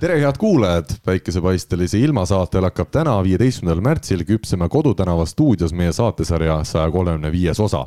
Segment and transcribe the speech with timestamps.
[0.00, 6.90] tere, head kuulajad, päikesepaistelise ilmasaatel hakkab täna, viieteistkümnendal märtsil küpsema Kodutänava stuudios meie saatesarja saja
[6.92, 7.86] kolmekümne viies osa.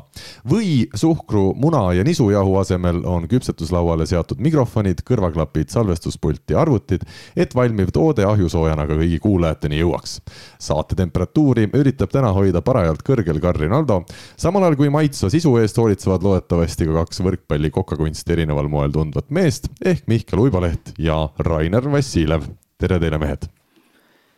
[0.50, 7.04] või suhkru, muna ja nisujahu asemel on küpsetuslauale seatud mikrofonid, kõrvaklapid, salvestuspult ja arvutid,
[7.36, 10.20] et valmiv toode ahjusoojana ka kõigi kuulajateni jõuaks.
[10.58, 14.02] saate temperatuuri üritab täna hoida parajalt kõrgel Karin Aldo,
[14.36, 19.30] samal ajal kui maitsva sisu eest hoolitsevad loodetavasti ka kaks võrkpalli kokakunsti erineval moel tundvat
[19.30, 21.99] meest ehk Mihkel Uibaleht ja Rainer Vass.
[22.00, 22.46] Vassiljev,
[22.80, 23.42] tere teile, mehed.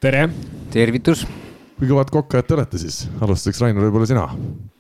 [0.02, 0.22] tere.
[0.74, 1.20] tervitus.
[1.78, 2.96] kui kõvad kokkajad te olete siis?
[3.22, 4.24] alustuseks, Rainer, võib-olla sina.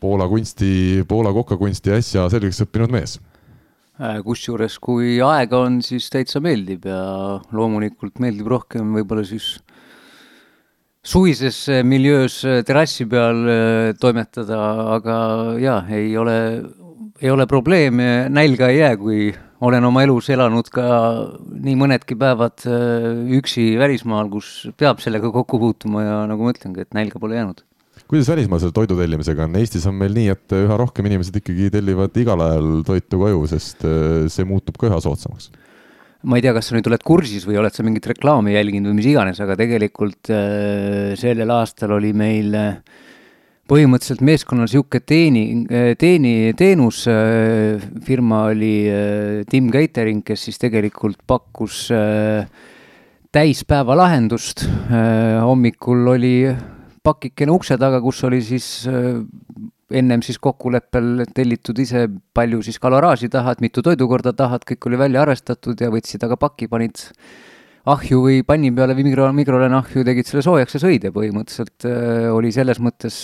[0.02, 3.20] Poola kunsti, Poola kokakunsti äsja selgeks õppinud mees
[4.00, 6.98] äh, kusjuures, kui aega on, siis täitsa meeldib ja
[7.54, 9.52] loomulikult meeldib rohkem võib-olla siis
[11.06, 14.58] suvises miljöös terrassi peal äh, toimetada,
[14.98, 15.20] aga
[15.62, 16.36] jaa, ei ole,
[17.22, 19.30] ei ole probleeme, nälga ei jää, kui
[19.62, 20.86] olen oma elus elanud ka
[21.52, 26.82] nii mõnedki päevad äh, üksi välismaal, kus peab sellega kokku puutuma ja nagu ma ütlengi,
[26.82, 27.62] et nälga pole jäänud.
[28.10, 31.70] kuidas välismaal selle toidu tellimisega on, Eestis on meil nii, et üha rohkem inimesed ikkagi
[31.72, 35.52] tellivad igal ajal toitu koju, sest äh, see muutub ka üha soodsamaks
[36.22, 39.00] ma ei tea, kas sa nüüd oled kursis või oled sa mingit reklaami jälginud või
[39.00, 42.76] mis iganes, aga tegelikult äh, sellel aastal oli meil äh,
[43.70, 45.42] põhimõtteliselt meeskonnal niisugune teeni,
[45.98, 52.48] teeni, teenusfirma oli äh, Tim Catering, kes siis tegelikult pakkus äh,
[53.32, 54.66] täispäeva lahendust.
[54.66, 56.34] Äh, hommikul oli
[57.02, 58.66] pakikene ukse taga, kus oli siis
[59.92, 65.24] ennem siis kokkuleppel tellitud ise, palju siis kaloraaži tahad, mitu toidukorda tahad, kõik oli välja
[65.24, 67.02] arvestatud ja võtsid aga paki, panid
[67.90, 72.28] ahju või panni peale või mikro, mikrolaineahju, tegid selle soojaks ja sõid ja põhimõtteliselt äh,
[72.30, 73.18] oli selles mõttes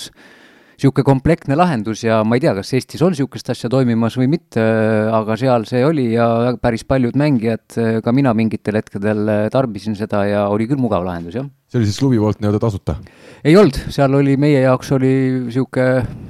[0.79, 4.63] niisugune komplektne lahendus ja ma ei tea, kas Eestis on niisugust asja toimimas või mitte,
[5.11, 7.67] aga seal see oli ja päris paljud mängijad,
[8.05, 11.51] ka mina mingitel hetkedel tarbisin seda ja oli küll mugav lahendus, jah.
[11.67, 12.95] see oli siis klubi poolt nii-öelda tasuta?
[13.43, 15.13] ei olnud, seal oli, meie jaoks oli
[15.49, 16.28] niisugune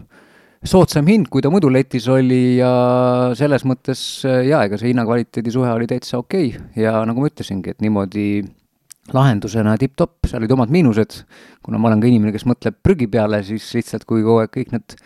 [0.65, 2.71] soodsam hind, kui ta muidu letis oli ja
[3.39, 6.83] selles mõttes jaa, ega see hinna-kvaliteedi suhe oli täitsa okei okay.
[6.83, 8.43] ja nagu ma ütlesingi, et niimoodi
[9.15, 11.23] lahendusena tipp-topp, seal olid omad miinused,
[11.65, 14.75] kuna ma olen ka inimene, kes mõtleb prügi peale, siis lihtsalt kui kogu aeg kõik
[14.75, 14.97] need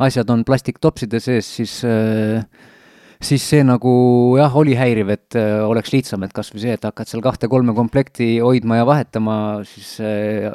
[0.00, 2.40] asjad on plastiktopside sees, siis äh,
[3.20, 3.92] siis see nagu
[4.40, 7.74] jah, oli häiriv, et äh, oleks lihtsam, et kas või see, et hakkad seal kahte-kolme
[7.76, 9.36] komplekti hoidma ja vahetama,
[9.68, 10.48] siis äh,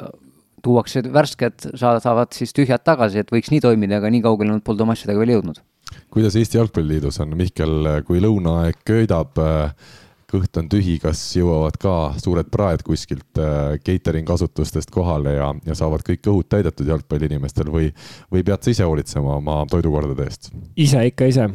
[0.66, 4.64] tuuakse värsked, sa-, saavad siis tühjad tagasi, et võiks nii toimida, aga nii kaugele nad
[4.66, 5.62] polnud oma asjadega veel jõudnud.
[6.12, 9.70] kuidas Eesti Jalgpalliliidus on, Mihkel, kui lõunaaeg köidab äh,
[10.30, 15.78] kõht on tühi, kas jõuavad ka suured praed kuskilt äh, catering asutustest kohale ja, ja
[15.78, 17.92] saavad kõik kõhud täidetud jalgpalliinimestel või,
[18.32, 20.50] või pead sa ise hoolitsema oma toidukordade eest?
[20.74, 21.48] ise ikka ise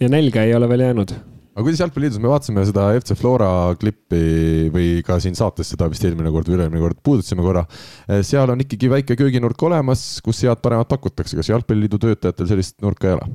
[0.00, 1.14] ja nälga ei ole veel jäänud
[1.54, 3.48] aga kuidas Jalgpalliliidus, me vaatasime seda FC Flora
[3.78, 7.62] klippi või ka siin saates seda vist eelmine kord või üle-eelmine kord puudutasime korra.
[8.08, 13.10] Äh, seal on ikkagi väike kööginurk olemas, kus head-paremat pakutakse, kas Jalgpalliliidu töötajatel sellist nurka
[13.10, 13.30] ei ole?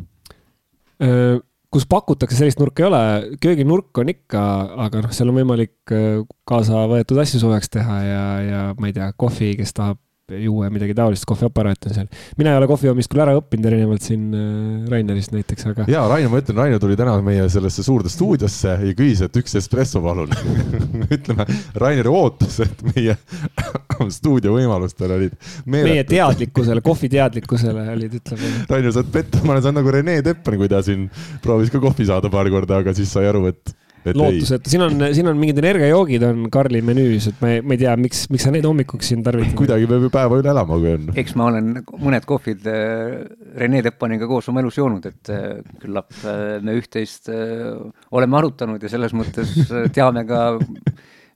[1.00, 1.38] Äh,
[1.72, 3.02] kus pakutakse sellist nurka ei ole,
[3.40, 4.44] kööginurk on ikka,
[4.90, 6.19] aga noh, seal on võimalik äh,
[6.50, 10.03] kaasa võetud asju soojaks teha ja, ja ma ei tea, kohvi, kes tahab
[10.38, 12.09] juua ja midagi taolist, kohviaparaat on seal.
[12.38, 15.88] mina ei ole kohvi joomist küll ära õppinud, erinevalt siin äh, Rainerist näiteks, aga.
[15.91, 19.57] ja Rainer, ma ütlen, Rainer tuli täna meie sellesse suurde stuudiosse ja küsis, et üks
[19.59, 20.34] espresso palun
[21.17, 21.47] ütleme,
[21.79, 23.17] Raineri ootus, et meie
[24.19, 25.35] stuudio võimalustel olid
[25.66, 25.91] meeletud.
[25.91, 28.53] meie teadlikkusele, kohvi teadlikkusele olid, ütleme.
[28.69, 31.07] Rainer, sa oled pettunud, ma olen saanud nagu Rene Teppan, kui ta siin
[31.44, 33.75] proovis ka kohvi saada paar korda, aga siis sai aru, et
[34.06, 37.82] lootusetu, siin on, siin on mingid energiajoogid on Karli menüüs, et ma ei, ma ei
[37.82, 39.56] tea, miks, miks sa neid hommikuks siin tarvitad.
[39.62, 41.10] kuidagi peab ju päeva üle elama, kui on.
[41.20, 41.72] eks ma olen
[42.06, 43.20] mõned kohvid äh,
[43.59, 48.92] Rene Teppaniga koos oma elus joonud, et äh, küllap äh, me üht-teist oleme arutanud ja
[48.92, 49.52] selles mõttes
[49.96, 50.44] teame ka,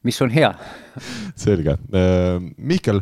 [0.03, 0.51] mis on hea.
[1.39, 1.75] selge.
[2.57, 2.99] Mihkel,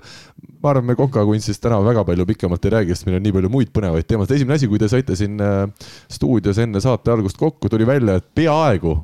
[0.61, 3.53] ma arvan, me kokakunstist täna väga palju pikemalt ei räägi, sest meil on nii palju
[3.53, 4.37] muid põnevaid teemasid.
[4.37, 5.41] esimene asi, kui te saite siin
[6.11, 8.95] stuudios enne saate algust kokku, tuli välja, et peaaegu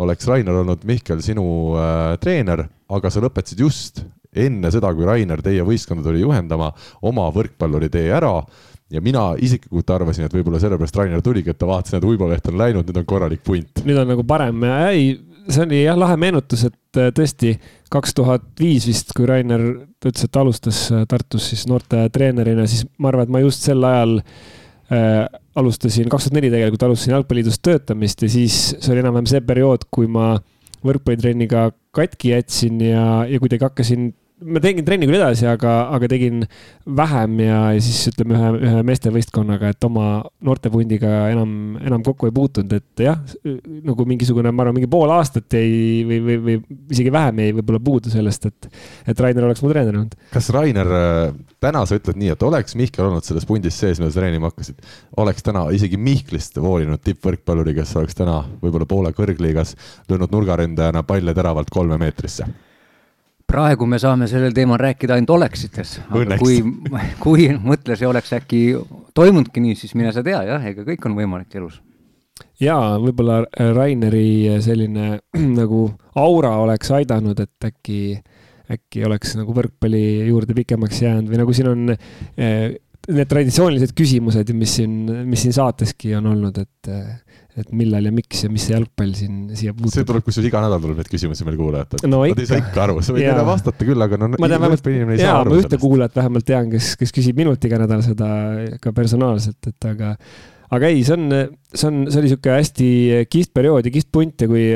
[0.00, 1.44] oleks Rainer olnud, Mihkel, sinu
[1.76, 6.70] äh, treener, aga sa lõpetasid just enne seda, kui Rainer teie võistkonda tuli juhendama,
[7.06, 8.36] oma võrkpalluritee ära
[8.90, 12.58] ja mina isiklikult arvasin, et võib-olla sellepärast Rainer tuligi, et ta vaatas, et Uibo-Leht on
[12.58, 13.82] läinud, nüüd on korralik punt.
[13.86, 15.12] nüüd on nagu parem ei,
[15.48, 17.54] see oli jah, lahe meenutus, et äh, tõesti
[17.90, 22.86] kaks tuhat viis vist, kui Rainer ütles, et alustas äh, Tartus siis noorte treenerina, siis
[22.98, 25.24] ma arvan, et ma just sel ajal äh,
[25.58, 29.86] alustasin, kaks tuhat neli tegelikult alustasin Jalgpalliliidus töötamist ja siis see oli enam-vähem see periood,
[29.90, 30.32] kui ma
[30.86, 36.44] võrkpallitrenniga katki jätsin ja, ja kuidagi hakkasin ma tegin trenni küll edasi, aga, aga tegin
[36.96, 40.06] vähem ja, ja siis ütleme ühe, ühe meestevõistkonnaga, et oma
[40.46, 43.20] noortepundiga enam, enam kokku ei puutunud, et jah,
[43.86, 46.56] nagu mingisugune, ma arvan, mingi pool aastat jäi või, või, või
[46.94, 48.70] isegi vähem jäi võib-olla puudu sellest, et,
[49.12, 50.16] et Rainer oleks mu treener olnud.
[50.32, 50.94] kas Rainer,
[51.62, 54.80] täna sa ütled nii, et oleks Mihkel olnud selles pundis sees, mida sa treenima hakkasid,
[55.20, 59.76] oleks täna isegi Mihklist voolinud tippvõrkpalluri, kes oleks täna võib-olla poole kõrgliigas
[60.08, 62.48] löönud nurgaründajana palle teravalt kolme meetrisse?
[63.50, 65.98] Praegu me saame sellel teemal rääkida ainult oleksites.
[66.38, 66.60] kui,
[67.20, 68.64] kui mõtle, see oleks äkki
[69.16, 71.80] toimunudki nii, siis mine sa tea, jah, ega kõik on võimalik elus.
[72.60, 73.42] jaa, võib-olla
[73.76, 75.16] Raineri selline
[75.60, 75.86] nagu
[76.20, 78.20] aura oleks aidanud, et äkki,
[78.70, 84.52] äkki oleks nagu võrkpalli juurde pikemaks jäänud või nagu siin on eh, need traditsioonilised küsimused,
[84.56, 84.94] mis siin,
[85.26, 86.94] mis siin saateski on olnud, et
[87.58, 89.92] et millal ja miks ja mis see jalgpall siin siia puutub.
[89.92, 92.20] see tuleb, kusjuures iga nädal tuleb neid küsimusi meil kuulajatelt no,.
[92.30, 95.18] Nad ei saa ikka aru, sa võid neile vastata küll, aga no ma tean vähemalt,
[95.18, 98.30] jaa, ma ühte kuulajat vähemalt tean, kes, kes küsib minult iga nädal seda
[98.82, 100.14] ka personaalselt, et aga
[100.76, 101.24] aga ei, see on,
[101.72, 102.90] see on, see oli niisugune hästi
[103.32, 104.68] kihvt periood ja kihvt punt ja kui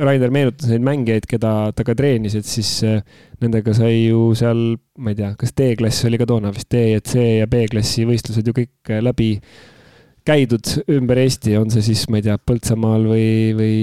[0.00, 3.02] Rainer meenutas neid mängijaid, keda ta ka treenis, et siis eh,
[3.44, 4.64] nendega sai ju seal,
[5.02, 8.48] ma ei tea, kas D-klass oli ka toona vist, D ja C ja B-klassi võistlused
[8.48, 9.34] ju kõik läbi
[10.26, 13.26] käidud ümber Eesti, on see siis, ma ei tea, Põltsamaal või,
[13.58, 13.74] või,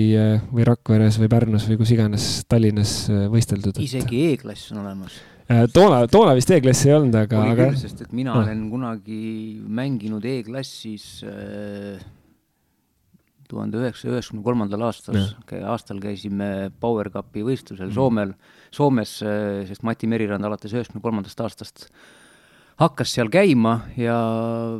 [0.54, 3.80] või Rakveres või Pärnus või kus iganes Tallinnas äh, võisteldud.
[3.83, 5.19] isegi E-klass on olemas.
[5.50, 7.40] Äh, toona, toona vist E-klassi ei olnud, aga.
[7.42, 8.44] oli küll, sest et mina no.
[8.44, 9.24] olen kunagi
[9.80, 11.98] mänginud E-klassis äh,
[13.50, 15.18] tuhande üheksasaja üheksakümne kolmandal aastal,
[15.72, 17.98] aastal käisime Power Cupi võistlusel mm.
[17.98, 18.38] Soomel,
[18.69, 19.18] Soomes,
[19.72, 21.90] sest Mati Merirand alates üheksakümne kolmandast aastast
[22.80, 24.22] hakkas seal käima ja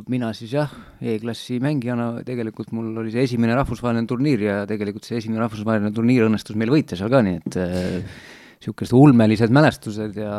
[0.06, 0.70] mina siis jah,
[1.02, 6.30] E-klassi mängijana tegelikult mul oli see esimene rahvusvaheline turniir ja tegelikult see esimene rahvusvaheline turniir
[6.30, 10.32] õnnestus meil võita seal ka, nii et niisugused äh, ulmelised mälestused ja,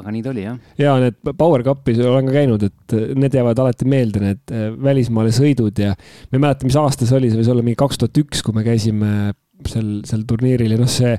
[0.00, 0.58] aga nii ta oli, jah.
[0.80, 5.34] ja need Power Cupis olen ka käinud, et need jäävad alati meelde, need äh, välismaale
[5.36, 8.22] sõidud ja ma ei mäleta, mis aasta see oli, see võis olla mingi kaks tuhat
[8.24, 9.34] üks, kui me käisime
[9.68, 11.16] sel, sel turniiril ja noh, see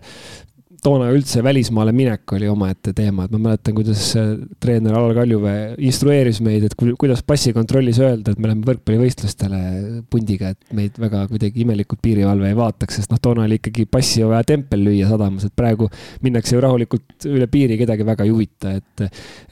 [0.84, 4.04] toona üldse välismaale minek oli omaette teema, et ma mäletan, kuidas
[4.62, 9.62] treener Alar Kaljuvee instrueeris meid, et kuidas passikontrollis öelda, et me läheme võrkpallivõistlustele
[10.12, 14.24] pundiga, et meid väga kuidagi imelikult piirivalve ei vaataks, sest noh, toona oli ikkagi passi
[14.28, 15.90] vaja tempel lüüa sadamas, et praegu
[16.26, 19.06] minnakse ju rahulikult üle piiri, kedagi väga ei huvita, et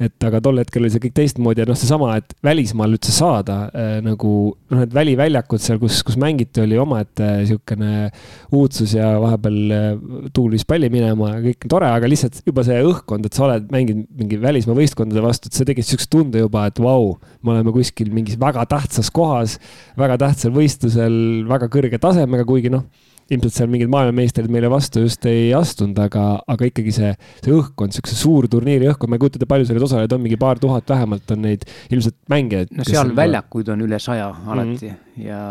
[0.05, 3.57] et aga tol hetkel oli see kõik teistmoodi ja noh, seesama, et välismaal üldse saada
[3.71, 8.09] äh, nagu noh, need väliväljakud seal, kus, kus mängiti, oli omaette niisugune
[8.55, 9.89] uudsus ja vahepeal äh,
[10.35, 13.37] tuul viis palli minema minema ja kõik on tore, aga lihtsalt juba see õhkkond, et
[13.37, 17.15] sa oled mänginud mingi välismaa võistkondade vastu, et see tekitas siukse tunde juba, et vau,
[17.41, 19.57] me oleme kuskil mingis väga tähtsas kohas,
[19.99, 21.17] väga tähtsal võistlusel,
[21.49, 22.85] väga kõrge tasemega, kuigi noh,
[23.31, 27.09] ilmselt seal mingid maailmameistrid meile vastu just ei astunud, aga, aga ikkagi see,
[27.39, 30.23] see õhkkond, siukse suur turniiri õhkkond, ma ei kujuta ette, palju seal neid osalejaid on,
[30.27, 32.75] mingi paar tuhat vähemalt on neid ilmselt mängijaid.
[32.75, 35.25] no seal on väljakuid on üle saja alati mm -hmm.
[35.25, 35.41] ja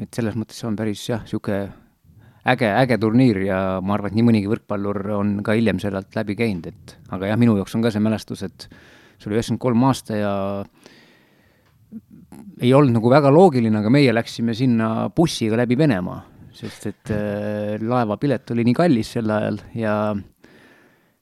[0.00, 1.60] et selles mõttes see on päris jah, sihuke
[2.48, 6.36] äge, äge turniir ja ma arvan, et nii mõnigi võrkpallur on ka hiljem sealt läbi
[6.38, 8.66] käinud, et aga jah, minu jaoks on ka see mälestus, et
[9.18, 10.34] see oli üheksakümmend kolm aasta ja
[12.62, 16.20] ei olnud nagu väga loogiline, aga meie läksime sinna bussiga läbi Venemaa,
[16.56, 19.96] sest et äh, laevapilet oli nii kallis sel ajal ja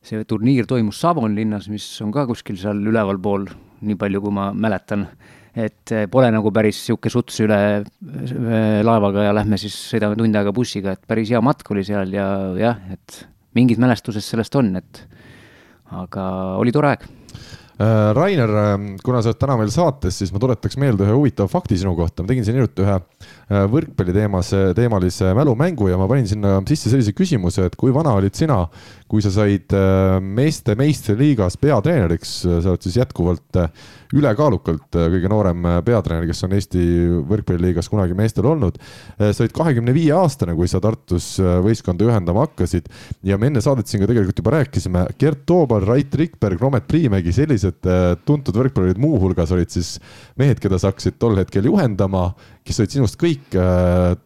[0.04, 3.46] see turniir toimus Savonlinnas, mis on ka kuskil seal ülevalpool,
[3.84, 5.06] nii palju kui ma mäletan
[5.54, 10.36] et eh, pole nagu päris niisugune suts üle eh, laevaga ja lähme siis sõidame tund
[10.38, 12.26] aega bussiga, et päris hea matk oli seal ja
[12.58, 13.24] jah, et
[13.58, 15.02] mingid mälestused sellest on, et
[15.90, 16.26] aga
[16.62, 17.08] oli tore aeg
[17.80, 21.78] Rainer, ähm, kuna sa oled täna meil saates, siis ma tuletaks meelde ühe huvitava fakti
[21.80, 26.28] sinu kohta, ma tegin siin hiljuti ühe äh, võrkpalli teemas, teemalise mälumängu ja ma panin
[26.28, 28.66] sinna sisse sellise küsimuse, et kui vana olid sina,
[29.08, 33.62] kui sa said äh, meeste meistriliigas peatreeneriks, sa oled siis jätkuvalt
[34.16, 36.82] ülekaalukalt äh, kõige noorem äh, peatreener, kes on Eesti
[37.30, 38.78] võrkpalliliigas kunagi meestel olnud.
[39.16, 42.88] Äh, sa olid kahekümne viie aastane, kui sa Tartus võistkonda ühendama hakkasid
[43.26, 47.34] ja me enne saadet siin ka tegelikult juba rääkisime, Gert Toobal, Rait Rikberg, Romet Priimägi,
[47.34, 47.69] sellised
[48.26, 49.98] tuntud võrkpallurid muuhulgas olid siis
[50.40, 52.30] mehed, keda sa hakkasid tol hetkel juhendama,
[52.66, 53.54] kes olid sinust kõik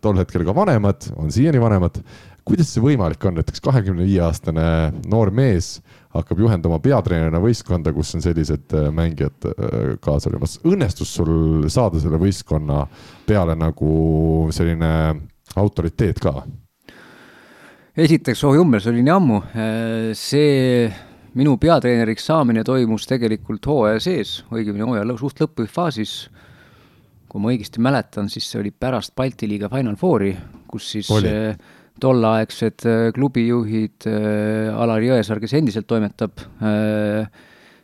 [0.01, 2.01] tol hetkel ka vanemad, on siiani vanemad
[2.45, 4.65] kuidas see võimalik on, näiteks kahekümne viie aastane
[5.09, 5.79] noor mees
[6.15, 10.59] hakkab juhendama peatreenerina võistkonda, kus on sellised äh, mängijad äh, kaasa olemas.
[10.67, 12.85] õnnestus sul saada selle võistkonna
[13.27, 14.93] peale nagu selline
[15.57, 16.37] autoriteet ka?
[17.95, 19.41] esiteks, oh jummel, see oli nii ammu.
[19.55, 20.87] Äh, see
[21.39, 26.17] minu peatreeneriks saamine toimus tegelikult hooaja sees, õigemini hooaja suht lõpufaasis.
[27.29, 30.37] kui ma õigesti mäletan, siis see oli pärast Balti liiga Final Fouri,
[30.71, 31.33] kus siis oli
[32.01, 34.07] tolleaegsed äh, klubijuhid
[34.75, 36.39] Alar Jõesaar, kes endiselt toimetab,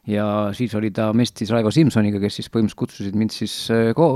[0.08, 0.24] ja
[0.56, 3.54] siis oli ta mestis Raivo Simsoniga, kes siis põhimõtteliselt kutsusid mind siis
[3.96, 4.10] ko-,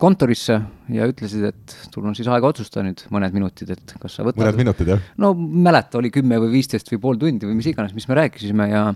[0.00, 0.58] kontorisse
[0.92, 4.44] ja ütlesid, et sul on siis aega otsustada nüüd mõned minutid, et kas sa võtad
[4.44, 5.10] mõned minutid, jah?
[5.20, 8.70] no mäleta, oli kümme või viisteist või pool tundi või mis iganes, mis me rääkisime
[8.70, 8.86] ja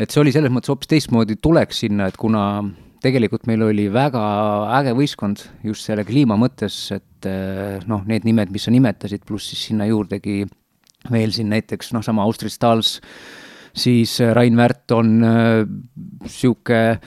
[0.00, 2.44] et see oli selles mõttes hoopis teistmoodi tulek sinna, et kuna
[3.04, 4.22] tegelikult meil oli väga
[4.80, 9.52] äge võistkond just selle kliima mõttes, et eh, noh, need nimed, mis sa nimetasid, pluss
[9.52, 10.42] siis sinna juurdegi
[11.10, 12.98] veel siin näiteks noh, sama Austria Stahls,
[13.76, 17.00] siis eh, Rain Värt on äh,,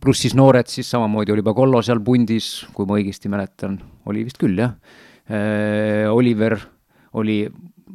[0.00, 3.78] pluss siis noored, siis samamoodi oli Bagollo seal pundis, kui ma õigesti mäletan,
[4.10, 4.74] oli vist küll, jah
[5.28, 6.08] äh,.
[6.12, 6.58] Oliver
[7.18, 7.44] oli,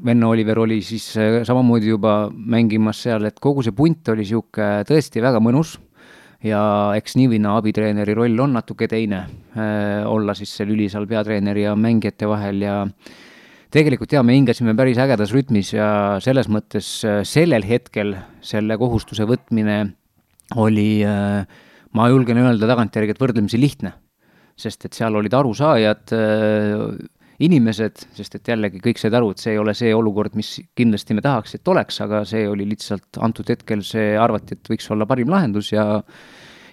[0.06, 4.88] venna Oliver oli siis äh, samamoodi juba mängimas seal, et kogu see punt oli niisugune
[4.88, 5.78] tõesti väga mõnus
[6.46, 6.62] ja
[6.98, 9.24] eks Nivina abitreeneri roll on natuke teine
[9.58, 12.82] äh,, olla siis see lüli seal peatreeneri ja mängijate vahel ja
[13.74, 15.90] tegelikult jaa, me hingasime päris ägedas rütmis ja
[16.24, 19.80] selles mõttes äh, sellel hetkel selle kohustuse võtmine
[20.58, 21.44] oli äh,,
[21.98, 23.94] ma julgen öelda tagantjärgi, et võrdlemisi lihtne.
[24.58, 26.88] sest et seal olid arusaajad äh,,
[27.44, 31.14] inimesed, sest et jällegi kõik said aru, et see ei ole see olukord, mis kindlasti
[31.14, 35.06] me tahaks, et oleks, aga see oli lihtsalt antud hetkel, see arvati, et võiks olla
[35.06, 35.86] parim lahendus ja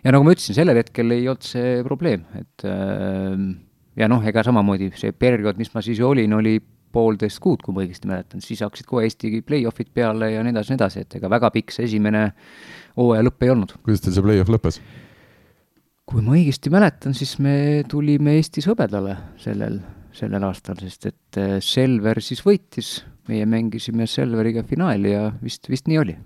[0.05, 4.91] ja nagu ma ütlesin, sellel hetkel ei olnud see probleem, et ja noh, ega samamoodi
[4.97, 6.57] see periood, mis ma siis olin, oli
[6.95, 10.73] poolteist kuud, kui ma õigesti mäletan, siis hakkasid kohe Eesti play-off'id peale ja nii edasi,
[10.73, 12.29] nii edasi, et ega väga pikk see esimene
[12.97, 13.75] hooaja lõpp ei olnud.
[13.83, 14.81] kuidas teil see play-off lõppes?
[16.05, 19.83] kui ma õigesti mäletan, siis me tulime Eestis hõbedale sellel
[20.15, 22.97] sellel aastal, sest et äh, Selver siis võitis,
[23.31, 26.17] meie mängisime Selveriga finaali ja vist, vist nii oli.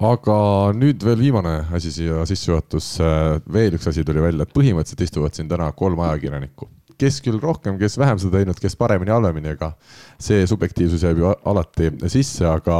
[0.00, 0.36] aga
[0.72, 3.08] nüüd veel viimane asi siia sissejuhatusse,
[3.52, 6.70] veel üks asi tuli välja, et põhimõtteliselt istuvad siin täna kolm ajakirjanikku
[7.00, 9.72] kes küll rohkem, kes vähem seda teinud, kes paremini, halvemini, aga
[10.20, 12.76] see subjektiivsus jääb ju alati sisse, aga,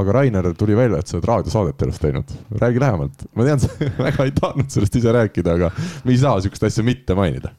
[0.00, 2.34] aga Rainer, tuli välja, et sa oled raadiosaadet elus teinud.
[2.62, 3.72] räägi lähemalt, ma tean, sa
[4.08, 5.72] väga ei tahtnud sellest ise rääkida, aga
[6.04, 7.54] me ei saa sihukest asja mitte mainida.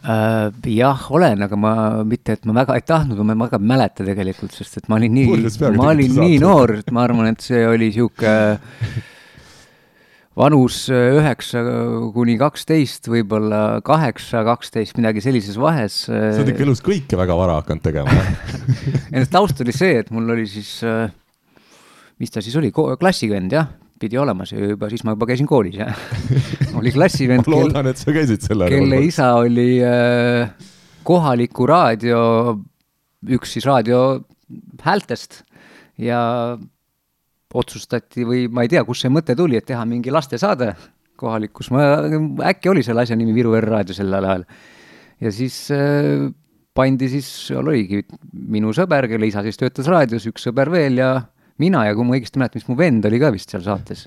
[0.00, 1.74] Uh, jah, olen, aga ma
[2.08, 5.12] mitte, et ma väga ei tahtnud, ma väga ei mäleta tegelikult, sest et ma olin
[5.12, 5.40] nii,
[5.76, 8.32] ma olin nii noor, et ma arvan, et see oli sihuke
[10.38, 11.62] vanus äh, üheksa
[12.14, 16.04] kuni kaksteist, võib-olla kaheksa, kaksteist, midagi sellises vahes.
[16.06, 18.14] sa oled ikka elus kõike väga vara hakanud tegema
[19.16, 21.10] ent taust oli see, et mul oli siis, äh,
[22.22, 23.70] mis ta siis oli, klassivend jah
[24.00, 25.98] pidi olema see juba, siis ma juba käisin koolis, jah
[26.78, 30.54] oli klassivend ma loodan, et sa käisid selle kelle isa oli äh,
[31.06, 32.20] kohaliku raadio,
[33.34, 34.22] üks siis raadio
[34.82, 35.42] häältest
[36.00, 36.20] ja
[37.54, 40.74] otsustati või ma ei tea, kust see mõte tuli, et teha mingi lastesaade
[41.20, 41.86] kohalikus, ma,
[42.48, 44.46] äkki oli selle asja nimi Viru R raadio sellel ajal.
[45.20, 46.30] ja siis äh,
[46.76, 51.12] pandi siis, seal oligi minu sõber, kelle isa siis töötas raadios, üks sõber veel ja
[51.60, 54.06] mina ja kui ma õigesti mäletan, siis mu vend oli ka vist seal saates.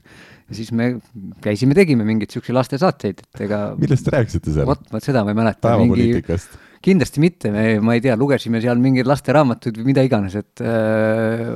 [0.49, 0.95] ja siis me
[1.43, 3.63] käisime, tegime mingeid siukseid lastesaateid, et ega.
[3.79, 4.69] millest te rääkisite seal?
[4.69, 5.67] vot, vot seda ma ei mäleta.
[5.67, 6.69] päevapoliitikast mingi...?
[6.83, 11.55] kindlasti mitte, me, ma ei tea, lugesime seal mingeid lasteraamatuid või mida iganes, et äh,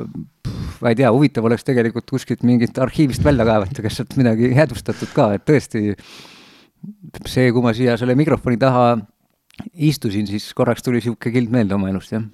[0.81, 5.13] ma ei tea, huvitav oleks tegelikult kuskilt mingit arhiivist välja kaevata, kas sealt midagi jäädvustatud
[5.15, 5.93] ka, et tõesti
[7.25, 8.97] see, kui ma siia selle mikrofoni taha
[9.73, 12.25] istusin, siis korraks tuli sihuke kild meelde oma elust, jah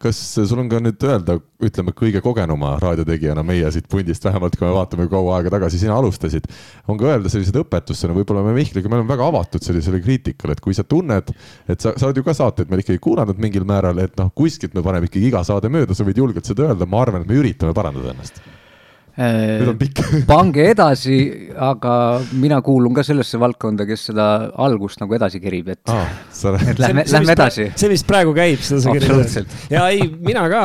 [0.00, 4.64] kas sul on ka nüüd öelda, ütleme kõige kogenuma raadiotegijana meie siit pundist, vähemalt kui
[4.64, 6.46] me vaatame, kaua aega tagasi sina alustasid,
[6.88, 10.64] on ka öelda selliseid õpetussõnu, võib-olla me Mihkliga, me oleme väga avatud sellisele kriitikale, et
[10.64, 11.34] kui sa tunned,
[11.68, 14.76] et sa, sa oled ju ka saateid meil ikkagi kuulanud mingil määral, et noh, kuskilt
[14.76, 17.40] me paneme ikkagi iga saade mööda, sa võid julgelt seda öelda, ma arvan, et me
[17.42, 18.40] üritame parandada ennast
[19.18, 20.00] nüüd on pikk
[20.30, 21.18] pange edasi,
[21.58, 21.94] aga
[22.40, 24.26] mina kuulun ka sellesse valdkonda, kes seda
[24.60, 26.10] algust nagu edasi kerib, et ah,,
[26.60, 27.68] et lähme, lähme edasi.
[27.74, 29.54] see, mis praegu käib, seda sa kerid.
[29.72, 30.62] ja ei, mina ka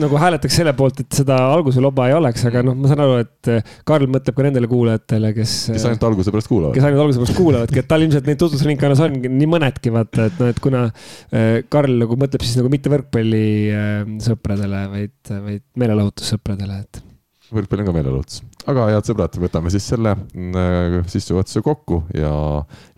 [0.00, 3.18] nagu hääletaks selle poolt, et seda alguse loba ei oleks, aga noh, ma saan aru,
[3.24, 3.52] et
[3.88, 5.56] Karl mõtleb ka nendele kuulajatele, kes.
[5.74, 6.76] kes ainult alguse pärast kuulavad.
[6.76, 10.38] kes ainult alguse pärast kuulavadki, et tal ilmselt neid tutvusringkonnas on nii mõnedki, vaata, et
[10.42, 16.84] noh, et kuna äh, Karl nagu mõtleb siis nagu mitte võrkpallisõpradele, äh, vaid, vaid meelelahutussõpradele,
[16.84, 17.04] et
[17.52, 18.42] võrkpall on ka meelelahutus.
[18.70, 22.32] aga head sõbrad, võtame siis selle äh, sissejuhatuse kokku ja,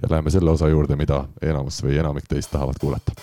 [0.03, 3.17] ja läheme selle osa juurde, mida enamus või enamik teist tahavad kuulata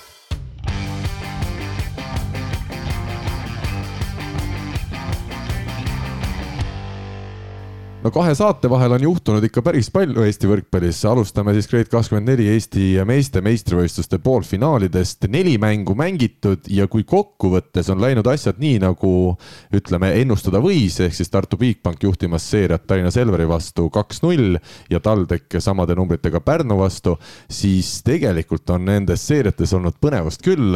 [8.04, 12.88] no kahe saate vahel on juhtunud ikka päris palju Eesti võrkpallis, alustame siis Grade24 Eesti
[13.08, 19.12] meeste meistrivõistluste poolfinaalidest, neli mängu mängitud ja kui kokkuvõttes on läinud asjad nii, nagu
[19.80, 24.60] ütleme, ennustada võis, ehk siis Tartu Bigbank juhtimas seeriat Tallinna Selveri vastu kaks-null
[24.92, 27.16] ja TalTech samade numbritega Pärnu vastu,
[27.48, 30.76] siis tegelikult on nendes seeriates olnud põnevust küll.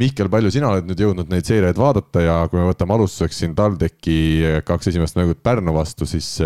[0.00, 3.54] Mihkel, palju sina oled nüüd jõudnud neid seeriaid vaadata ja kui me võtame alustuseks siin
[3.54, 4.18] TalTechi
[4.66, 6.40] kaks esimest mängu Pärnu vastu, siis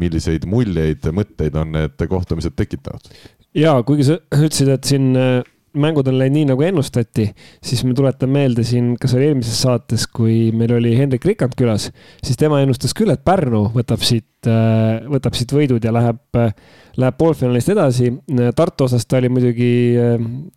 [0.00, 3.12] milliseid muljeid, mõtteid on need kohtumised tekitanud?
[3.54, 5.42] ja kuigi sa ütlesid, et siin äh,
[5.78, 7.26] mängud on läinud nii, nagu ennustati,
[7.64, 11.88] siis ma tuletan meelde siin, kas oli eelmises saates, kui meil oli Hendrik Rikand külas,
[12.22, 16.52] siis tema ennustas küll, et Pärnu võtab siit, äh, võtab siit võidud ja läheb, äh,
[17.00, 18.12] läheb poolfinaalist edasi.
[18.54, 19.70] Tartu osas ta oli muidugi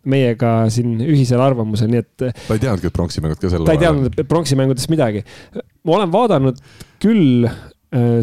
[0.06, 2.12] meiega siin ühisel arvamusel, nii et.
[2.20, 3.66] ta ei teadnudki, et pronksimängud ka sel ajal.
[3.66, 5.24] ta ei teadnud pronksimängudest midagi.
[5.82, 6.62] ma olen vaadanud
[7.02, 7.48] küll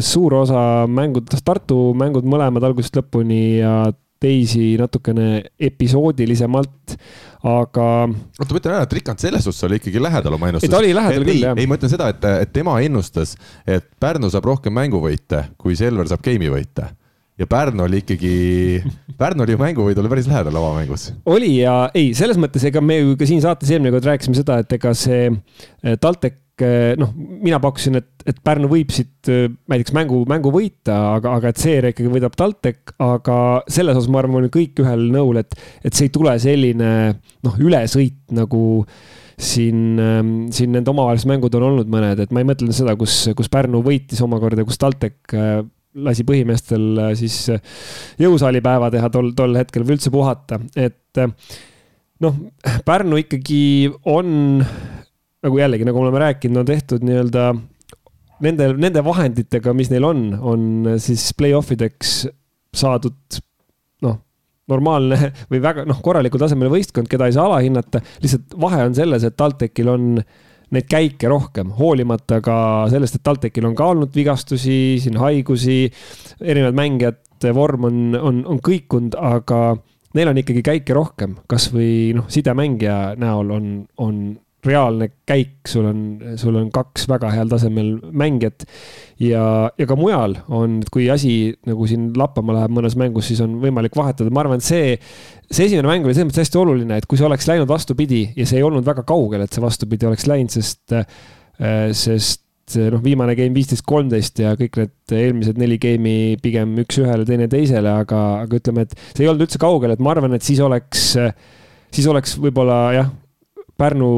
[0.00, 3.78] suur osa mängudest, Tartu mängud mõlemad algusest lõpuni ja
[4.22, 6.96] teisi natukene episoodilisemalt,
[7.46, 7.88] aga.
[8.08, 10.72] oota, ma ütlen ära, et Rikand selles suhtes oli ikkagi lähedal oma ennustusele.
[10.72, 11.58] ta oli lähedal küll, jah.
[11.58, 13.34] ei, ma ütlen seda, et, et tema ennustas,
[13.68, 16.88] et Pärnu saab rohkem mänguvõite, kui Selver saab game'i võite
[17.36, 18.32] ja Pärnu oli ikkagi,
[19.20, 21.10] Pärnu oli ju mänguvõidule päris lähedal avamängus.
[21.28, 24.62] oli ja ei, selles mõttes, ega me ju ka siin saates eelmine kord rääkisime seda,
[24.64, 26.45] et ega see eh, TalTech Eh,
[27.00, 31.52] noh, mina pakkusin, et, et Pärnu võib siit eh, näiteks mängu, mängu võita, aga, aga
[31.52, 33.36] et seeria ikkagi võidab TalTech, aga
[33.68, 35.52] selles osas ma arvan, me oleme kõik ühel nõul, et,
[35.84, 36.90] et see ei tule selline
[37.44, 38.62] noh, ülesõit nagu
[39.36, 43.18] siin, ehm, siin need omavahelised mängud on olnud mõned, et ma ei mõtle seda, kus,
[43.36, 45.60] kus Pärnu võitis omakorda, kus TalTech eh,
[46.06, 47.38] lasi põhimeestel siis
[48.20, 51.24] jõusaalipäeva teha tol, tol hetkel või üldse puhata, et
[52.24, 52.36] noh,
[52.84, 53.62] Pärnu ikkagi
[54.12, 54.60] on
[55.44, 57.48] nagu jällegi, nagu oleme rääkinud, on tehtud nii-öelda
[58.44, 60.64] nende, nende vahenditega, mis neil on, on
[61.02, 62.18] siis play-off ideks
[62.76, 63.38] saadud
[64.04, 64.18] noh,
[64.70, 68.02] normaalne või väga noh, korralikul tasemel võistkond, keda ei saa alahinnata.
[68.24, 70.14] lihtsalt vahe on selles, et TalTechil on
[70.74, 72.56] neid käike rohkem, hoolimata ka
[72.90, 75.84] sellest, et TalTechil on ka olnud vigastusi, siin haigusi,
[76.42, 79.76] erinevad mängijate vorm on, on, on kõikunud, aga
[80.16, 83.70] neil on ikkagi käike rohkem, kasvõi noh, sidemängija näol on,
[84.02, 84.18] on
[84.68, 86.00] reaalne käik, sul on,
[86.40, 88.66] sul on kaks väga heal tasemel mängijat.
[89.22, 93.58] ja, ja ka mujal on, kui asi nagu siin lappama läheb mõnes mängus, siis on
[93.62, 94.96] võimalik vahetada, ma arvan, et see,
[95.50, 98.48] see esimene mäng oli selles mõttes hästi oluline, et kui see oleks läinud vastupidi ja
[98.48, 101.06] see ei olnud väga kaugel, et see vastupidi oleks läinud, sest, äh,
[101.96, 102.42] sest
[102.74, 107.92] noh, viimane game viisteist, kolmteist ja kõik need eelmised neli game'i pigem üks-ühele, teine teisele,
[108.02, 111.12] aga, aga ütleme, et see ei olnud üldse kaugel, et ma arvan, et siis oleks,
[111.94, 113.14] siis oleks võib-olla jah,
[113.76, 114.08] Pärnu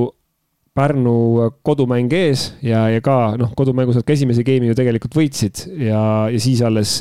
[0.79, 5.65] Pärnu kodumäng ees ja, ja ka noh, kodumängus nad ka esimese game'i ju tegelikult võitsid
[5.83, 7.01] ja, ja siis alles,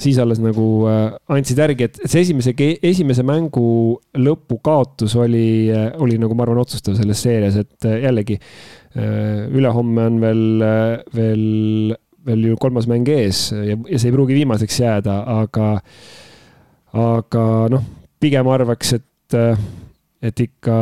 [0.00, 2.54] siis alles nagu äh, andsid järgi, et see esimese,
[2.90, 3.64] esimese mängu
[4.20, 9.46] lõpu kaotus oli, äh, oli nagu ma arvan, otsustav selles seerias, et äh, jällegi äh,
[9.48, 11.96] ülehomme on veel, äh, veel,
[12.28, 15.72] veel ju kolmas mäng ees ja, ja see ei pruugi viimaseks jääda, aga,
[17.06, 17.88] aga noh,
[18.20, 19.66] pigem arvaks, et, äh,
[20.20, 20.76] et ikka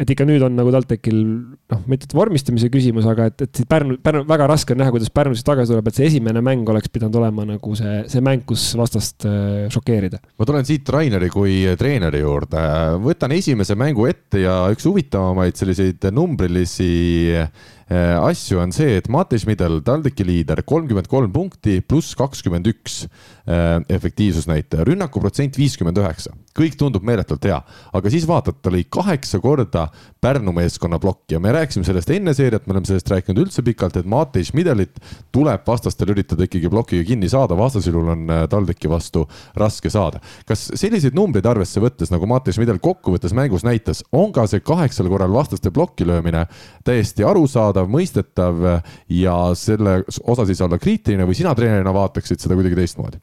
[0.00, 3.98] et ikka nüüd on nagu TalTechil noh, mitte et vormistamise küsimus, aga et, et Pärnu,
[4.04, 6.88] Pärnu, väga raske on näha, kuidas Pärnu siis tagasi tuleb, et see esimene mäng oleks
[6.92, 10.22] pidanud olema nagu see, see mäng, kus vastast äh, šokeerida.
[10.40, 12.62] ma tulen siit Raineri kui treeneri juurde,
[13.04, 16.90] võtan esimese mängu ette ja üks huvitavamaid selliseid numbrilisi
[17.36, 17.52] äh,
[17.90, 23.76] asju on see, et Mati Schmidl, TalTechi liider, kolmkümmend kolm punkti pluss kakskümmend üks äh,
[23.92, 27.58] efektiivsusnäitaja, rünnakuprotsent viiskümmend üheksa kõik tundub meeletult hea,
[27.96, 29.88] aga siis vaatad, ta lõi kaheksa korda
[30.20, 33.96] Pärnu meeskonna plokki ja me rääkisime sellest enne seeriat, me oleme sellest rääkinud üldse pikalt,
[33.96, 35.00] et Matei Schmidelit
[35.32, 39.24] tuleb vastastel üritada ikkagi plokiga kinni saada, vastasel juhul on äh, TalTechi vastu
[39.58, 40.20] raske saada.
[40.46, 45.08] kas selliseid numbreid arvesse võttes, nagu Matei Schmidel kokkuvõttes mängus näitas, on ka see kaheksal
[45.08, 46.46] korral vastaste plokki löömine
[46.84, 48.64] täiesti arusaadav, mõistetav
[49.08, 53.20] ja selle osas ei saa olla kriitiline või sina treenerina vaataksid seda kuidagi teistmoodi?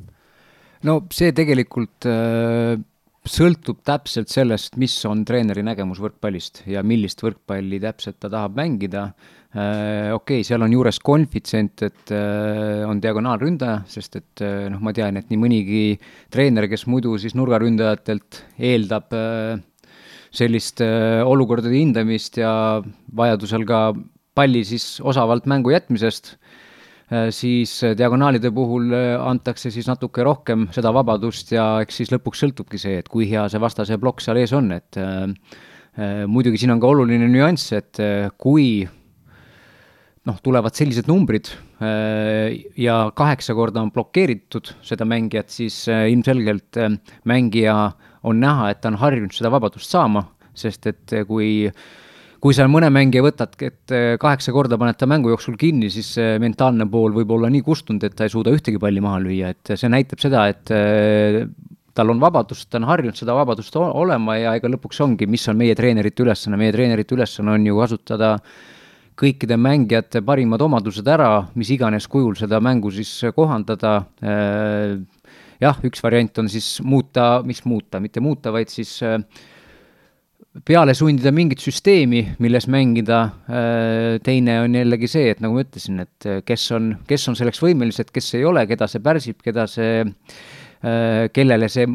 [0.88, 2.78] no see tegelikult äh
[3.31, 9.09] sõltub täpselt sellest, mis on treeneri nägemus võrkpallist ja millist võrkpalli täpselt ta tahab mängida.
[9.57, 14.81] Äh, okei okay,, seal on juures konfitsient, et äh, on diagonaalründaja, sest et äh, noh,
[14.83, 15.83] ma tean, et nii mõnigi
[16.33, 19.15] treener, kes muidu siis nurgaründajatelt eeldab
[20.37, 22.51] sellist olukordade hindamist ja
[23.15, 23.79] vajadusel ka
[24.37, 26.35] palli siis osavalt mängu jätmisest
[27.31, 32.43] siis äh, diagonaalide puhul äh, antakse siis natuke rohkem seda vabadust ja eks siis lõpuks
[32.43, 35.23] sõltubki see, et kui hea see vastase plokk seal ees on, et äh,
[36.27, 37.97] muidugi siin on ka oluline nüanss, et
[38.37, 38.83] kui
[40.27, 41.49] noh, tulevad sellised numbrid
[42.77, 46.77] ja kaheksa korda on blokeeritud seda mängijat, siis ilmselgelt
[47.25, 47.73] mängija
[48.29, 50.21] on näha, et ta on harjunud seda vabadust saama,
[50.53, 51.65] sest et kui
[52.43, 56.86] kui sa mõne mängija võtad, et kaheksa korda paned ta mängu jooksul kinni, siis mentaalne
[56.91, 59.89] pool võib olla nii kustunud, et ta ei suuda ühtegi palli maha lüüa, et see
[59.89, 60.71] näitab seda, et
[61.97, 65.58] tal on vabadust, ta on harjunud seda vabadust olema ja ega lõpuks ongi, mis on
[65.58, 68.36] meie treenerite ülesanne, meie treenerite ülesanne on ju kasutada
[69.17, 74.04] kõikide mängijate parimad omadused ära, mis iganes kujul seda mängu siis kohandada.
[75.58, 79.00] jah, üks variant on siis muuta, mis muuta, mitte muuta, vaid siis
[80.65, 83.19] peale sundida mingit süsteemi, milles mängida.
[84.23, 88.09] teine on jällegi see, et nagu ma ütlesin, et kes on, kes on selleks võimelised,
[88.13, 90.05] kes ei ole, keda see pärsib, keda see
[90.85, 91.87] Äh, kellele see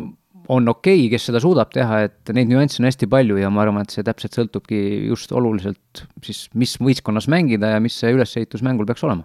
[0.50, 3.62] on okei okay,, kes seda suudab teha, et neid nüansse on hästi palju ja ma
[3.62, 8.64] arvan, et see täpselt sõltubki just oluliselt siis, mis võistkonnas mängida ja mis see ülesehitus
[8.66, 9.22] mängul peaks olema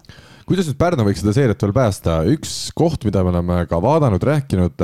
[0.47, 4.23] kuidas nüüd Pärnu võiks seda seeriat veel päästa, üks koht, mida me oleme ka vaadanud,
[4.23, 4.83] rääkinud,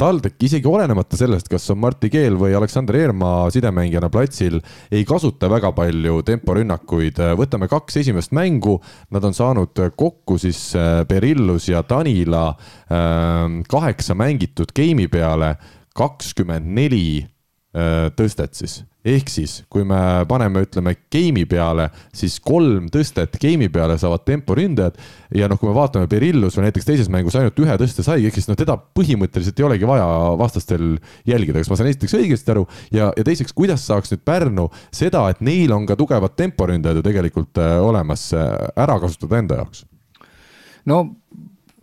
[0.00, 4.58] TalTech isegi olenemata sellest, kas on Martti Keel või Aleksander Eermaa sidemängijana platsil,
[4.90, 7.22] ei kasuta väga palju temporünnakuid.
[7.38, 8.80] võtame kaks esimest mängu,
[9.14, 10.72] nad on saanud kokku siis
[11.08, 12.48] Berillus ja Tanila
[12.90, 15.54] ähm, kaheksa mängitud game'i peale
[15.94, 17.33] kakskümmend neli äh,
[17.74, 18.82] tõstet siis.
[19.04, 24.96] Ehk siis, kui me paneme, ütleme, game'i peale, siis kolm tõstet game'i peale saavad temporündajad
[25.36, 28.38] ja noh, kui me vaatame Berillus või näiteks teises mängus ainult ühe tõste sai, ehk
[28.38, 30.06] siis noh, teda põhimõtteliselt ei olegi vaja
[30.40, 30.94] vastastel
[31.28, 32.64] jälgida, kas ma saan esiteks õigesti aru?
[32.96, 37.04] Ja, ja teiseks, kuidas saaks nüüd Pärnu seda, et neil on ka tugevad temporündajad ju
[37.04, 38.54] tegelikult äh, olemas, äh,
[38.86, 39.84] ära kasutada enda jaoks?
[40.88, 41.04] no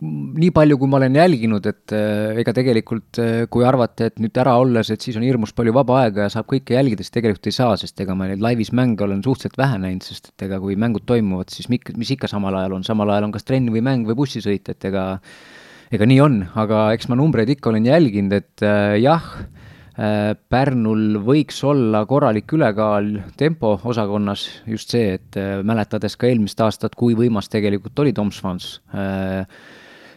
[0.02, 4.36] nii palju, kui ma olen jälginud, et äh, ega tegelikult äh, kui arvate, et nüüd
[4.42, 7.48] ära olles, et siis on hirmus palju vaba aega ja saab kõike jälgida, siis tegelikult
[7.48, 10.58] ei saa, sest ega ma neid laivis mänge olen suhteliselt vähe näinud, sest et ega
[10.62, 13.70] kui mängud toimuvad, siis mik-, mis ikka samal ajal on, samal ajal on kas trenn
[13.74, 15.06] või mäng või bussisõit, et ega
[15.92, 21.20] ega nii on, aga eks ma numbreid ikka olen jälginud, et äh, jah äh,, Pärnul
[21.22, 27.14] võiks olla korralik ülekaal tempo osakonnas, just see, et äh, mäletades ka eelmist aastat, kui
[27.18, 29.44] võimas tegelikult oli Tom Swans äh,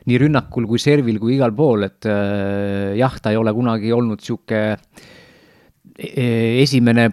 [0.06, 4.22] nii rünnakul kui servil kui igal pool, et äh, jah, ta ei ole kunagi olnud
[4.22, 4.76] niisugune
[5.98, 7.10] e-, esimene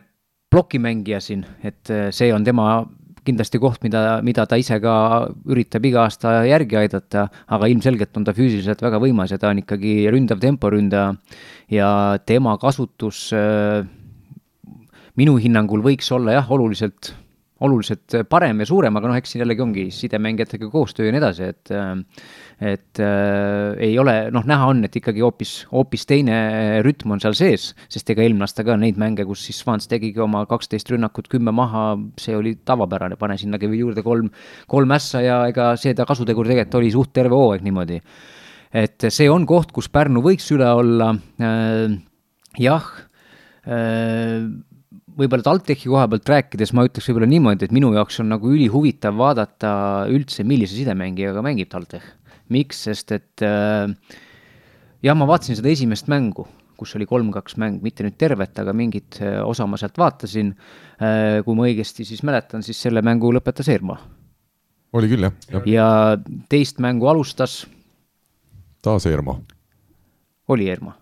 [0.52, 2.82] plokimängija siin, et äh, see on tema
[3.22, 4.94] kindlasti koht, mida, mida ta ise ka
[5.50, 9.62] üritab iga aasta järgi aidata, aga ilmselgelt on ta füüsiliselt väga võimas ja ta on
[9.62, 11.14] ikkagi ründav temporündaja.
[11.72, 11.88] Ja
[12.26, 13.86] tema kasutus äh,
[15.18, 17.12] minu hinnangul võiks olla jah, oluliselt,
[17.62, 21.50] oluliselt parem ja suurem, aga noh, eks siin jällegi ongi sidemängijatega koostöö ja nii edasi,
[21.52, 21.74] et
[22.62, 26.36] et äh, ei ole, noh, näha on, et ikkagi hoopis, hoopis teine
[26.86, 30.22] rütm on seal sees, sest ega eelmine aasta ka neid mänge, kus siis Swans tegigi
[30.22, 34.30] oma kaksteist rünnakut, kümme maha, see oli tavapärane, pane sinna juurde kolm,
[34.70, 37.98] kolm ässa ja ega see ta kasutegur tegelikult oli suht terve hooaeg niimoodi.
[38.72, 41.98] et see on koht, kus Pärnu võiks üle olla äh,,
[42.62, 42.86] jah
[43.66, 44.46] äh,,
[45.18, 49.16] võib-olla TalTechi koha pealt rääkides ma ütleks võib-olla niimoodi, et minu jaoks on nagu ülihuvitav
[49.18, 49.72] vaadata
[50.12, 52.18] üldse, millise sidemängijaga mängib TalTech
[52.52, 53.90] miks, sest et äh,
[55.04, 56.46] jah, ma vaatasin seda esimest mängu,
[56.80, 60.54] kus oli kolm-kaks mäng, mitte nüüd tervet, aga mingit äh, osa ma sealt vaatasin.
[61.02, 64.00] Äh, kui ma õigesti siis mäletan, siis selle mängu lõpetas Eermaa.
[64.92, 65.86] oli küll, jah ja..
[66.52, 67.62] teist mängu alustas.
[68.82, 69.40] taas Eermaa.
[70.48, 71.01] oli Eermaa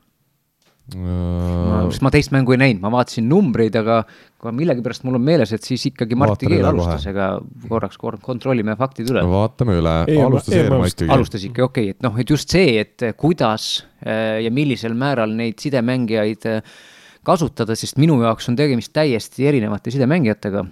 [0.98, 4.02] ma, sest ma teist mängu ei näinud, ma vaatasin numbreid, aga
[4.40, 7.32] aga millegipärast mul on meeles, et siis ikkagi Martti Keel alustas, ega
[7.68, 9.24] korraks kontrollime faktid üle.
[9.28, 11.10] vaatame üle, alustas Eermaa ikkagi.
[11.16, 13.68] alustas ikka, okei okay,, et noh, et just see, et kuidas
[14.00, 16.78] äh, ja millisel määral neid sidemängijaid äh,
[17.26, 20.64] kasutada, sest minu jaoks on tegemist täiesti erinevate sidemängijatega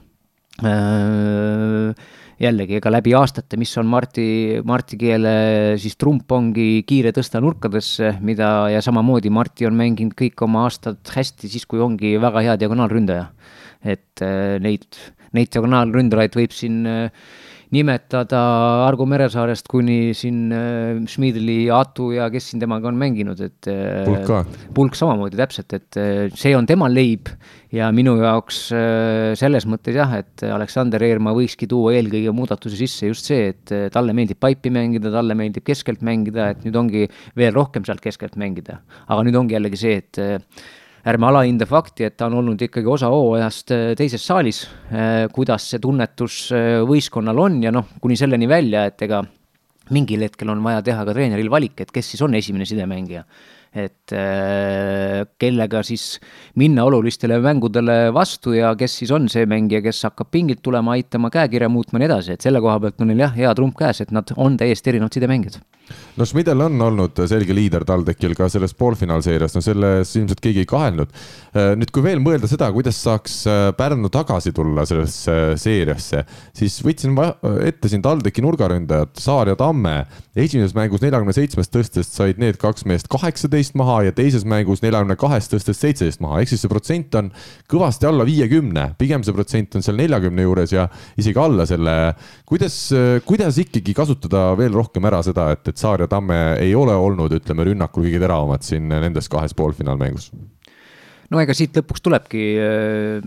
[0.65, 4.27] äh, jällegi, ega läbi aastate, mis on Marti,
[4.67, 5.33] Marti keele
[5.81, 11.03] siis trump ongi kiire tõsta nurkadesse, mida ja samamoodi Marti on mänginud kõik oma aastad
[11.15, 13.29] hästi siis, kui ongi väga hea diagonaalründaja.
[13.85, 14.87] et äh, neid,
[15.33, 17.29] neid diagonaalründajaid võib siin äh,
[17.75, 18.41] nimetada
[18.87, 24.05] Argo Meresaarest kuni siin äh, Schmidli, Atu ja kes siin temaga on mänginud, et äh,
[24.07, 24.43] pulk ka.
[24.77, 27.29] pulk samamoodi täpselt, et äh, see on tema leib
[27.75, 33.11] ja minu jaoks äh, selles mõttes jah, et Aleksander Eermaa võikski tuua eelkõige muudatuse sisse
[33.11, 37.07] just see, et äh, talle meeldib paipi mängida, talle meeldib keskelt mängida, et nüüd ongi
[37.37, 38.81] veel rohkem sealt keskelt mängida.
[39.07, 40.39] aga nüüd ongi jällegi see, et äh,
[41.07, 45.69] ärme alahinda fakti, et ta on olnud ikkagi osa hooajast äh, teises saalis, äh, kuidas
[45.71, 49.23] see tunnetus äh, võistkonnal on ja noh, kuni selleni välja, et ega
[49.95, 53.23] mingil hetkel on vaja teha ka treeneril valik, et kes siis on esimene sidemängija.
[53.79, 54.11] Et
[55.39, 56.05] kellega siis
[56.57, 61.29] minna olulistele mängudele vastu ja kes siis on see mängija, kes hakkab pingilt tulema, aitama
[61.33, 64.01] käekirja muutma ja nii edasi, et selle koha pealt on neil jah, hea trump käes,
[64.01, 65.61] et nad on täiesti erinevad sidemängijad
[66.19, 70.69] no Schmidel on olnud selge liider TalTechil ka selles poolfinaalseerias, no selles ilmselt keegi ei
[70.69, 71.13] kahelnud.
[71.55, 76.25] Äh, nüüd, kui veel mõelda seda, kuidas saaks äh, Pärnu tagasi tulla sellesse seeriasse,
[76.57, 77.17] siis võtsin
[77.67, 79.97] ette siin TalTechi nurgaründajad Saar ja Tamme.
[80.39, 85.17] esimeses mängus neljakümne seitsmest tõstest said need kaks meest kaheksateist maha ja teises mängus neljakümne
[85.19, 87.31] kahest tõstest seitseteist maha, ehk siis see protsent on
[87.71, 90.87] kõvasti alla viiekümne, pigem see protsent on seal neljakümne juures ja
[91.19, 91.97] isegi alla selle.
[92.47, 92.77] kuidas,
[93.27, 96.97] kuidas ikkagi kasutada veel rohkem ära seda, et, et et Saar ja Tamme ei ole
[96.99, 100.33] olnud, ütleme, rünnakul kõige teravamad siin nendes kahes poolfinaalmängus?
[101.29, 103.27] no ega siit lõpuks tulebki, äh,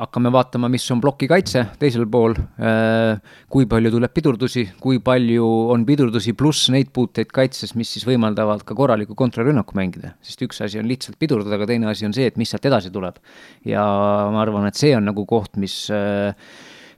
[0.00, 5.84] hakkame vaatama, mis on plokikaitse teisel pool, äh, kui palju tuleb pidurdusi, kui palju on
[5.86, 10.16] pidurdusi pluss neid puuteid kaitses, mis siis võimaldavad ka korralikku kontrarünnaku mängida.
[10.18, 12.90] sest üks asi on lihtsalt pidurdada, aga teine asi on see, et mis sealt edasi
[12.90, 13.22] tuleb.
[13.64, 13.86] ja
[14.34, 16.34] ma arvan, et see on nagu koht, mis äh,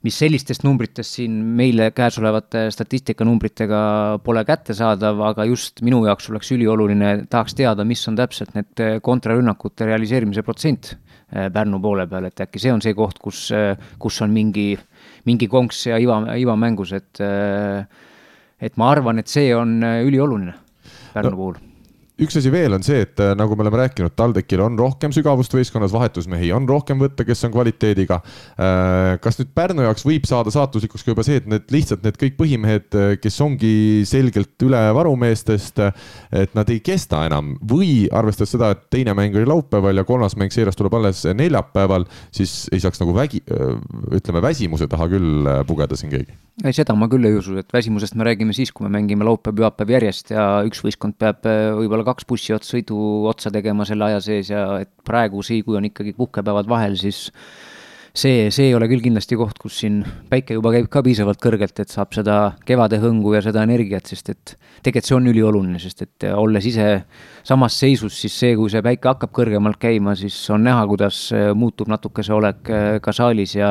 [0.07, 3.81] mis sellistest numbritest siin meile käesolevate statistikanumbritega
[4.25, 9.89] pole kättesaadav, aga just minu jaoks oleks ülioluline, tahaks teada, mis on täpselt need kontrarünnakute
[9.91, 14.21] realiseerimise protsent äh, Pärnu poole peal, et äkki see on see koht, kus, äh, kus
[14.25, 14.73] on mingi,
[15.29, 17.25] mingi konks ja iva, iva mängus, et
[18.61, 20.57] et ma arvan, et see on ülioluline
[21.15, 21.37] Pärnu no.
[21.37, 21.67] puhul
[22.21, 25.55] üks asi veel on see, et äh, nagu me oleme rääkinud, TalTechil on rohkem sügavust
[25.57, 28.21] võistkonnas, vahetusmehi on rohkem võtta, kes on kvaliteediga.
[28.61, 32.19] Äh, kas nüüd Pärnu jaoks võib saada saatuslikuks ka juba see, et need lihtsalt need
[32.21, 33.73] kõik põhimehed, äh, kes ongi
[34.09, 35.81] selgelt üle varumeestest,
[36.37, 40.37] et nad ei kesta enam või arvestades seda, et teine mäng oli laupäeval ja kolmas
[40.41, 42.05] mäng seeras tuleb alles neljapäeval,
[42.35, 43.43] siis ei saaks nagu vägi,
[44.17, 46.37] ütleme väsimuse taha küll pugeda siin keegi?
[46.61, 49.95] ei, seda ma küll ei usu, et väsimusest me räägime siis, kui me mängime laupäev-pühapäev
[49.95, 54.53] järjest ja üks võistkond peab võib-olla kaks bussi ots sõidu otsa tegema selle aja sees
[54.53, 57.29] ja et praegu see, kui on ikkagi puhkepäevad vahel, siis
[58.13, 61.83] see, see ei ole küll kindlasti koht, kus siin päike juba käib ka piisavalt kõrgelt,
[61.83, 66.03] et saab seda kevade hõngu ja seda energiat, sest et tegelikult see on ülioluline, sest
[66.07, 66.89] et olles ise
[67.47, 71.91] samas seisus, siis see, kui see päike hakkab kõrgemalt käima, siis on näha, kuidas muutub
[71.93, 73.71] natuke see olek ka saalis ja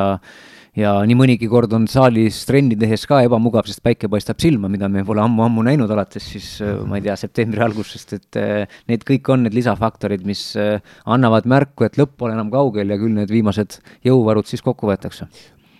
[0.77, 4.89] ja nii mõnigi kord on saalis trenni tehes ka ebamugav, sest päike paistab silma, mida
[4.91, 6.49] me pole ammu-ammu näinud, alates siis
[6.87, 10.77] ma ei tea, septembri algusest, et eh, need kõik on need lisafaktorid, mis eh,
[11.09, 15.29] annavad märku, et lõpp pole enam kaugel ja küll need viimased jõuvarud siis kokku võetakse.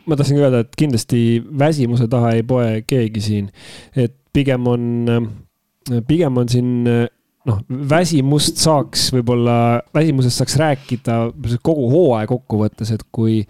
[0.09, 1.21] Ma tahtsingi öelda, et kindlasti
[1.59, 3.53] väsimuse taha ei poe keegi siin,
[3.93, 4.83] et pigem on,
[6.07, 6.71] pigem on siin
[7.49, 7.59] noh,
[7.91, 9.57] väsimust saaks võib-olla,
[9.95, 11.19] väsimusest saaks rääkida
[11.65, 13.43] kogu hooaja kokkuvõttes, et kui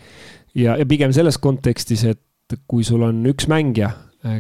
[0.57, 3.91] ja, ja pigem selles kontekstis, et kui sul on üks mängija,
[4.25, 4.39] äh,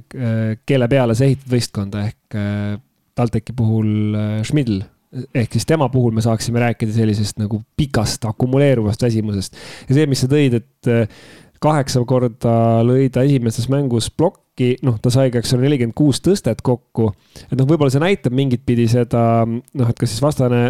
[0.67, 2.77] kelle peale sa ehitad võistkonda ehk äh,
[3.17, 9.01] TalTechi puhul äh, Schmidl ehk siis tema puhul me saaksime rääkida sellisest nagu pikast akumuleeruvast
[9.01, 9.55] väsimusest.
[9.87, 10.89] ja see, mis sa tõid, et
[11.63, 12.53] kaheksa korda
[12.85, 17.09] lõi ta esimeses mängus plokki, noh, ta sai, eks ole, nelikümmend kuus tõstet kokku.
[17.47, 20.61] et noh, võib-olla see näitab mingit pidi seda, noh, et kas siis vastane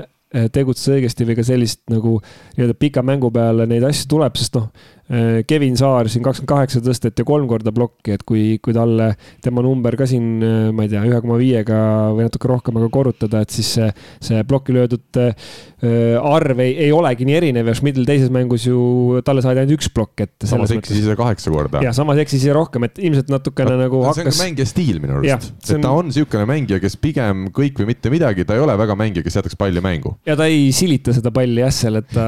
[0.54, 2.20] tegutses õigesti või ka sellist nagu
[2.56, 4.70] nii-öelda pika mängu peale neid asju tuleb, sest noh,
[5.10, 9.08] Kevin Saar siin kakskümmend kaheksa tõsteti kolm korda plokki, et kui, kui talle
[9.42, 11.80] tema number ka siin, äh, ma ei tea, ühe koma viiega
[12.14, 13.88] või natuke rohkemaga korrutada, et siis see,
[14.22, 19.22] see plokki löödud äh, arv ei, ei olegi nii erinev ja Schmidl teises mängus ju,
[19.26, 20.50] talle saadi ainult üks plokk ette.
[20.50, 21.84] samas eksis ise kaheksa korda.
[21.86, 24.20] ja samas eksis ise rohkem, et ilmselt natukene no, nagu hakkas.
[24.20, 25.86] see on ka mängija stiil minu arust, et on...
[25.86, 29.26] ta on niisugune mängija, kes pigem kõik või mitte midagi, ta ei ole väga mängija,
[29.26, 30.18] kes jätaks palli mängu.
[30.28, 32.28] ja ta ei silita seda palli jah, seal, et ta,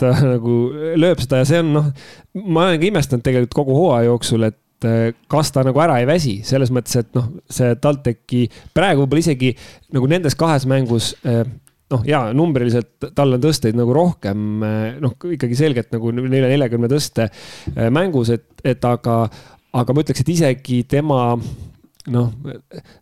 [0.00, 0.58] ta nagu
[0.98, 1.92] lööb seda ja see on noh
[2.34, 6.08] ma olen ka imestanud tegelikult kogu hooaja jooksul, et äh, kas ta nagu ära ei
[6.08, 8.44] väsi, selles mõttes, et noh, see TalTechi
[8.76, 9.52] praegu võib-olla isegi
[9.96, 11.42] nagu nendes kahes mängus äh,
[11.90, 16.90] noh, ja numbriliselt tal on tõsteid nagu rohkem, äh, noh, ikkagi selgelt nagu nelja, neljakümne
[16.90, 17.30] tõste
[17.92, 19.22] mängus, et, et aga,
[19.76, 21.22] aga ma ütleks, et isegi tema
[22.10, 22.32] noh,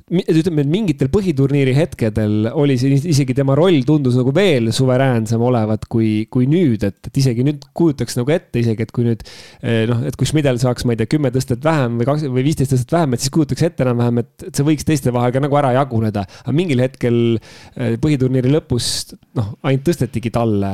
[0.08, 5.84] ütleme, et mingitel põhiturniiri hetkedel oli see isegi tema roll tundus nagu veel suveräänsem olevat
[5.90, 9.84] kui, kui nüüd, et, et isegi nüüd kujutaks nagu ette isegi, et kui nüüd eh,
[9.90, 12.72] noh, et kui Schmidel saaks, ma ei tea, kümme tõstet vähem või kaks või viisteist
[12.74, 15.74] tõstet vähem, et siis kujutaks ette enam-vähem, et, see võiks teiste vahel ka nagu ära
[15.76, 16.24] jaguneda.
[16.44, 20.72] aga mingil hetkel eh, põhiturniiri lõpus noh, ainult tõstetigi talle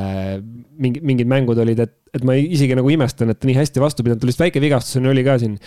[0.79, 4.21] mingi, mingid mängud olid, et, et ma isegi nagu imestan, et nii hästi vastu pidanud,
[4.21, 5.57] tal vist väike vigastus oli ka siin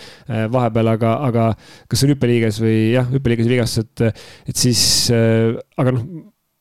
[0.53, 1.45] vahepeal, aga, aga
[1.89, 4.03] kas see on hüppeliiges või jah, hüppeliiges vigastus, et,
[4.47, 4.81] et siis
[5.15, 6.05] äh,, aga noh,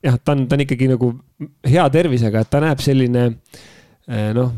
[0.04, 1.12] jah, ta on, ta on ikkagi nagu
[1.66, 4.52] hea tervisega, et ta näeb selline äh, noh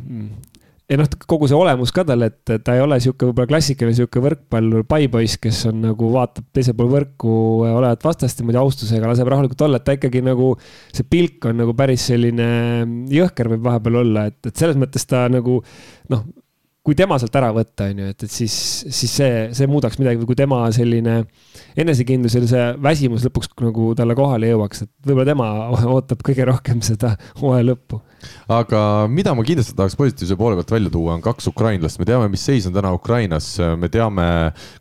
[0.91, 4.23] ja noh, kogu see olemus ka tal, et ta ei ole sihuke võib-olla klassikaline sihuke
[4.25, 7.35] võrkpallur, paipoiss, kes on nagu vaatab teisel pool võrku
[7.69, 10.53] olevat vastast niimoodi austusega, laseb rahulikult olla, et ta ikkagi nagu.
[10.91, 12.49] see pilk on nagu päris selline
[13.15, 15.61] jõhker võib vahepeal olla, et, et selles mõttes ta nagu
[16.11, 16.27] noh
[16.81, 18.55] kui tema sealt ära võtta, on ju, et, et siis,
[18.89, 21.19] siis see, see muudaks midagi või kui tema selline
[21.79, 25.51] enesekindlus ja see väsimus lõpuks nagu talle kohale jõuaks, et võib-olla tema
[25.97, 28.01] ootab kõige rohkem seda hooaja lõppu.
[28.53, 32.29] Aga mida ma kindlasti tahaks positiivse poole pealt välja tuua, on kaks ukrainlast, me teame,
[32.33, 33.49] mis seis on täna Ukrainas,
[33.81, 34.27] me teame,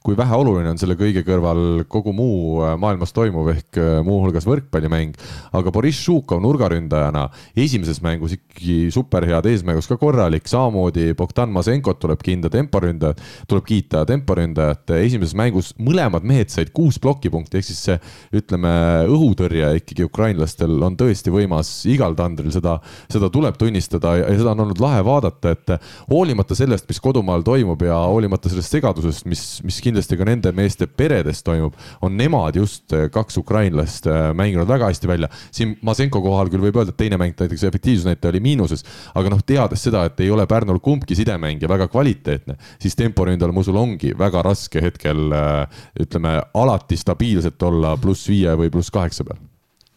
[0.03, 5.15] kui väheoluline on selle kõige kõrval kogu muu äh, maailmas toimuv ehk äh, muuhulgas võrkpallimäng.
[5.55, 11.53] aga Boriss Šukov nurgaründajana esimeses mängus ikkagi superhead, eesmängus ka korralik, samamoodi Bogdan
[11.89, 17.65] Masenkot tuleb kinda temporündajat, tuleb kiita temporündajat, esimeses mängus mõlemad mehed said kuus plokipunkti, ehk
[17.65, 17.97] siis see
[18.35, 18.69] ütleme,
[19.09, 24.65] õhutõrje ikkagi ukrainlastel on tõesti võimas igal tandril seda, seda tuleb tunnistada ja seda on
[24.65, 25.73] olnud lahe vaadata, et
[26.09, 30.87] hoolimata sellest, mis kodumaal toimub ja hoolimata sellest segadusest, mis, mis kindlasti ka nende meeste
[30.87, 35.29] peredes toimub, on nemad just kaks ukrainlast äh, mänginud väga hästi välja.
[35.51, 38.83] siin Masenko kohal küll võib öelda, et teine mäng näiteks efektiivsusnäitaja oli miinuses,
[39.15, 43.63] aga noh, teades seda, et ei ole Pärnul kumbki sidemängija väga kvaliteetne, siis temporündajal ma
[43.63, 49.23] usun, ongi väga raske hetkel äh, ütleme alati stabiilselt olla pluss viie või pluss kaheksa
[49.23, 49.39] peal.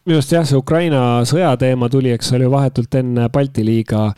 [0.07, 4.09] Minu arust jah, see Ukraina sõjateema tuli, eks ole, vahetult enne Balti liiga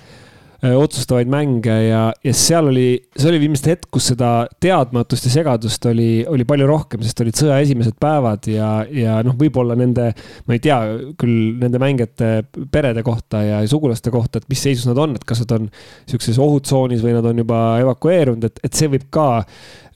[0.73, 4.31] otsustavaid mänge ja, ja seal oli, see oli viimast hetk, kus seda
[4.63, 9.37] teadmatust ja segadust oli, oli palju rohkem, sest olid sõja esimesed päevad ja, ja noh,
[9.41, 10.11] võib-olla nende,
[10.49, 10.79] ma ei tea
[11.21, 12.31] küll nende mängijate
[12.73, 15.71] perede kohta ja sugulaste kohta, et mis seisus nad on, et kas nad on
[16.07, 19.29] sihukeses ohutsoonis või nad on juba evakueerunud, et, et see võib ka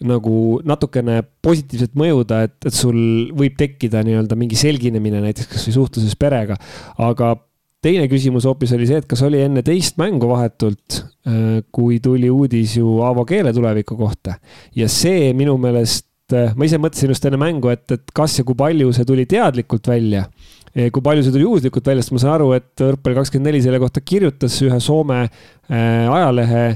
[0.04, 2.98] nagu natukene positiivselt mõjuda, et, et sul
[3.34, 6.58] võib tekkida nii-öelda mingi selginemine näiteks kasvõi suhtluses perega.
[7.02, 7.34] aga
[7.88, 12.30] teine küsimus hoopis oli see, et kas oli enne teist mängu vahetult, äh, kui tuli
[12.32, 14.36] uudis ju Aavo Keele tuleviku kohta.
[14.76, 18.46] Ja see minu meelest, äh, ma ise mõtlesin just enne mängu, et, et kas ja
[18.46, 20.28] kui palju see tuli teadlikult välja.
[20.78, 23.80] Kui palju see tuli juhuslikult välja, sest ma saan aru, et Võrkpalli kakskümmend neli selle
[23.82, 26.66] kohta kirjutas ühe Soome äh, ajalehe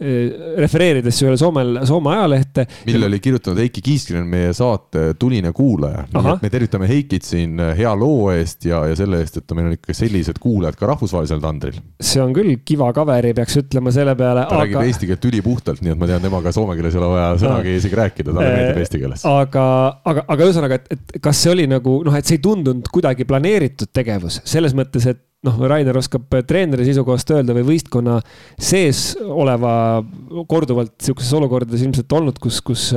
[0.00, 2.66] refereerides ühele Soome, Soome ajalehte.
[2.86, 6.04] mille oli kirjutanud Heiki Kiiskinen, meie saate tuline kuulaja.
[6.42, 9.76] me tervitame Heikit siin äh, hea loo eest ja, ja selle eest, et meil on
[9.76, 11.78] ikka sellised kuulajad ka rahvusvahelisel tandril.
[12.02, 14.46] see on küll kiva kaveri, peaks ütlema selle peale.
[14.48, 14.64] ta aga...
[14.64, 17.76] räägib eesti keelt ülipuhtalt, nii et ma tean, temaga soome keeles ei ole vaja sõnagi
[17.80, 19.26] isegi rääkida, talle meeldib eesti keeles.
[19.30, 19.66] aga,
[20.12, 23.28] aga, aga ühesõnaga, et, et kas see oli nagu noh, et see ei tundunud kuidagi
[23.28, 28.18] planeeritud tegevus selles mõttes, et noh, Rainer oskab treeneri seisukohast öelda või võistkonna
[28.56, 30.02] sees oleva
[30.50, 32.88] korduvalt sihukestes olukordades ilmselt olnud, kus, kus,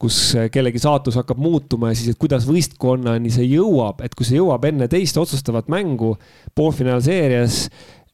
[0.00, 0.20] kus
[0.54, 4.66] kellegi saatus hakkab muutuma ja siis, et kuidas võistkonnani see jõuab, et kui see jõuab
[4.70, 6.14] enne teist otsustavat mängu
[6.58, 7.68] poolfinaalseerias.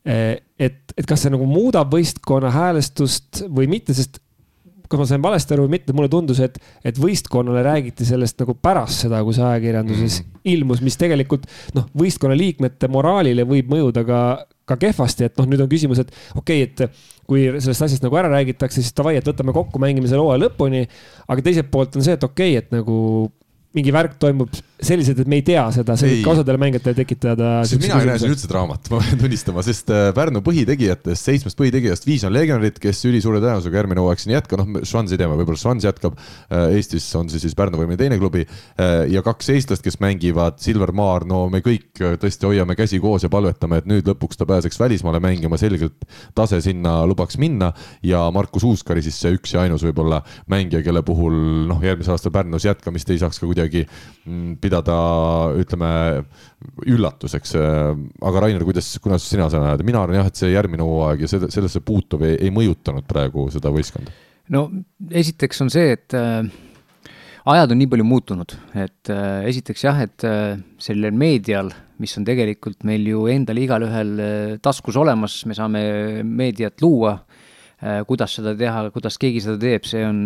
[0.04, 4.22] et, et kas see nagu muudab võistkonna häälestust või mitte, sest
[4.90, 8.56] kas ma sain valesti aru või mitte, mulle tundus, et, et võistkonnale räägiti sellest nagu
[8.58, 10.40] pärast seda, kui see ajakirjanduses mm.
[10.54, 14.20] ilmus, mis tegelikult noh, võistkonna liikmete moraalile võib mõjuda ka,
[14.66, 18.18] ka kehvasti, et noh, nüüd on küsimus, et okei okay,, et kui sellest asjast nagu
[18.18, 20.82] ära räägitakse, siis davai, et võtame kokku, mängime selle hooaja lõpuni.
[21.30, 22.96] aga teiselt poolt on see, et okei okay,, et nagu
[23.76, 24.50] mingi värk toimub
[24.84, 27.50] selliselt, et me ei tea seda, see võib ka osadele mängijatele tekitada.
[27.80, 32.08] mina ei näe siin üldse draamat, ma pean tunnistama, sest äh, Pärnu põhitegijatest, seitsmest põhitegijast
[32.08, 35.28] viis on legionärid, kes ülisuure tõenäosusega järgmine hooaeg siin ei jätka, noh, Schwanz ei tea,
[35.30, 36.18] võib-olla Schwanz jätkab.
[36.50, 40.00] Äh, Eestis on see siis Pärnu või mõni teine klubi äh, ja kaks eestlast, kes
[40.02, 44.40] mängivad, Silver Maar, no me kõik tõesti hoiame käsi koos ja palvetame, et nüüd lõpuks
[44.40, 46.04] ta pääseks välismaale mängima, selgelt
[46.36, 47.72] tase sinna lubaks minna
[48.06, 51.36] ja Markus Uuskari siis see üks ja ainus võib-olla mängija, kelle puhul
[51.70, 53.86] noh, järgmisel aastal Pärnus jätkamist ei saaks ka kuidagi kuidagi
[54.26, 54.96] mm, pidada,
[55.58, 55.90] ütleme,
[56.86, 57.56] üllatuseks.
[57.58, 61.30] aga Rainer, kuidas, kuidas sina seda näed, mina arvan jah, et see järgmine hooaeg ja
[61.30, 64.14] selle, sellesse puutuv ei, ei mõjutanud praegu seda võistkonda.
[64.54, 64.68] no
[65.10, 66.46] esiteks on see, et äh,
[67.50, 72.24] ajad on nii palju muutunud, et äh, esiteks jah, et äh, sellel meedial, mis on
[72.28, 75.82] tegelikult meil ju endal igalühel äh, taskus olemas, me saame
[76.24, 80.20] meediat luua äh,, kuidas seda teha, kuidas keegi seda teeb, see on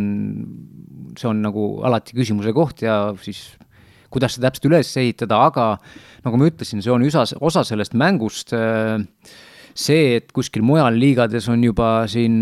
[1.18, 3.46] see on nagu alati küsimuse koht ja siis
[4.14, 5.72] kuidas seda täpselt üles ehitada, aga
[6.24, 8.54] nagu ma ütlesin, see on üsa, osa sellest mängust.
[9.74, 12.36] see, et kuskil mujal liigades on juba siin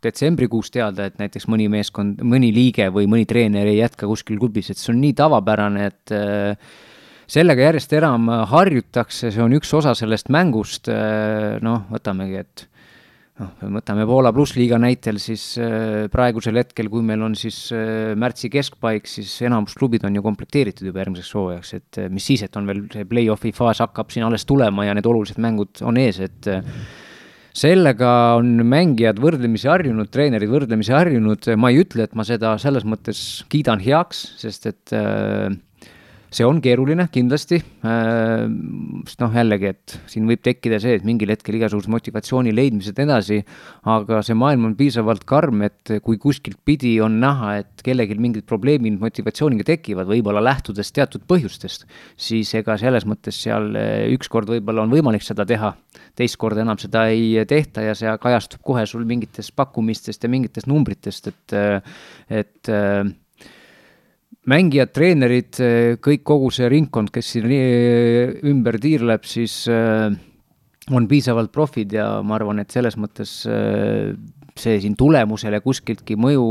[0.00, 4.70] detsembrikuus teada, et näiteks mõni meeskond, mõni liige või mõni treener ei jätka kuskil klubis,
[4.72, 6.14] et see on nii tavapärane, et
[7.28, 10.88] sellega järjest enam harjutakse, see on üks osa sellest mängust.
[10.88, 12.64] noh, võtamegi, et
[13.38, 18.50] noh, võtame Poola plussliiga näitel, siis äh, praegusel hetkel, kui meil on siis äh, märtsi
[18.52, 22.56] keskpaik, siis enamus klubid on ju komplekteeritud juba järgmiseks hooajaks, et äh, mis siis, et
[22.58, 26.22] on veel see play-off'i faas hakkab siin alles tulema ja need olulised mängud on ees,
[26.24, 26.50] et
[27.58, 32.86] sellega on mängijad võrdlemisi harjunud, treenerid võrdlemisi harjunud, ma ei ütle, et ma seda selles
[32.88, 35.48] mõttes kiidan heaks, sest et äh,
[36.34, 37.58] see on keeruline kindlasti,
[37.88, 38.44] äh,
[39.08, 43.40] sest noh, jällegi, et siin võib tekkida see, et mingil hetkel igasuguse motivatsiooni leidmised edasi,
[43.88, 48.48] aga see maailm on piisavalt karm, et kui kuskilt pidi on näha, et kellelgi mingid
[48.48, 51.88] probleemid motivatsiooniga tekivad, võib-olla lähtudes teatud põhjustest,
[52.20, 55.72] siis ega selles mõttes seal äh, ükskord võib-olla on võimalik seda teha,
[56.18, 60.68] teist korda enam seda ei tehta ja see kajastub kohe sul mingites pakkumistest ja mingitest
[60.68, 62.04] numbritest, et, äh,
[62.42, 62.76] et
[64.48, 65.58] mängijad, treenerid,
[66.04, 67.52] kõik, kogu see ringkond, kes siin
[68.48, 70.08] ümber tiirleb, siis äh,
[70.94, 73.42] on piisavalt profid ja ma arvan, et selles mõttes
[74.58, 76.46] see siin tulemusele kuskiltki mõju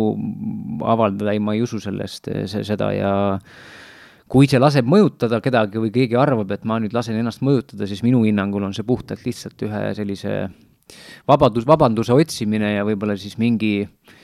[0.88, 3.12] avaldada, ei, ma ei usu sellest, seda ja
[4.32, 8.04] kui see laseb mõjutada kedagi või keegi arvab, et ma nüüd lasen ennast mõjutada, siis
[8.06, 10.38] minu hinnangul on see puhtalt lihtsalt ühe sellise
[11.28, 14.16] vabadus, vabanduse otsimine ja võib-olla siis mingi äh,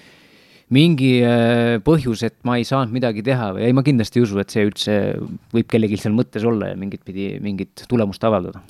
[0.73, 4.39] mingi äh, põhjus, et ma ei saanud midagi teha või ei, ma kindlasti ei usu,
[4.41, 4.97] et see üldse
[5.53, 8.63] võib kellelgi seal mõttes olla ja mingit pidi mingit tulemust avaldada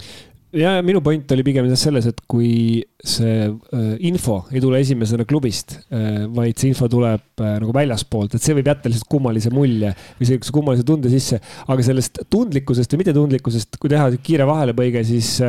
[0.53, 5.77] ja minu point oli pigem selles, et kui see äh, info ei tule esimesena klubist
[5.89, 10.29] äh,, vaid see info tuleb nagu väljaspoolt, et see võib jätta lihtsalt kummalise mulje või
[10.29, 11.39] sellise kummalise tunde sisse.
[11.67, 15.39] aga sellest tundlikkusest ja mittetundlikkusest, kui teha kiire vahelepõige, siis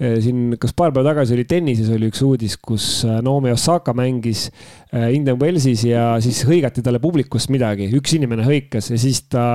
[0.00, 4.46] siin, kas paar päeva tagasi oli tennises oli üks uudis, kus eh, Naomi Osaka mängis
[4.48, 9.46] eh, Indian Wellsis ja siis hõigati talle publikust midagi, üks inimene hõikas ja siis ta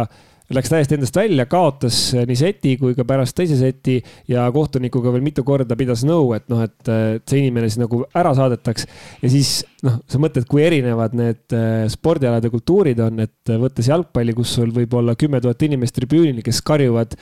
[0.53, 1.97] läks täiesti endast välja, kaotas
[2.29, 3.95] nii seti kui ka pärast teise seti
[4.29, 6.91] ja kohtunikuga veel mitu korda pidas nõu, et noh, et
[7.25, 8.85] see inimene siis nagu ära saadetaks.
[9.23, 11.57] ja siis noh, sa mõtled, kui erinevad need
[11.93, 16.61] spordialade kultuurid on, et võttes jalgpalli, kus sul võib olla kümme tuhat inimest tribüünil, kes
[16.65, 17.13] karjuvad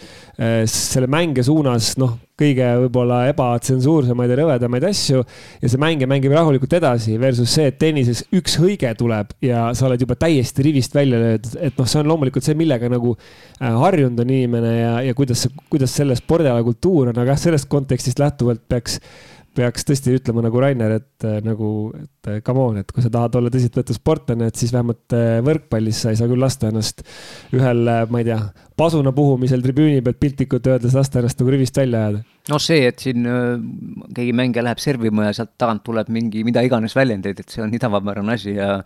[0.72, 6.72] selle mänge suunas, noh kõige võib-olla ebatsensuursemaid ja rõvedamaid asju ja see mängija mängib rahulikult
[6.80, 11.20] edasi versus see, et tennises üks hõige tuleb ja sa oled juba täiesti rivist välja
[11.22, 15.18] löödud, et noh, see on loomulikult see, millega nagu äh, harjunud on inimene ja, ja
[15.18, 18.98] kuidas, kuidas selle spordiala kultuur on, aga jah, sellest kontekstist lähtuvalt peaks
[19.56, 23.12] peaks tõesti ütlema nagu Rainer, et äh, nagu, et äh, come on, et kui sa
[23.14, 27.04] tahad olla tõsiseltvõetav sportlane, et siis vähemalt äh, võrkpallis sa ei saa küll lasta ennast
[27.56, 28.40] ühel, ma ei tea,
[28.80, 32.24] pasuna puhumisel tribüüni pealt piltlikult öeldes lasta ennast nagu rivist välja ajada.
[32.52, 33.28] no see, et siin
[34.16, 37.72] keegi mängija läheb servima ja sealt tagant tuleb mingi mida iganes väljendeid, et see on
[37.74, 38.80] nii tavapärane asi ja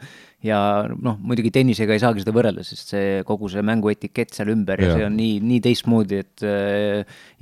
[0.46, 0.60] ja
[0.94, 4.92] noh, muidugi tennisega ei saagi seda võrrelda, sest see kogu see mänguetikett seal ümber ja,
[4.92, 6.46] ja see on nii, nii teistmoodi, et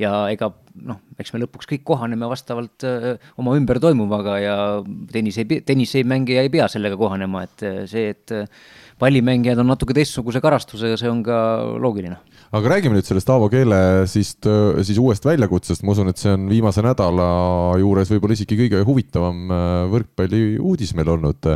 [0.02, 0.52] ja ega
[0.88, 4.56] noh, eks me lõpuks kõik kohaneme vastavalt öö, oma ümber toimuvaga ja
[5.12, 8.36] tennis ei, tennisemängija ei pea sellega kohanema, et see, et
[9.02, 11.38] pallimängijad on natuke teistsuguse karastusega, see on ka
[11.82, 12.20] loogiline
[12.56, 13.78] aga räägime nüüd sellest Aavo Keele
[14.08, 14.30] siis,
[14.88, 17.26] siis uuest väljakutsest, ma usun, et see on viimase nädala
[17.82, 21.50] juures võib-olla isegi kõige huvitavam äh, võrkpalli uudis meil olnud.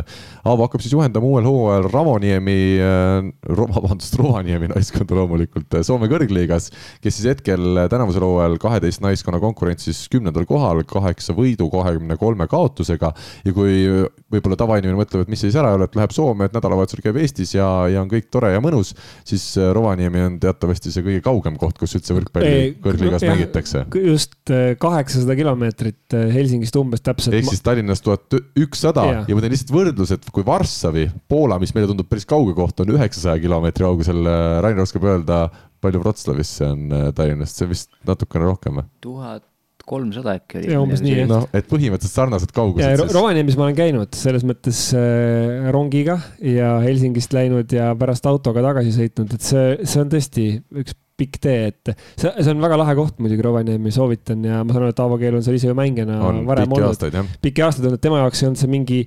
[0.44, 6.68] Aavo hakkab siis juhendama uuel hooajal Ravoniemi, äh, vabandust, Rovaniemi naiskonda loomulikult äh, Soome kõrgliigas,
[7.00, 13.14] kes siis hetkel tänavusel hooajal kaheteist naiskonna konkurentsis kümnendal kohal, kaheksa võidu, kahekümne kolme kaotusega.
[13.46, 13.86] ja kui
[14.30, 17.16] võib-olla tavainimene mõtleb, et mis siis ära ei ole, et läheb Soome, et nädalavahetusel käib
[17.22, 18.92] Eestis ja, ja on kõik tore ja mõnus,
[19.26, 23.84] siis Rovaniemi on teatavasti see kõige kaugem koht, kus üldse võrkpalli kõrgliigas mängitakse.
[24.04, 27.36] just äh, kaheksasada kilomeetrit äh, Helsingist umbes täpselt.
[27.38, 31.74] ehk siis Tallinnast tuhat ükssada ja ma teen lihtsalt võrdluse, et kui Varssavi, Poola, mis
[31.76, 34.24] meile tundub päris kauge koht, on üheksasaja kilomeetri kaugusel.
[34.24, 35.44] Äh, Rainer oskab öelda,
[35.80, 38.90] palju Wroclawisse on Tallinnast, see vist natukene rohkem või?
[39.00, 39.49] tuhat
[39.90, 40.72] kolmsada äkki oli.
[40.74, 41.28] ja umbes nii, jah.
[41.30, 43.02] noh, et põhimõtteliselt sarnased kaugused.
[43.02, 43.14] Siis...
[43.16, 48.94] Rovaniemis ma olen käinud selles mõttes äh, rongiga ja Helsingist läinud ja pärast autoga tagasi
[48.96, 50.50] sõitnud, et see, see on tõesti
[50.82, 54.72] üks pikk tee, et see, see on väga lahe koht muidugi, Rovaniemi soovitan ja ma
[54.72, 56.16] saan aru, et Aavo Keel on seal ise ju mängijana
[56.48, 57.18] varem olnud.
[57.44, 59.00] pikki aastaid olnud, tema jaoks ei olnud see mingi,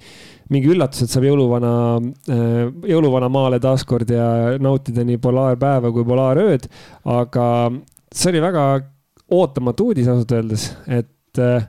[0.53, 1.73] mingi üllatus, et saab jõuluvana,
[2.29, 2.59] äh,
[2.91, 4.27] jõuluvana maale taaskord ja
[4.61, 6.69] nautida nii polaarpäeva kui polaarööd.
[7.09, 7.47] aga
[8.13, 8.67] see oli väga
[9.33, 11.67] ootamatu uudis ausalt öeldes, et, äh,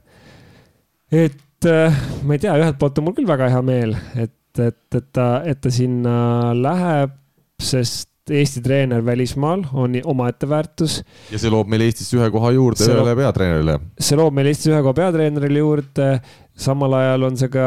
[1.25, 4.83] et äh, ma ei tea, ühelt poolt on mul küll väga hea meel, et, et,
[4.95, 6.17] et ta, et ta sinna
[6.59, 7.15] läheb,
[7.62, 11.03] sest Eesti treener välismaal on omaette väärtus.
[11.29, 13.75] ja see loob meil Eestis ühe koha juurde ühele peatreenerile.
[14.01, 16.07] see loob meil Eestis ühe koha peatreenerile juurde,
[16.57, 17.67] samal ajal on see ka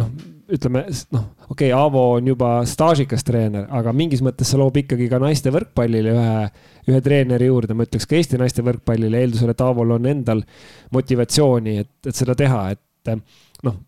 [0.00, 0.10] noh,
[0.52, 0.84] ütleme
[1.14, 5.20] noh, okei okay,, Aavo on juba staažikas treener, aga mingis mõttes see loob ikkagi ka
[5.22, 6.38] naiste võrkpallile ühe,
[6.90, 10.44] ühe treeneri juurde, ma ütleks ka Eesti naiste võrkpallile, eeldusel, et Aavol on endal
[10.94, 13.14] motivatsiooni, et, et seda teha, et
[13.66, 13.78] noh,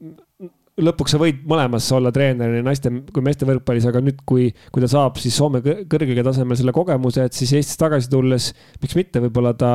[0.80, 4.82] lõpuks sa võid mõlemas olla treener nii naiste kui meeste võrkpallis, aga nüüd, kui, kui
[4.82, 8.50] ta saab siis Soome kõrgel tasemel selle kogemuse, et siis Eestis tagasi tulles,
[8.82, 9.72] miks mitte, võib-olla ta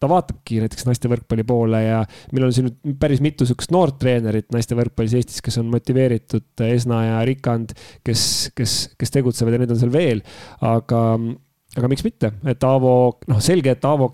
[0.00, 2.02] ta vaatabki näiteks naiste võrkpalli poole ja
[2.34, 6.48] meil on siin nüüd päris mitu sihukest noort treenerit naiste võrkpallis Eestis, kes on motiveeritud,
[6.68, 7.72] Esna ja Rikand,
[8.06, 8.26] kes,
[8.56, 10.22] kes, kes tegutsevad ja neid on seal veel.
[10.66, 11.02] aga,
[11.76, 12.92] aga miks mitte, et Aavo,
[13.30, 14.12] noh, selge, et Aavo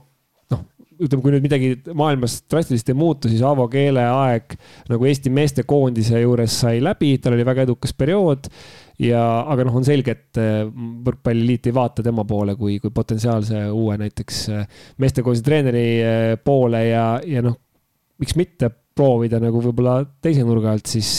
[1.03, 4.55] ütleme, kui nüüd midagi maailmas drastiliselt ei muutu, siis Aavo Keele aeg
[4.91, 8.49] nagu Eesti meestekoondise juures sai läbi, tal oli väga edukas periood
[9.03, 10.63] ja, aga noh, on selge, et äh,
[11.07, 16.87] võrkpalliliit ei vaata tema poole kui, kui potentsiaalse uue näiteks äh, meestekoolise treeneri äh, poole
[16.89, 17.59] ja, ja noh,
[18.23, 21.11] miks mitte proovida nagu võib-olla teise nurga alt siis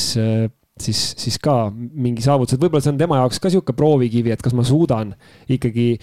[0.80, 4.54] siis, siis ka mingi saavutused, võib-olla see on tema jaoks ka sihuke proovikivi, et kas
[4.58, 5.14] ma suudan
[5.52, 5.96] ikkagi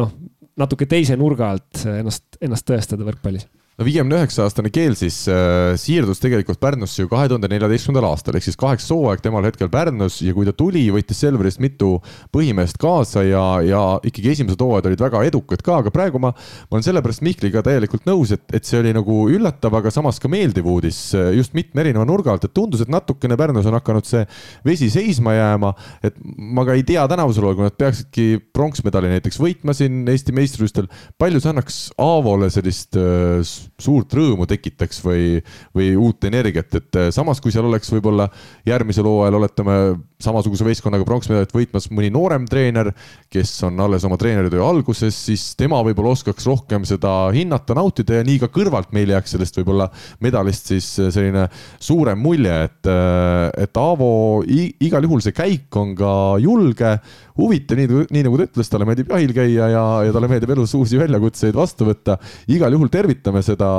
[0.00, 0.12] noh,
[0.60, 5.74] natuke teise nurga alt ennast, ennast tõestada võrkpallis no viiekümne üheksa aastane Keel siis äh,
[5.80, 10.20] siirdus tegelikult Pärnusse ju kahe tuhande neljateistkümnendal aastal ehk siis kaheksas hooaeg temal hetkel Pärnus
[10.22, 11.96] ja kui ta tuli, võttis Selverist mitu
[12.34, 16.78] põhimeest kaasa ja, ja ikkagi esimesed hooajad olid väga edukad ka, aga praegu ma, ma
[16.78, 20.70] olen sellepärast Mihkliga täielikult nõus, et, et see oli nagu üllatav, aga samas ka meeldiv
[20.70, 24.22] uudis äh, just mitme erineva nurga alt, et tundus, et natukene Pärnus on hakanud see
[24.66, 25.74] vesi seisma jääma,
[26.06, 30.30] et ma ka ei tea tänavusel hooajal, kui nad peaksidki pronksmedali näiteks võitma siin Eesti
[30.36, 33.42] meistrivõistlustel, palju see annaks Aavole sellist äh,
[33.80, 35.38] suurt rõõmu tekitaks või,
[35.74, 38.28] või uut energiat, et eh, samas, kui seal oleks võib-olla
[38.66, 39.76] järgmisel hooajal, oletame,
[40.24, 42.92] samasuguse võistkonnaga pronksmedalit võitmas mõni noorem treener,
[43.32, 48.26] kes on alles oma treeneritöö alguses, siis tema võib-olla oskaks rohkem seda hinnata, nautida ja
[48.26, 49.90] nii ka kõrvalt meil jääks sellest võib-olla
[50.24, 51.48] medalist siis selline
[51.82, 56.96] suurem mulje, et, eh, et Aavo igal juhul see käik on ka julge,
[57.38, 60.74] huvitav, nii, nii nagu ta ütles, talle meeldib jahil käia ja, ja talle meeldib elus
[60.78, 62.16] uusi väljakutseid vastu võtta.
[62.54, 63.70] igal juhul tervitame seda,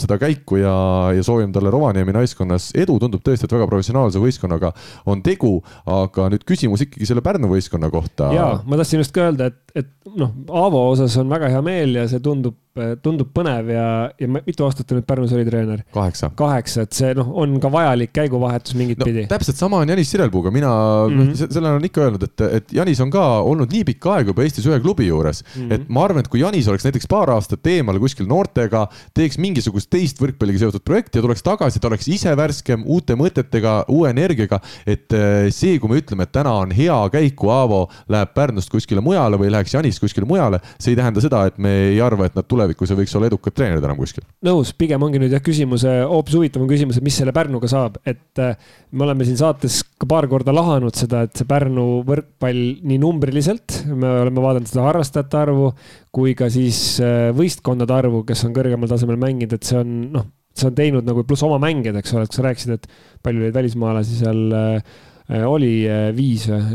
[0.00, 0.74] seda käiku ja,
[1.16, 4.74] ja soovime talle Rovaniemi naiskonnas edu, tundub tõesti, et väga professionaalse võistkonnaga
[5.08, 5.56] on tegu,
[5.88, 8.32] aga nüüd küsimus ikkagi selle Pärnu võistkonna kohta.
[8.36, 12.00] ja ma tahtsin just ka öelda, et, et noh, Aavo osas on väga hea meel
[12.00, 12.56] ja see tundub
[13.02, 13.84] tundub põnev ja,
[14.20, 15.82] ja mitu aastat ta nüüd Pärnus oli treener?
[15.94, 16.30] kaheksa.
[16.38, 19.24] kaheksa, et see noh, on ka vajalik käiguvahetus mingit no, pidi.
[19.30, 20.70] täpselt sama on Janis Sirelpuuga, mina
[21.08, 21.52] mm -hmm.
[21.54, 24.66] selle olen ikka öelnud, et, et Janis on ka olnud nii pikka aega juba Eestis
[24.66, 25.74] ühe klubi juures mm, -hmm.
[25.74, 29.90] et ma arvan, et kui Janis oleks näiteks paar aastat eemal kuskil noortega, teeks mingisugust
[29.90, 34.60] teist võrkpalliga seotud projekti ja tuleks tagasi, ta oleks ise värskem, uute mõtetega, uue energiaga.
[34.86, 38.70] et eh, see, kui me ütleme, et täna on hea käik, kui Aavo läheb Pärnust
[38.70, 42.28] kuskile mujale või läheks Janis kuskile mujale, see ei tähenda seda, et me ei arva,
[42.28, 44.26] et nad tulevikus ei võiks olla edukad treenerid enam kuskil.
[44.46, 48.42] nõus, pigem ongi nüüd jah küsimus, hoopis huvitavam küsimus, et mis selle Pärnuga saab, et
[48.44, 48.56] eh,
[48.92, 53.82] me oleme siin saates ka paar korda lahanud seda, et see Pärnu võrkpall nii numbriliselt,
[53.90, 55.72] me oleme vaadanud seda harrastajate arvu
[56.14, 60.26] kui ka siis eh, võistkondade arvu, kes on kõrgemal tasemel mänginud, et see on noh,
[60.58, 62.88] see on teinud nagu pluss oma mängijad, eks ole, et sa rääkisid, et
[63.24, 64.98] palju neid välismaalasi seal äh,
[65.46, 65.72] oli,
[66.16, 66.70] viis äh,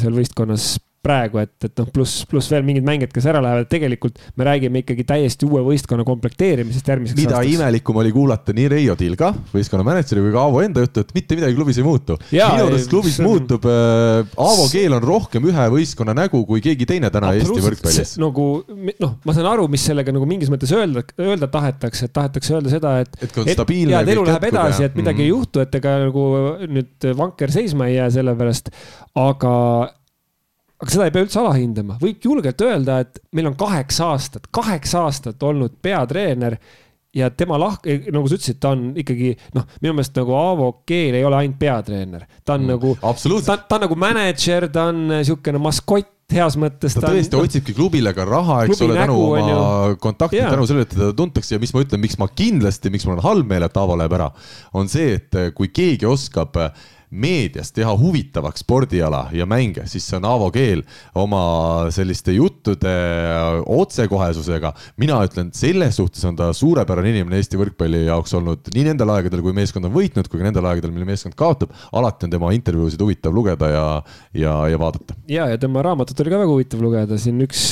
[0.00, 0.76] seal võistkonnas
[1.08, 4.82] praegu, et, et noh, pluss, pluss veel mingid mängijad, kes ära lähevad, tegelikult me räägime
[4.84, 7.56] ikkagi täiesti uue võistkonna komplekteerimisest järgmiseks mida aastaks.
[7.56, 11.38] imelikum oli kuulata nii Reio Tilga, võistkonna mänedžeri, kui ka Aavo enda juttu, et mitte
[11.38, 12.18] midagi klubis ei muutu.
[12.32, 13.28] minu arust klubis on...
[13.30, 18.14] muutub äh,, Aavo Keel on rohkem ühe võistkonna nägu kui keegi teine täna Eesti võrkpallis.
[18.20, 18.46] nagu
[19.02, 22.72] noh, ma saan aru, mis sellega nagu mingis mõttes öelda, öelda tahetakse, et tahetakse öelda
[22.72, 23.20] seda, et.
[23.22, 23.96] et kui on stabiilne.
[23.96, 25.28] ja, et elu läheb edasi, et midagi mm -hmm.
[25.28, 26.24] ei juhtu, et ega nagu
[26.78, 28.72] nüüd vanker seisma ei jää selle pärast,
[29.18, 29.54] aga
[30.78, 35.06] aga seda ei pea üldse alahindama, võib julgelt öelda, et meil on kaheksa aastat, kaheksa
[35.08, 36.58] aastat olnud peatreener
[37.14, 41.18] ja tema lahk-, nagu sa ütlesid, ta on ikkagi noh, minu meelest nagu Aavo Keel
[41.18, 45.08] ei ole ainult peatreener, ta on mm, nagu, ta, ta on nagu mänedžer, ta on
[45.16, 46.94] niisugune maskott heas mõttes.
[46.94, 50.86] ta tõesti ta on, otsibki klubile ka raha, eks ole, tänu oma kontaktid, tänu sellele,
[50.86, 53.66] et teda tuntakse ja mis ma ütlen, miks ma kindlasti, miks mul on halb meel,
[53.66, 54.30] et Aavo läheb ära,
[54.78, 60.18] on see, et kui keegi oskab äh, meedias teha huvitavaks spordiala ja mänge, siis see
[60.18, 60.82] on Aavo Keel
[61.18, 62.92] oma selliste juttude
[63.64, 64.72] otsekohesusega.
[65.00, 69.42] mina ütlen, selles suhtes on ta suurepärane inimene Eesti võrkpalli jaoks olnud nii nendel aegadel,
[69.44, 71.72] kui meeskond on võitnud, kui ka nendel aegadel, mil meeskond kaotab.
[71.92, 73.86] alati on tema intervjuusid huvitav lugeda ja,
[74.36, 75.16] ja, ja vaadata.
[75.28, 77.64] ja, ja tema raamatut oli ka väga huvitav lugeda, siin üks,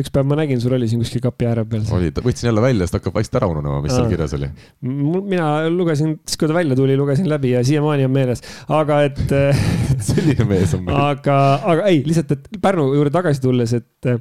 [0.00, 1.86] üks päev ma nägin, sul oli siin kuskil kapi ääre peal.
[1.94, 4.02] oli, võtsin jälle välja, sest hakkab vaikselt ära ununema, mis Aa.
[4.02, 4.50] seal kirjas oli.
[4.82, 8.42] mina lugesin, siis kui ta välja tuli, lugesin läbi ja siiamaani on meeles
[8.72, 9.22] aga et
[10.08, 10.96] selline mees on meil.
[11.12, 11.36] aga,
[11.74, 14.12] aga ei, lihtsalt, et Pärnu juurde tagasi tulles, et,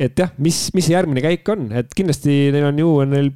[0.00, 3.32] et jah, mis, mis see järgmine käik on, et kindlasti neil on ju, on neil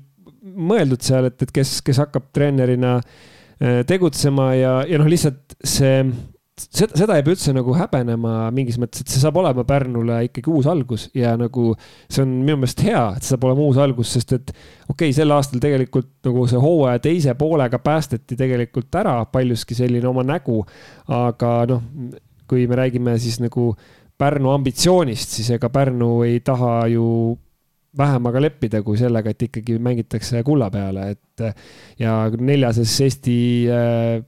[0.58, 6.02] mõeldud seal, et, et kes, kes hakkab treenerina äh, tegutsema ja, ja noh, lihtsalt see
[6.62, 10.52] seda, seda ei pea üldse nagu häbenema mingis mõttes, et see saab olema Pärnule ikkagi
[10.52, 11.72] uus algus ja nagu
[12.08, 15.16] see on minu meelest hea, et see saab olema uus algus, sest et okei okay,,
[15.16, 20.62] sel aastal tegelikult nagu see hooaja teise poolega päästeti tegelikult ära paljuski selline oma nägu.
[21.08, 21.82] aga noh,
[22.48, 23.72] kui me räägime siis nagu
[24.18, 27.36] Pärnu ambitsioonist, siis ega Pärnu ei taha ju
[27.98, 31.44] vähemaga leppida kui sellega, et ikkagi mängitakse kulla peale, et
[32.02, 33.38] ja neljases Eesti
[33.70, 34.18] äh,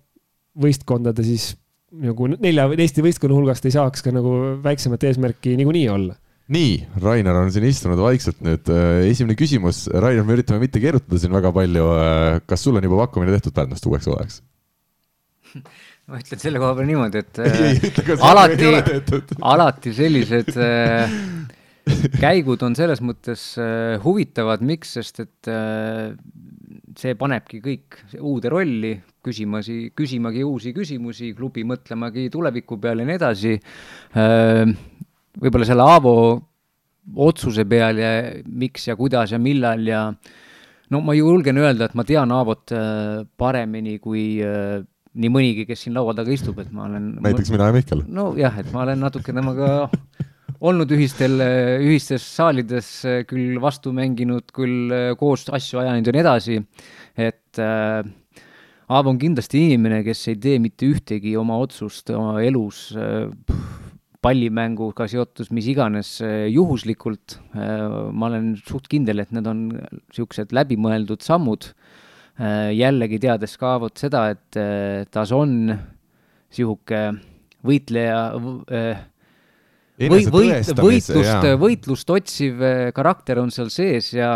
[0.60, 1.52] võistkondade siis
[1.90, 6.16] nagu nelja Eesti võistkonna hulgast ei saaks ka nagu väiksemat eesmärki niikuinii olla
[6.50, 6.72] nii,
[7.02, 8.66] Rainer on siin istunud vaikselt nüüd.
[8.74, 11.84] Äh, esimene küsimus, Rainer, me üritame mitte keerutada siin väga palju.
[11.94, 14.40] Äh, kas sul on juba pakkumine tehtud Pärnust uueks hooajaks?
[16.10, 18.70] ma ütlen selle koha peal niimoodi, et ei, ütle, alati,
[19.52, 21.14] alati sellised äh,
[22.18, 26.10] käigud on selles mõttes äh, huvitavad, miks, sest et äh,
[26.98, 28.92] see panebki kõik uude rolli,
[29.24, 33.54] küsimasi, küsimagi uusi küsimusi, klubi mõtlemagi tuleviku peale ja nii edasi
[35.40, 36.14] võib-olla selle Aavo
[37.26, 38.12] otsuse peal ja
[38.46, 40.06] miks ja kuidas ja millal ja
[40.90, 42.74] no ma julgen öelda, et ma tean Aavot
[43.38, 44.24] paremini kui
[45.10, 47.16] nii mõnigi, kes siin laua taga istub, et ma olen.
[47.24, 48.04] näiteks mina ja Mihkel.
[48.06, 49.88] nojah, et ma olen natuke temaga
[50.60, 51.38] olnud ühistel,
[51.84, 52.88] ühistes saalides
[53.30, 56.58] küll vastu mänginud, küll koos asju ajanud ja nii edasi.
[57.16, 58.02] et äh,
[58.90, 63.30] Aavo on kindlasti inimene, kes ei tee mitte ühtegi oma otsust oma elus äh,
[64.20, 68.10] pallimänguga seotud mis iganes äh, juhuslikult äh,.
[68.12, 71.70] ma olen suht kindel, et need on niisugused läbimõeldud sammud
[72.40, 77.20] Äh, jällegi teades ka vot seda, et äh, tas on niisugune
[77.66, 78.20] võitleja
[80.00, 82.64] äh, või, võit, võitlust, võitlust otsiv
[82.96, 84.32] karakter on seal sees ja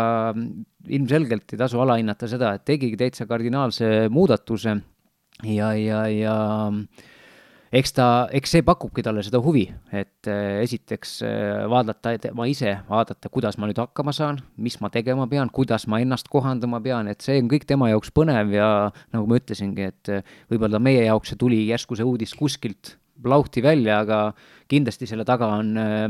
[0.85, 4.77] ilmselgelt ei tasu alahinnata seda, et tegigi täitsa kardinaalse muudatuse
[5.43, 6.37] ja, ja, ja
[7.75, 12.77] eks ta, eks see pakubki talle seda huvi, et äh, esiteks äh, vaadata tema ise,
[12.89, 17.09] vaadata, kuidas ma nüüd hakkama saan, mis ma tegema pean, kuidas ma ennast kohandama pean,
[17.11, 18.69] et see on kõik tema jaoks põnev ja
[19.15, 22.95] nagu ma ütlesingi, et äh, võib-olla meie jaoks see tuli järsku see uudis kuskilt
[23.25, 24.19] lauhti välja, aga
[24.71, 26.07] kindlasti selle taga on äh,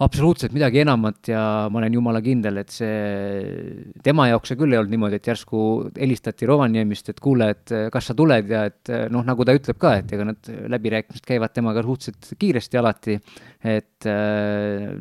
[0.00, 4.80] absoluutselt midagi enamat ja ma olen jumala kindel, et see, tema jaoks see küll ei
[4.80, 5.64] olnud niimoodi, et järsku
[5.98, 9.98] helistati Rovaniemist, et kuule, et kas sa tuled ja et noh, nagu ta ütleb ka,
[10.00, 13.18] et ega need läbirääkimised käivad temaga suhteliselt kiiresti alati.
[13.60, 14.08] et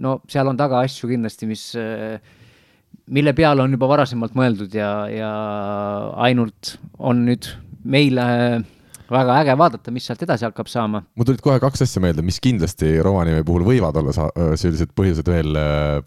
[0.03, 1.63] no seal on taga asju kindlasti, mis,
[3.07, 5.31] mille peale on juba varasemalt mõeldud ja, ja
[6.27, 7.47] ainult on nüüd
[7.87, 8.27] meile
[9.13, 11.03] väga äge vaadata, mis sealt edasi hakkab saama.
[11.17, 14.13] mul tulid kohe kaks asja meelde, mis kindlasti Rovaniemi puhul võivad olla
[14.59, 15.57] sellised põhjused veel.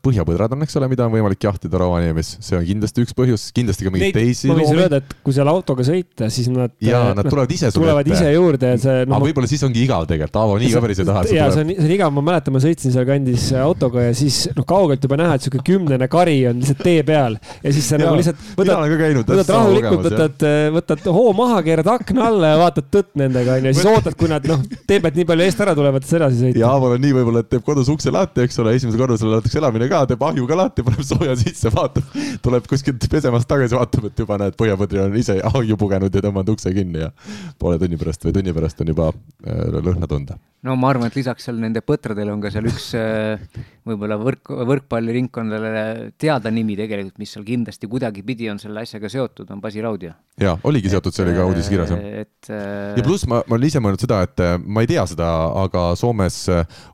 [0.05, 3.87] põhjapõdrad on, eks ole, mida on võimalik jahtida Rovaniemis, see on kindlasti üks põhjus, kindlasti
[3.87, 4.51] ka mingeid teisi.
[4.51, 6.75] ma võin sulle öelda, et kui seal autoga sõita, siis nad.
[6.83, 8.19] ja nad tulevad ise sulle tulevad ette.
[8.19, 9.17] ise juurde ja see no,.
[9.19, 11.25] aga võib-olla siis ongi igav tegelikult, Aavo nii ka päris ei taha.
[11.33, 14.67] ja see on, see on igav, ma mäletan, ma sõitsin sealkandis autoga ja siis noh,
[14.69, 18.17] kaugelt juba näha, et sihuke kümnene kari on lihtsalt tee peal ja siis sa nagu
[18.19, 18.97] lihtsalt võtad,
[19.33, 20.47] võtad rahulikult, võtad,
[20.79, 24.47] võtad hoo maha, keerad akna alla ja vaatad tõtt nendega onju, siis ootad, kui nad
[24.49, 26.61] noh, teebelt nii palju eest ära tulevad, sa edasi sõita.
[26.63, 29.61] ja Aaval on nii võib-olla, et teeb kodus ukse lahti, eks ole, esimesel korrusel elatakse
[29.63, 34.09] elamine ka, teeb ahju ka lahti, paneb sooja sisse, vaatab, tuleb kuskilt pesemast tagasi, vaatab,
[34.11, 37.13] et juba näed, põhjapõdri on ise ahju pugenud ja tõmmanud ukse kinni ja
[37.59, 41.17] poole tunni pärast või tunni pärast on juba äh, lõhna tunda no ma arvan, et
[41.19, 43.41] lisaks seal nende põtradele on ka seal üks äh,
[43.89, 49.63] võib-olla võrk, võrkpalliringkondadele teada nimi tegelikult, mis seal kindlasti kuidagipidi on selle asjaga seotud, on
[49.63, 50.15] Basi Raudio.
[50.41, 52.05] jaa, oligi seotud, see oli ka uudises kirjas, jah.
[52.23, 55.07] et äh, ja pluss ma, ma olen ise mõelnud seda, et äh, ma ei tea
[55.11, 55.31] seda,
[55.65, 56.39] aga Soomes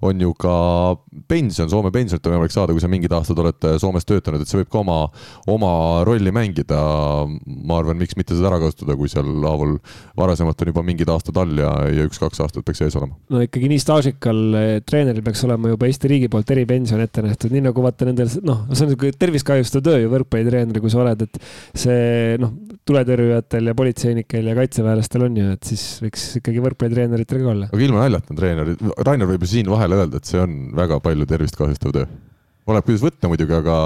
[0.04, 0.54] on ju ka
[1.28, 4.62] pension, Soome pensionit on võimalik saada, kui sa mingid aastad oled Soomes töötanud, et see
[4.62, 4.98] võib ka oma,
[5.50, 5.72] oma
[6.08, 6.78] rolli mängida.
[7.68, 9.76] ma arvan, miks mitte seda ära kasutada, kui seal haaval
[10.16, 13.18] varasemalt on juba mingid aastad all ja, ja üks-kaks aastat peaks ees olema.
[13.28, 17.24] no ikka ikkagi nii staažikal eh, treeneril peaks olema juba Eesti riigi poolt eripension ette
[17.24, 20.92] nähtud, nii nagu vaata nendel, noh, see on niisugune tervist kahjustav töö ju võrkpallitreener, kui
[20.92, 21.40] sa oled, et
[21.78, 22.54] see noh,
[22.88, 27.70] tuletõrjujatel ja politseinikel ja kaitseväelastel on ju, et siis võiks ikkagi võrkpallitreeneritel ka olla.
[27.72, 28.74] aga ilma naljata, treener,
[29.08, 32.06] Rainer võib ju siin vahele öelda, et see on väga palju tervist kahjustav töö.
[32.68, 33.78] oleneb, kuidas võtta muidugi, aga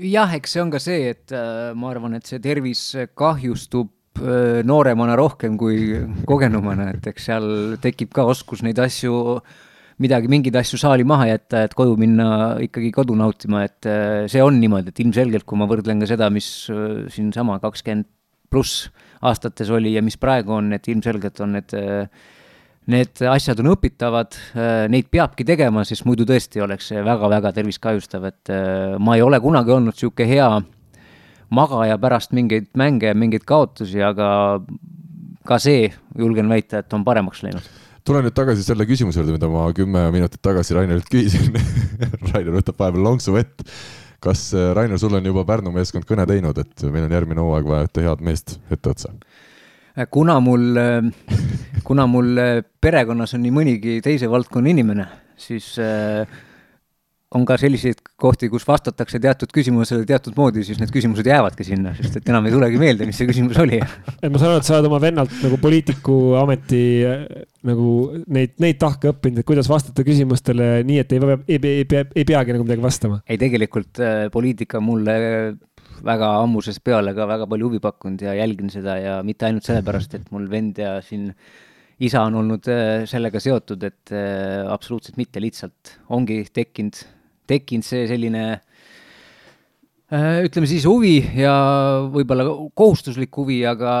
[0.00, 5.16] jah, eks see on ka see, et äh, ma arvan, et see tervis kahjustub nooremana
[5.18, 5.94] rohkem kui
[6.28, 7.46] kogenumana, et eks seal
[7.82, 9.14] tekib ka oskus neid asju,
[10.02, 12.28] midagi, mingeid asju saali maha jätta, et koju minna
[12.64, 16.30] ikkagi kodu nautima, et äh, see on niimoodi, et ilmselgelt, kui ma võrdlen ka seda,
[16.34, 18.08] mis äh, siinsama kakskümmend
[18.50, 18.88] pluss
[19.24, 21.76] aastates oli ja mis praegu on, et ilmselgelt on need
[22.84, 24.36] Need asjad on õpitavad,
[24.92, 28.52] neid peabki tegema, sest muidu tõesti oleks see väga-väga tervist kahjustav, et
[29.00, 30.48] ma ei ole kunagi olnud niisugune hea
[31.50, 34.60] magaja pärast mingeid mänge, mingeid kaotusi, aga
[35.44, 37.72] ka see, julgen väita, et on paremaks läinud
[38.04, 41.56] tulen nüüd tagasi selle küsimuse juurde, mida ma kümme minutit tagasi Rainerilt küsisin
[42.32, 43.64] Rainer võtab vahepeal lonksu vett.
[44.24, 47.68] kas äh, Rainer, sul on juba Pärnu meeskond kõne teinud, et meil on järgmine hooaeg
[47.68, 49.12] vaja ühte head meest etteotsa?
[50.10, 51.08] kuna mul, äh,
[51.88, 55.08] kuna mul äh, perekonnas on nii mõnigi teise valdkonna inimene,
[55.40, 55.72] siis
[57.34, 61.94] on ka selliseid kohti, kus vastatakse teatud küsimusele teatud moodi, siis need küsimused jäävadki sinna,
[61.98, 63.80] sest et enam ei tulegi meelde, mis see küsimus oli.
[63.80, 66.84] et ma saan aru, et sa oled oma vennalt nagu poliitiku ameti
[67.64, 67.90] nagu
[68.36, 72.26] neid, neid tahke õppinud, et kuidas vastata küsimustele nii, et ei ei, ei pea, ei
[72.28, 73.20] peagi nagu midagi vastama?
[73.26, 75.18] ei, tegelikult äh, poliitika mulle
[76.04, 80.18] väga ammusest peale ka väga palju huvi pakkunud ja jälgin seda ja mitte ainult sellepärast,
[80.18, 81.30] et mul vend ja siin
[82.02, 87.04] isa on olnud äh, sellega seotud, et äh, absoluutselt mitte, lihtsalt ongi tekkinud,
[87.50, 88.44] tekkinud see selline
[90.14, 91.52] ütleme siis huvi ja
[92.12, 92.44] võib-olla
[92.76, 93.92] kohustuslik huvi, aga,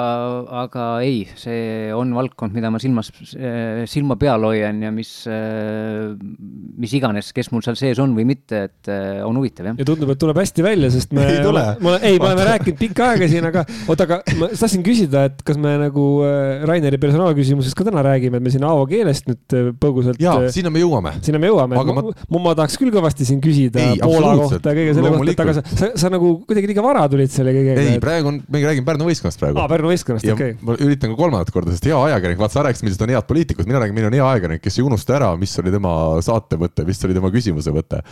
[0.64, 6.12] aga ei, see on valdkond, mida ma silmas, äh, silma peal hoian ja mis, äh,
[6.80, 8.92] mis iganes, kes mul seal sees on või mitte, et
[9.24, 9.78] on huvitav, jah.
[9.80, 11.64] ja tundub, et tuleb hästi välja, sest me, ei tule.
[12.00, 15.60] ei, me oleme rääkinud pikka aega siin, aga oota, aga ma tahtsin küsida, et kas
[15.60, 16.06] me nagu
[16.68, 20.20] Raineri personaalküsimusest ka täna räägime, et me siin Aavo keelest nüüd põgusalt.
[20.22, 21.16] jaa, sinna me jõuame.
[21.24, 24.78] sinna me jõuame, ma, ma, ma tahaks küll kõvasti siin küsida ei, Poola kohta ja
[24.78, 27.84] kõige selle kohta, et aga sa, sa, sa nagu kuidagi liiga vara tulid selle kõigega.
[27.84, 29.60] ei, praegu on, me räägime Pärnu võistkonnast praegu.
[29.60, 30.66] aa, Pärnu võistkonnast, okei okay..
[30.66, 33.68] ma üritan ka kolmandat korda, sest hea ajakirjanik, vaata sa rääkisid, millised on head poliitikud,
[33.70, 35.94] mina räägin, milline on hea ajakirjanik, kes ei unusta ära, mis oli tema
[36.24, 38.02] saate mõte, mis oli tema küsimuse mõte.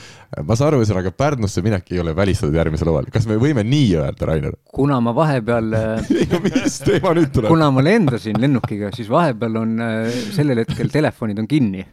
[0.41, 3.91] ma saan aru, ühesõnaga Pärnusse minek ei ole välistatud järgmisel hooajal, kas me võime nii
[4.03, 4.57] öelda, Rainer?
[4.73, 5.75] kuna ma vahepeal
[6.21, 7.53] ei no mis teema nüüd tuleb?
[7.53, 11.85] kuna ma lendasin lennukiga, siis vahepeal on äh, sellel hetkel telefonid on kinni.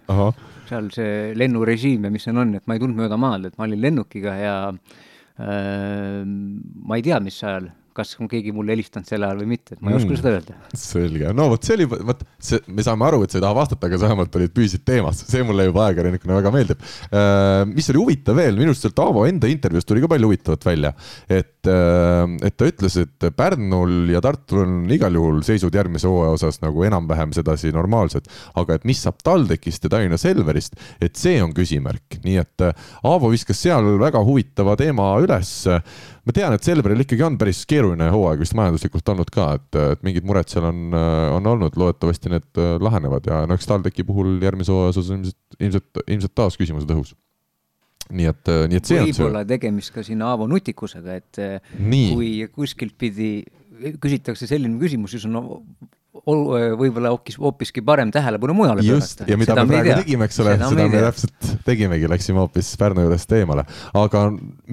[0.70, 3.66] seal see lennurežiim ja mis seal on, et ma ei tulnud mööda maad, et ma
[3.66, 4.56] olin lennukiga ja
[5.40, 7.70] ma ei tea, mis ajal,
[8.00, 10.20] kas on keegi mulle helistanud sel ajal või mitte, et ma ei oska mm.
[10.20, 10.56] seda öelda.
[10.80, 13.90] selge, no vot see oli, vot see, me saame aru, et sa ei taha vastata,
[13.90, 16.86] aga sa vähemalt olid püsisid teemas, see mulle juba ajakirjanikuna väga meeldib.
[17.10, 20.70] Ehm, mis oli huvitav veel, minu arust sealt Aavo enda intervjuust tuli ka palju huvitavat
[20.70, 20.94] välja,
[21.40, 26.36] et, ehm, et ta ütles, et Pärnul ja Tartul on igal juhul seisud järgmise hooaja
[26.38, 28.28] osas nagu enam-vähem sedasi normaalsed,
[28.60, 32.66] aga et mis saab TalTechist ja Tallinna Selverist, et see on küsimärk, nii et
[33.08, 35.54] Aavo viskas seal väga huvitava teema üles.
[36.28, 40.04] Ma tean, et Selveril ikkagi on päris keeruline hooaeg vist majanduslikult olnud ka, et, et
[40.06, 40.92] mingid mured seal on,
[41.38, 45.24] on olnud, loodetavasti need äh, lahenevad ja no eks TalTechi puhul järgmise hooaja osas on
[45.24, 47.16] ilmselt, ilmselt, ilmselt taas küsimused õhus
[48.10, 49.16] nii et, äh, nii et see on see.
[49.20, 52.12] võib-olla tegemist ka siin Aavo nutikusega, et äh, nii.
[52.16, 53.32] kui kuskilt pidi
[54.02, 55.40] küsitakse selline küsimus, siis on
[56.10, 59.26] võib-olla hoopis, hoopiski parem tähelepanu mujale pöörata.
[59.30, 62.72] ja mida seda me praegu tegime, eks ole, seda, seda me täpselt tegimegi, läksime hoopis
[62.82, 63.64] Pärnu juurest eemale.
[63.94, 64.24] aga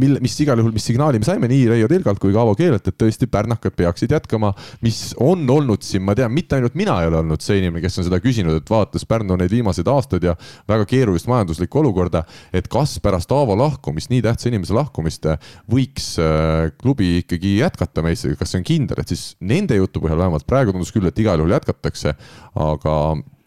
[0.01, 2.89] mille, mis igal juhul, mis signaali me saime nii Reijo Tilgalt kui ka Aavo Keelelt,
[2.89, 7.11] et tõesti pärnakad peaksid jätkama, mis on olnud siin, ma tean, mitte ainult mina ei
[7.11, 10.39] ole olnud see inimene, kes on seda küsinud, et vaadates Pärnu neid viimaseid aastaid ja
[10.69, 12.25] väga keerulist majanduslikku olukorda,
[12.57, 15.29] et kas pärast Aavo lahkumist, nii tähtsa inimese lahkumist,
[15.69, 20.25] võiks äh, klubi ikkagi jätkata meistriga, kas see on kindel, et siis nende jutu põhjal
[20.25, 22.15] vähemalt praegu tundus küll, et igal juhul jätkatakse,
[22.63, 22.95] aga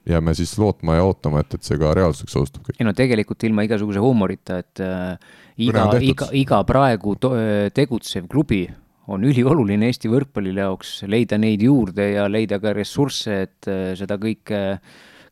[0.10, 2.80] jääme siis lootma ja ootama, et, et see ka reaalsuseks osutub kõik.
[2.80, 5.34] ei no tegelikult ilma igasuguse huumorita, et äh,
[5.66, 7.16] iga, iga, iga praegu
[7.76, 8.64] tegutsev klubi
[9.10, 14.20] on ülioluline Eesti võrkpallile jaoks, leida neid juurde ja leida ka ressursse, et äh, seda
[14.22, 14.64] kõike,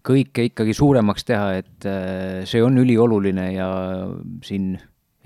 [0.07, 3.69] kõike ikkagi suuremaks teha, et äh, see on ülioluline ja
[4.45, 4.75] siin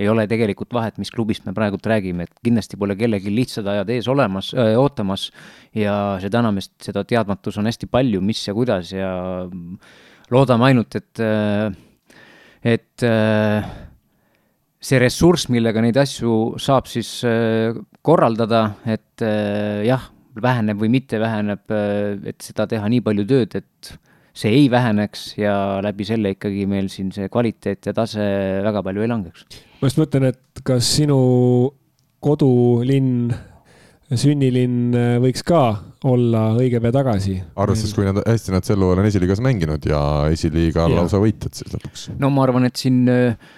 [0.01, 3.91] ei ole tegelikult vahet, mis klubist me praegult räägime, et kindlasti pole kellelgi lihtsad ajad
[3.93, 5.29] ees olemas, ootamas
[5.77, 9.11] ja seda enam, et seda teadmatus on hästi palju, mis ja kuidas ja
[10.31, 11.23] loodame ainult, et,
[12.73, 13.07] et
[14.81, 17.19] see ressurss, millega neid asju saab siis
[18.01, 19.25] korraldada, et
[19.87, 20.07] jah,
[20.41, 21.67] väheneb või mitte väheneb,
[22.31, 23.97] et seda teha nii palju tööd, et
[24.34, 28.23] see ei väheneks ja läbi selle ikkagi meil siin see kvaliteet ja tase
[28.63, 29.45] väga palju ei langeks
[29.82, 31.19] ma just mõtlen, et kas sinu
[32.21, 33.32] kodulinn,
[34.11, 35.61] sünnilinn äh, võiks ka
[36.05, 37.38] olla õige pea tagasi.
[37.55, 40.01] arvestades, kui nad hästi nad sel hooajal on esiliigas mänginud ja
[40.34, 42.05] esiliiga on lausa võitjad siis lõpuks.
[42.21, 43.57] no ma arvan, et siin äh,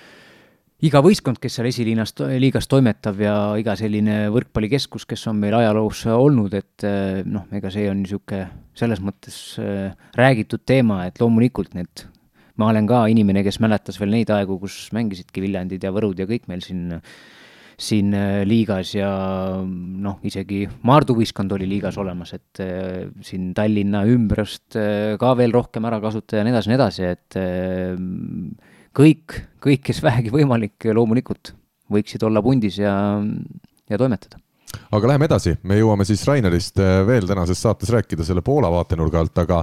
[0.83, 2.11] iga võistkond, kes seal esiliinas,
[2.41, 7.71] liigas toimetab ja iga selline võrkpallikeskus, kes on meil ajaloos olnud, et äh, noh, ega
[7.73, 12.07] see on niisugune selles mõttes äh, räägitud teema, et loomulikult need
[12.59, 16.27] ma olen ka inimene, kes mäletas veel neid aegu, kus mängisidki Viljandid ja Võrud ja
[16.29, 16.99] kõik meil siin,
[17.79, 19.13] siin äh, liigas ja
[19.63, 22.61] noh, isegi Maardu võistkond oli liigas olemas, et
[23.23, 27.41] siin Tallinna ümbrust ka veel rohkem ära kasutada ja nii edasi, nii edasi, et
[28.97, 31.53] kõik, kõik, kes vähegi võimalik, loomulikult
[31.93, 32.95] võiksid olla pundis ja,
[33.89, 34.39] ja toimetada.
[34.93, 39.19] Aga läheme edasi, me jõuame siis Rainerist äh, veel tänases saates rääkida selle Poola vaatenurga
[39.21, 39.59] alt, aga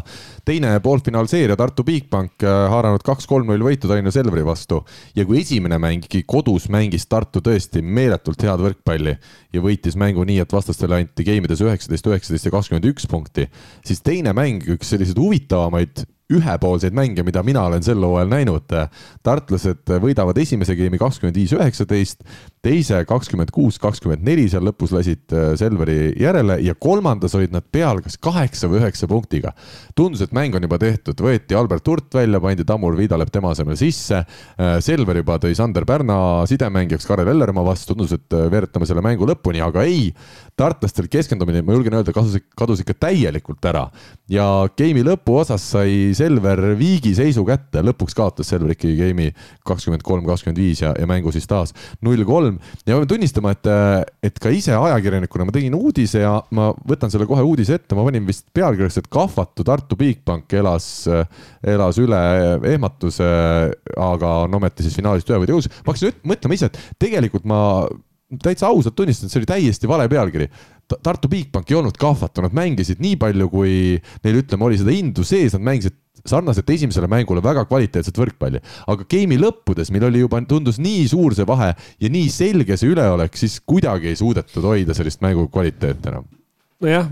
[0.47, 4.81] teine poolfinaalseeria Tartu Bigbank äh, haaranud kaks-kolm-null võitu Tallinna Selveri vastu.
[5.19, 9.17] Ja kui esimene mäng ikkagi kodus mängis Tartu tõesti meeletult head võrkpalli
[9.55, 13.49] ja võitis mängu nii, et vastastele anti geimides üheksateist, üheksateist ja kakskümmend üks punkti,
[13.87, 18.75] siis teine mäng, üks selliseid huvitavamaid ühepoolseid mänge, mida mina olen sel hooajal näinud.
[19.23, 22.23] tartlased võidavad esimese game'i kakskümmend viis, üheksateist,
[22.65, 27.65] teise kakskümmend kuus, kakskümmend neli, seal lõpus lasid äh, Selveri järele ja kolmandas olid nad
[27.73, 29.55] peal kas kaheksa või üheksa punktiga.
[29.97, 33.79] tundus, et mäng on juba tehtud, võeti Albert Hurt välja, pandi Tamur Viidalep tema asemel
[33.81, 34.21] sisse.
[34.21, 39.05] Äh, Selver juba tõi Sander Pärna sidemängijaks Karel Ellermaa vastu, tundus, et äh, veeretame selle
[39.05, 40.11] mängu lõpuni, aga ei.
[40.61, 43.87] tartlastel keskendumine, ma julgen öelda, kadus, kadus ikka täielikult ära
[44.29, 44.45] ja
[44.77, 49.33] game'i lõpuosas sai Selver viigi seisu kätte, lõpuks kaotas Selver ikkagi game'i
[49.65, 51.73] kakskümmend kolm, kakskümmend viis ja, ja mängu siis taas
[52.05, 53.71] null kolm ja ma pean tunnistama, et,
[54.31, 58.05] et ka ise ajakirjanikuna ma tegin uudise ja ma võtan selle kohe uudise ette, ma
[58.07, 60.91] panin vist pealkirjaks, et kahvatu Tartu Bigbank elas,
[61.63, 62.21] elas üle
[62.75, 63.31] ehmatuse,
[63.97, 65.71] aga on ometi siis finaalist ühe võidu jõus.
[65.85, 67.61] ma hakkasin mõtlema ise, et tegelikult ma
[68.43, 70.47] täitsa ausalt tunnistan, see oli täiesti vale pealkiri.
[70.99, 73.75] Tartu Bigbank ei olnud kahvatu, nad mängisid nii palju, kui
[74.25, 78.61] neil ütleme, oli seda indu sees, nad mängisid sarnaselt esimesele mängule väga kvaliteetset võrkpalli.
[78.93, 82.93] aga game'i lõppudes meil oli juba, tundus nii suur see vahe ja nii selge see
[82.93, 86.29] üleolek, siis kuidagi ei suudetud hoida sellist mängu kvaliteeti enam.
[86.81, 87.09] nojah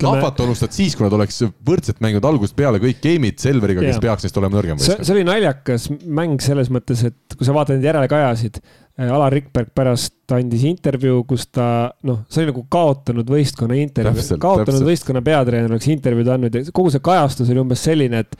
[0.00, 4.26] kahvat unustad siis, kui nad oleks võrdselt mänginud algusest peale kõik game'id Selveriga, kes peaks
[4.26, 4.80] neist olema nõrgem.
[4.82, 8.60] see, oli naljakas mäng selles mõttes, et kui sa vaatad neid järelekajasid,
[9.00, 11.66] Alar Rikberg pärast andis intervjuu, kus ta
[12.06, 14.88] noh, see oli nagu kaotanud võistkonna intervjuu, kaotanud täpselt.
[14.90, 18.36] võistkonna peatreener oleks intervjuud andnud ja kogu see kajastus oli umbes selline, et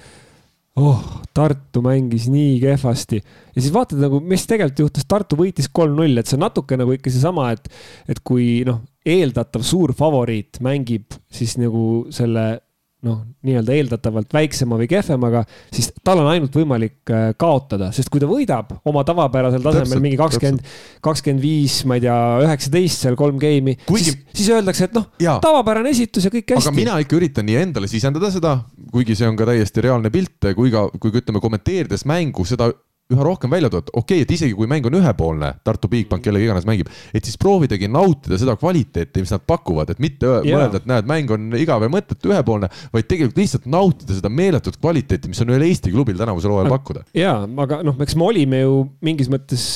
[0.81, 1.01] oh,
[1.35, 3.21] Tartu mängis nii kehvasti.
[3.55, 6.95] ja siis vaatad nagu, mis tegelikult juhtus, Tartu võitis kolm-null, et see on natuke nagu
[6.97, 7.71] ikka seesama, et,
[8.11, 12.61] et kui noh, eeldatav suur favoriit mängib siis nagu selle
[13.07, 15.43] noh, nii-öelda eeldatavalt väiksema või kehvemaga,
[15.73, 20.05] siis tal on ainult võimalik äh, kaotada, sest kui ta võidab oma tavapärasel tasemel täpselt,
[20.05, 20.75] mingi kakskümmend,
[21.05, 25.09] kakskümmend viis, ma ei tea, üheksateist seal kolm game'i Kuigi..., siis, siis öeldakse, et noh,
[25.41, 26.69] tavapärane esitus ja kõik hästi.
[26.69, 28.59] aga mina ikka üritan nii endale sisendada seda,
[28.93, 32.69] kuigi see on ka täiesti reaalne pilt, kui ka, kui ka ütleme, kommenteerides mängu seda
[33.15, 36.49] üha rohkem välja et okei okay,, et isegi kui mäng on ühepoolne, Tartu Bigbank kellega
[36.49, 40.47] iganes mängib, et siis proovidagi nautida seda kvaliteeti, mis nad pakuvad, et mitte yeah.
[40.55, 44.81] mõelda, et näed, mäng on igav ja mõttetu, ühepoolne, vaid tegelikult lihtsalt nautida seda meeletut
[44.81, 47.05] kvaliteeti, mis on ühel Eesti klubil tänavusel hooajal pakkuda.
[47.17, 47.37] ja,
[47.67, 49.69] aga noh, eks me olime ju mingis mõttes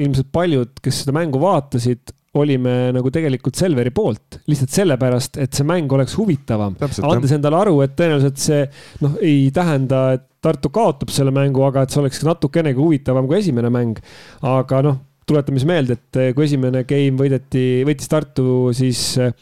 [0.00, 5.66] ilmselt paljud, kes seda mängu vaatasid, olime nagu tegelikult Selveri poolt, lihtsalt sellepärast, et see
[5.66, 6.76] mäng oleks huvitavam.
[6.78, 8.64] andes endale aru, et tõenäoliselt see
[9.02, 13.42] noh, ei tähenda, et Tartu kaotab selle mängu, aga et see oleks natukenegi huvitavam kui
[13.42, 13.98] esimene mäng.
[14.46, 19.34] aga noh, tuletame siis meelde, et kui esimene game võideti, võitis Tartu siis äh,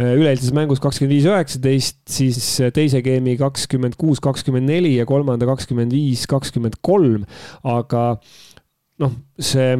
[0.00, 2.40] üleeilses mängus kakskümmend viis, üheksateist, siis
[2.74, 7.26] teise game'i kakskümmend kuus, kakskümmend neli ja kolmanda kakskümmend viis, kakskümmend kolm.
[7.68, 8.14] aga
[9.04, 9.76] noh, see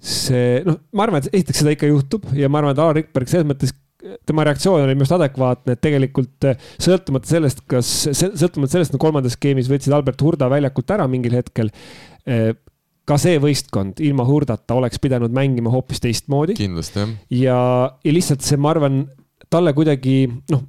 [0.00, 3.30] see, noh, ma arvan, et esiteks seda ikka juhtub ja ma arvan, et Alar Rikberg
[3.30, 3.74] selles mõttes
[4.26, 9.02] tema reaktsioon oli minu arust adekvaatne, et tegelikult eh, sõltumata sellest, kas, sõltumata sellest, et
[9.02, 11.70] kolmandas skeemis võtsid Albert Hurda väljakult ära mingil hetkel.
[12.24, 12.52] Eh,
[13.08, 16.54] ka see võistkond ilma Hurdata oleks pidanud mängima hoopis teistmoodi.
[16.58, 17.14] kindlasti jah.
[17.34, 17.62] ja,
[18.04, 19.02] ja lihtsalt see, ma arvan,
[19.50, 20.22] talle kuidagi
[20.52, 20.62] noh,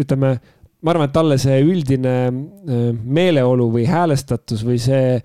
[0.00, 0.38] ütleme
[0.78, 5.16] ma arvan, et talle see üldine äh, meeleolu või häälestatus või see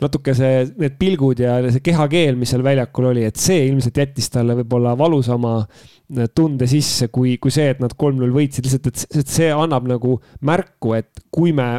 [0.00, 4.30] natuke see, need pilgud ja see kehakeel, mis seal väljakul oli, et see ilmselt jättis
[4.32, 9.34] talle võib-olla valusama äh, tunde sisse, kui, kui see, et nad kolm-null võitsid, lihtsalt, et
[9.34, 11.72] see annab nagu märku, et kui me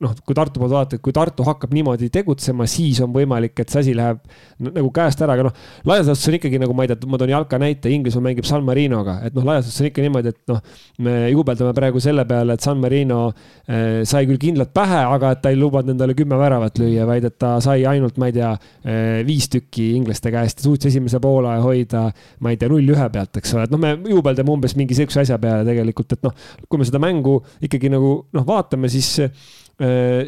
[0.00, 3.72] noh, kui Tartu poolt vaadata, et kui Tartu hakkab niimoodi tegutsema, siis on võimalik, et
[3.72, 4.20] see asi läheb
[4.64, 7.32] nagu käest ära, aga noh, laias laastus on ikkagi nagu ma ei tea, ma toon
[7.34, 10.62] jalka näite, Inglismaa mängib San Marinoga, et noh, laias laastus on ikka niimoodi, et noh,
[11.04, 15.44] me juubeldame praegu selle peale, et San Marino eh, sai küll kindlalt pähe, aga et
[15.44, 18.54] ta ei lubanud endale kümme väravat lüüa, vaid et ta sai ainult, ma ei tea
[18.56, 22.06] eh,, viis tükki inglaste käest ja suutis esimese poole hoida,
[22.40, 25.26] ma ei tea, null ühe pealt, eks ole, et noh, me juubeldame umbes mingi sihukese
[25.26, 29.18] asja peale tegelikult, et noh, kui me seda mängu ikkagi nagu noh, vaatame, siis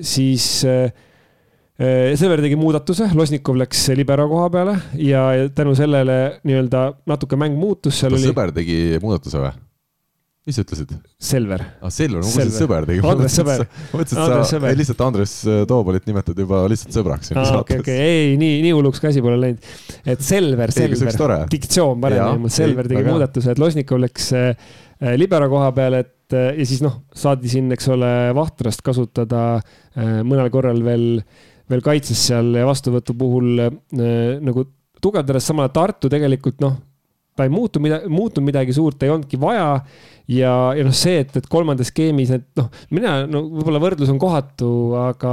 [0.03, 0.93] siis äh,
[1.77, 7.59] äh, Sever tegi muudatuse, Losnikov läks libero koha peale ja tänu sellele nii-öelda natuke mäng
[7.59, 8.01] muutus.
[8.01, 8.25] kas oli...
[8.25, 9.53] sõber tegi muudatuse või?
[10.43, 10.95] mis sa ütlesid?
[11.23, 11.63] Selver.
[11.63, 13.03] aa, ah, Selver, ma mõtlesin, et sõber tegi.
[13.13, 13.61] Andres Sõber.
[13.63, 15.35] ma mõtlesin, et sa ei, lihtsalt Andres
[15.71, 17.61] Toobalit nimetad juba lihtsalt sõbraks siin saates.
[17.61, 19.69] okei, okei, ei, nii, nii hulluks ka asi pole läinud.
[20.03, 24.33] et Selver, Selver, diktsioon parem, Selver tegi muudatuse, et Losnikov läks
[25.19, 30.21] libero koha peale, et äh, ja siis noh, saadi siin, eks ole, Vahtrast kasutada äh,
[30.27, 31.07] mõnel korral veel,
[31.71, 34.67] veel kaitses seal ja vastuvõtu puhul äh, nagu
[35.03, 36.79] tugevdades, samal ajal Tartu tegelikult noh,
[37.37, 39.69] ta ei muutu mida-, muutunud midagi suurt, ei olnudki vaja.
[40.33, 44.21] ja, ja noh, see, et, et kolmandas skeemis, et noh, mina, no võib-olla võrdlus on
[44.23, 44.69] kohatu,
[45.01, 45.33] aga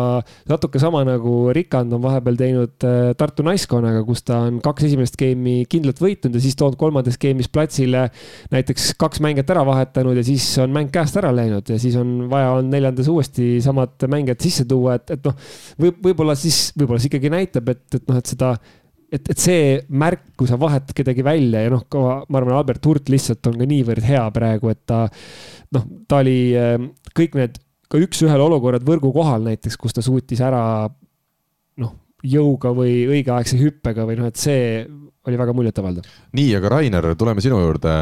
[0.50, 5.16] natuke sama nagu Rikand on vahepeal teinud äh, Tartu naiskonnaga, kus ta on kaks esimest
[5.16, 8.08] skeemi kindlalt võitnud ja siis toonud kolmandas skeemis platsile
[8.52, 12.26] näiteks kaks mängijat ära vahetanud ja siis on mäng käest ära läinud ja siis on
[12.32, 15.38] vaja on neljandas uuesti samad mängijad sisse tuua, et, et noh,
[15.80, 18.56] võib, võib-olla siis, võib-olla see ikkagi näitab, et, et noh, et seda
[19.12, 21.86] et, et see märk, kui sa vahetad kedagi välja ja noh,
[22.30, 25.06] ma arvan, Albert Hurt lihtsalt on ka niivõrd hea praegu, et ta
[25.76, 30.42] noh, ta oli ehm, kõik need ka üks-ühele olukorrad võrgu kohal näiteks, kus ta suutis
[30.46, 30.62] ära
[31.82, 34.84] noh, jõuga või õigeaegse hüppega või noh, et see
[35.30, 36.10] oli väga muljetavaldav.
[36.38, 37.94] nii, aga Rainer, tuleme sinu juurde.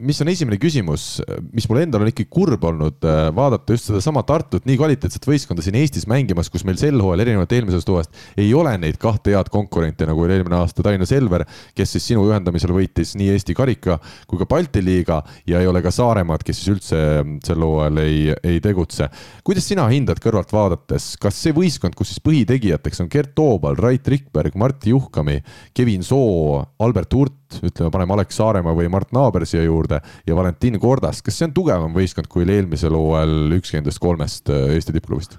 [0.00, 1.08] mis on esimene küsimus,
[1.52, 3.04] mis mul endal on ikkagi kurb olnud
[3.36, 7.52] vaadata just sedasama Tartut, nii kvaliteetset võistkonda siin Eestis mängimas, kus meil sel hooajal erinevalt
[7.56, 11.44] eelmisest hooajast ei ole neid kahte head konkurenti, nagu oli eelmine aasta Tallinna Selver,
[11.76, 13.98] kes siis sinu juhendamisel võitis nii Eesti karika
[14.30, 17.00] kui ka Balti liiga ja ei ole ka Saaremaad, kes siis üldse
[17.46, 19.08] sel hooajal ei, ei tegutse.
[19.46, 24.06] kuidas sina hindad kõrvalt vaadates, kas see võistkond, kus siis põhitegijateks on Gert Toobal, Rait
[24.08, 25.40] Rikberg, Martti Juhkami,
[25.74, 26.49] Kevin Soo,
[26.82, 31.38] Albert Hurt, ütleme, paneme Alex Saaremaa või Mart Naaber siia juurde ja Valentin Kordas, kas
[31.38, 35.38] see on tugevam võistkond, kui oli eelmisel hooajal ükski nendest kolmest äh, Eesti tippklubist?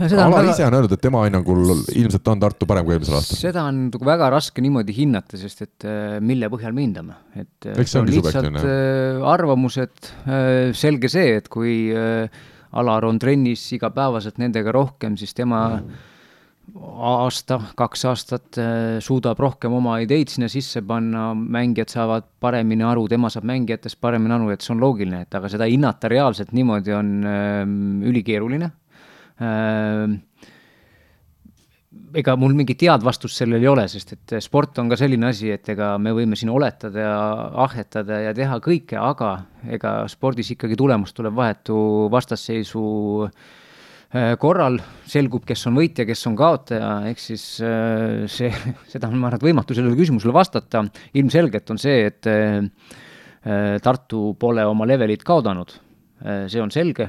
[0.00, 0.52] Alar väga...
[0.54, 3.36] ise on öelnud, et tema hinnangul ilmselt on Tartu parem kui eelmisel aastal.
[3.42, 7.68] seda on nagu väga raske niimoodi hinnata, sest et äh, mille põhjal me hindame, et
[7.68, 8.62] äh, Eks see on lihtsalt
[9.34, 10.14] arvamused,
[10.78, 11.74] selge see, et kui
[12.72, 16.08] Alar on trennis igapäevaselt nendega rohkem, siis tema mm
[17.02, 23.06] aasta, kaks aastat äh, suudab rohkem oma ideid sinna sisse panna, mängijad saavad paremini aru,
[23.10, 26.94] tema saab mängijatest paremini aru, et see on loogiline, et aga seda hinnata reaalselt niimoodi
[26.96, 27.64] on äh,
[28.12, 28.70] ülikeeruline
[29.42, 30.20] äh,.
[32.12, 35.50] ega mul mingit head vastust sellel ei ole, sest et sport on ka selline asi,
[35.52, 37.16] et ega me võime siin oletada ja
[37.64, 39.32] ahhetada ja teha kõike, aga
[39.72, 41.76] ega spordis ikkagi tulemus tuleb vahetu
[42.12, 42.84] vastasseisu
[43.26, 43.61] äh, Äh,
[44.40, 44.76] korral
[45.08, 48.50] selgub, kes on võitja, kes on kaotaja, ehk siis äh, see,
[48.92, 50.84] seda on, ma arvan, et võimatu sellele küsimusele vastata.
[51.16, 52.60] ilmselgelt on see, et äh,
[53.82, 55.72] Tartu pole oma levelit kaotanud,
[56.22, 57.08] see on selge,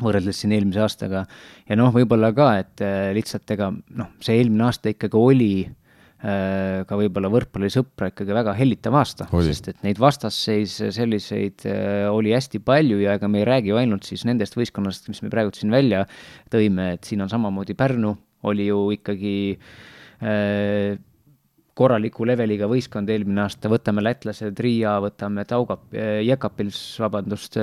[0.00, 1.26] võrreldes siin eelmise aastaga.
[1.68, 2.80] ja noh, võib-olla ka, et
[3.12, 5.77] lihtsalt ega noh, see eelmine aasta ikkagi oli Äh,
[6.18, 12.58] ka võib-olla võrkpallisõpra ikkagi väga hellitav aasta, sest et neid vastasseise selliseid äh, oli hästi
[12.66, 15.70] palju ja ega me ei räägi ju ainult siis nendest võistkonnast, mis me praegu siin
[15.70, 16.02] välja
[16.50, 18.16] tõime, et siin on samamoodi Pärnu
[18.50, 19.36] oli ju ikkagi
[20.26, 20.98] äh,
[21.78, 27.54] korraliku leveliga võistkond eelmine aasta, võtame lätlased, Riia, võtame Taugap, Jekapils, vabandust,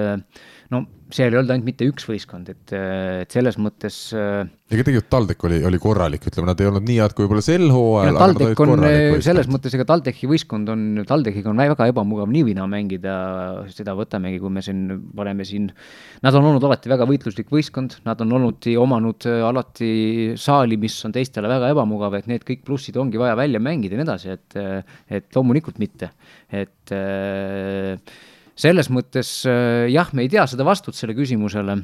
[0.71, 5.11] no seal ei olnud ainult mitte üks võistkond, et, et selles mõttes äh, ega tegelikult
[5.13, 8.17] TalTech oli, oli korralik, ütleme, nad ei olnud nii head kui võib-olla sel hooajal.
[8.17, 8.85] TalTech on
[9.21, 13.13] selles mõttes, ega TalTechi võistkond on, TalTechiga on väga ebamugav niivina mängida,
[13.69, 14.83] seda võtamegi, kui me siin
[15.15, 15.69] paneme siin,
[16.25, 19.93] nad on olnud alati väga võitluslik võistkond, nad on olnud, omanud alati
[20.41, 24.01] saali, mis on teistele väga ebamugav, et need kõik plussid ongi vaja välja mängida ja
[24.01, 26.09] nii edasi, et, et loomulikult mitte,
[26.49, 26.97] et
[28.55, 31.75] selles mõttes jah, me ei tea seda vastut sellele küsimusele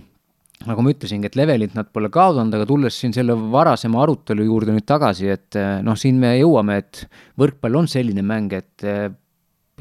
[0.69, 4.76] nagu ma ütlesingi, et levelit nad pole kaotanud, aga tulles siin selle varasema arutelu juurde
[4.76, 7.03] nüüd tagasi, et eh, noh, siin me jõuame, et
[7.41, 9.07] võrkpall on selline mäng, et eh,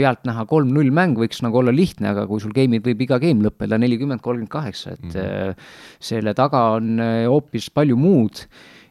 [0.01, 3.77] pealtnäha kolm-null mäng võiks nagu olla lihtne, aga kui sul game'id võib iga game lõppeda
[3.81, 5.67] nelikümmend, kolmkümmend kaheksa, et mm -hmm.
[6.01, 8.47] selle taga on hoopis palju muud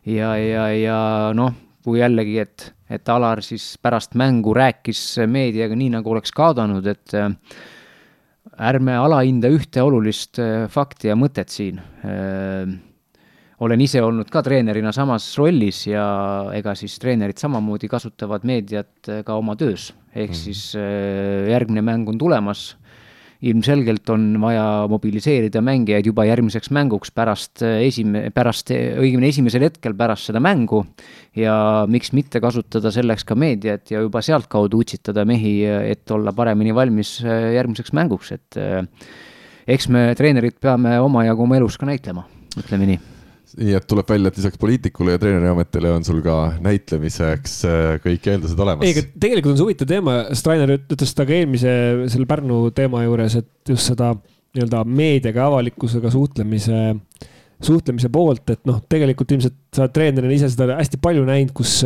[0.05, 0.99] ja, ja, ja
[1.33, 6.85] noh, kui jällegi, et, et Alar siis pärast mängu rääkis meediaga nii, nagu oleks kaotanud,
[6.85, 7.15] et
[8.57, 11.79] ärme alahinda ühte olulist äh, fakti ja mõtet siin.
[12.03, 12.71] Äh,
[13.59, 16.05] olen ise olnud ka treenerina samas rollis ja
[16.55, 20.39] ega siis treenerid samamoodi kasutavad meediat äh, ka oma töös, ehk mm.
[20.39, 22.73] siis järgmine mäng on tulemas
[23.39, 30.27] ilmselgelt on vaja mobiliseerida mängijaid juba järgmiseks mänguks pärast esime-, pärast, õigemini esimesel hetkel pärast
[30.29, 30.83] seda mängu.
[31.39, 36.75] Ja miks mitte kasutada selleks ka meediat ja juba sealtkaudu utsitada mehi, et olla paremini
[36.75, 38.59] valmis järgmiseks mänguks, et
[39.69, 42.25] eks me, treenerid, peame omajagu oma elus ka näitlema,
[42.59, 43.18] ütleme nii
[43.57, 48.27] nii et tuleb välja, et lisaks poliitikule ja treeneriametile on sul ka näitlemiseks äh, kõik
[48.29, 48.85] eeldused olemas.
[48.85, 51.73] ei, aga tegelikult on see huvitav teema, Strainer ütles seda ka eelmise
[52.13, 54.13] selle Pärnu teema juures, et just seda
[54.55, 56.79] nii-öelda meediaga, avalikkusega suhtlemise,
[57.65, 61.79] suhtlemise poolt, et noh, tegelikult ilmselt sa oled treenerina ise seda hästi palju näinud, kus,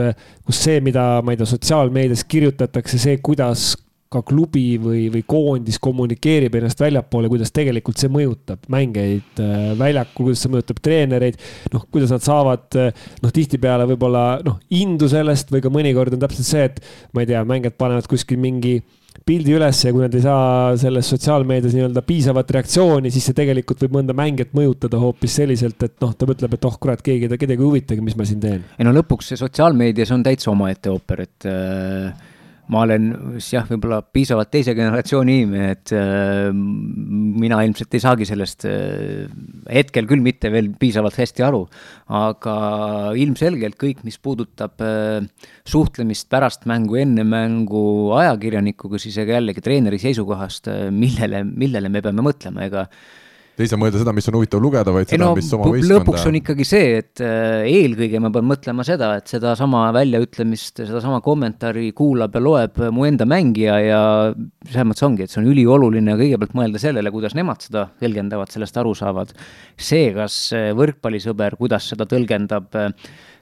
[0.47, 3.74] kus see, mida, ma ei tea, sotsiaalmeedias kirjutatakse, see, kuidas
[4.14, 10.30] ka klubi või, või koondis kommunikeerib ennast väljapoole, kuidas tegelikult see mõjutab mängijaid äh, väljakul,
[10.30, 11.39] kuidas see mõjutab treenereid.
[11.74, 16.49] noh, kuidas nad saavad noh, tihtipeale võib-olla noh, indu sellest või ka mõnikord on täpselt
[16.49, 16.84] see, et
[17.14, 18.80] ma ei tea, mängijad panevad kuskil mingi
[19.26, 23.86] pildi üles ja kui nad ei saa selles sotsiaalmeedias nii-öelda piisavat reaktsiooni, siis see tegelikult
[23.86, 27.59] võib mõnda mängijat mõjutada hoopis selliselt, et noh, ta mõtleb, et oh kurat, keegi, kedagi
[27.59, 28.66] ei huvitagi, mis ma siin teen.
[28.78, 32.32] ei no lõpuks see sotsiaalmeedias on täitsa omaette ooper, et äh
[32.72, 33.07] ma olen
[33.43, 39.26] jah, võib-olla piisavalt teise generatsiooni inimene, et äh, mina ilmselt ei saagi sellest äh,
[39.74, 41.66] hetkel küll mitte veel piisavalt hästi aru,
[42.16, 42.55] aga
[43.20, 45.26] ilmselgelt kõik, mis puudutab äh,
[45.68, 52.03] suhtlemist pärast mängu, enne mängu ajakirjanikuga, siis ega jällegi treeneri seisukohast, äh, millele, millele me
[52.05, 52.88] peame mõtlema, ega
[53.62, 55.99] ei saa mõelda seda, mis on huvitav lugeda, vaid seda no,, mis oma võistkonda.
[55.99, 61.20] lõpuks on ikkagi see, et äh, eelkõige ma pean mõtlema seda, et sedasama väljaütlemist, sedasama
[61.26, 63.99] kommentaari kuulab ja loeb mu enda mängija ja
[64.70, 68.82] selles mõttes ongi, et see on ülioluline kõigepealt mõelda sellele, kuidas nemad seda tõlgendavad, sellest
[68.82, 69.36] aru saavad.
[69.78, 70.39] see, kas
[70.80, 72.89] võrkpallisõber, kuidas seda tõlgendab äh,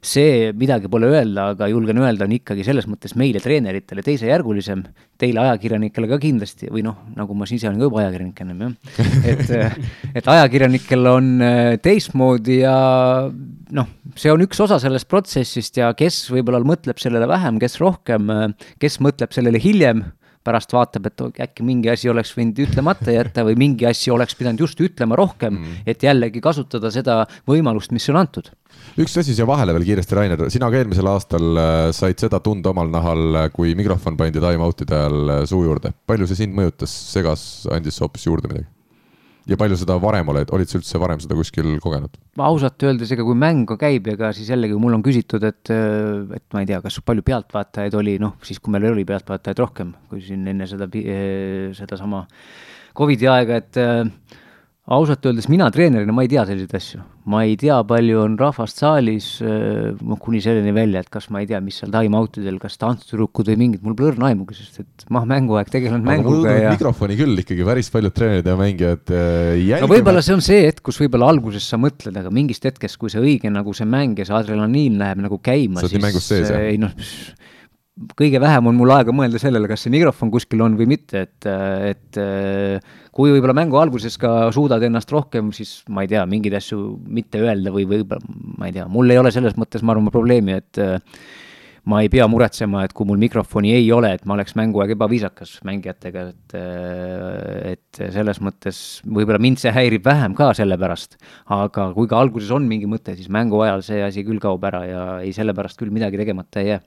[0.02, 4.82] see midagi pole öelda, aga julgen öelda, on ikkagi selles mõttes meile, treeneritele, teisejärgulisem,
[5.22, 8.96] teile ajakirjanikele ka kindlasti või noh, nagu ma ise olen ka juba ajakirjanik ennem jah,
[9.30, 9.52] et,
[10.18, 12.78] et ajakirjanikel on äh, teistmoodi ja
[13.30, 18.34] noh, see on üks osa sellest protsessist ja kes võib-olla mõtleb sellele vähem, kes rohkem,
[18.34, 20.08] äh, kes mõtleb sellele hiljem
[20.44, 24.64] pärast vaatab, et äkki mingi asi oleks võinud ütlemata jätta või mingi asi oleks pidanud
[24.64, 28.52] just ütlema rohkem mm., et jällegi kasutada seda võimalust, mis on antud.
[28.98, 32.74] üks asi siia vahele veel kiiresti, Rainer, sina ka eelmisel aastal äh, said seda tunda
[32.74, 35.94] omal nahal, äh, kui mikrofon pandi time-out'ide ajal äh, suu juurde.
[36.08, 38.70] palju see sind mõjutas, segas, andis hoopis juurde midagi?
[39.52, 42.16] Ja palju seda varem oled, olid sa üldse varem seda kuskil kogenud?
[42.42, 46.64] ausalt öeldes, ega kui mäng käib, ega siis jällegi mul on küsitud, et, et ma
[46.64, 50.48] ei tea, kas palju pealtvaatajaid oli, noh, siis kui meil oli pealtvaatajaid rohkem, kui siin
[50.52, 50.88] enne seda,
[51.78, 52.26] sedasama
[52.98, 53.78] Covidi aega, et
[54.90, 57.02] ausalt öeldes mina treenerina, ma ei tea selliseid asju.
[57.30, 61.46] ma ei tea, palju on rahvast saalis, noh kuni selleni välja, et kas ma ei
[61.52, 65.06] tea, mis seal time-out idel, kas tantsutüdrukud või mingid, mul pole õrna aimugi, sest et
[65.14, 69.86] ma mänguaeg tegelen mänguga ja mikrofoni küll ikkagi päris paljud treenerid ja mängijad äh, jälgivad.
[69.86, 73.14] no võib-olla see on see hetk, kus võib-olla alguses sa mõtled, aga mingist hetkest, kui
[73.14, 76.98] see õige nagu see mäng ja see adrenaliin läheb nagu käima, siis äh, ei noh,
[78.18, 81.50] kõige vähem on mul aega mõelda sellele, kas see mikrofon kuskil on või mitte, et,
[81.92, 82.22] et
[83.12, 86.80] kui võib-olla mängu alguses ka suudad ennast rohkem, siis ma ei tea, mingeid asju
[87.12, 88.24] mitte öelda või võib-olla,
[88.58, 90.82] ma ei tea, mul ei ole selles mõttes, ma arvan, probleemi, et
[91.92, 95.56] ma ei pea muretsema, et kui mul mikrofoni ei ole, et ma oleks mänguaeg ebaviisakas
[95.68, 96.56] mängijatega, et,
[97.74, 101.18] et selles mõttes võib-olla mind see häirib vähem ka sellepärast.
[101.52, 104.86] aga kui ka alguses on mingi mõte, siis mängu ajal see asi küll kaob ära
[104.86, 106.82] ja ei, sellepärast küll midagi tegemata ei jää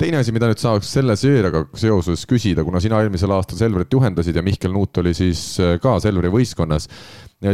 [0.00, 4.36] teine asi, mida nüüd saaks selle seeriaga seoses küsida, kuna sina eelmisel aastal Selverit juhendasid
[4.36, 6.88] ja Mihkel Nuut oli siis äh, ka Selveri võistkonnas,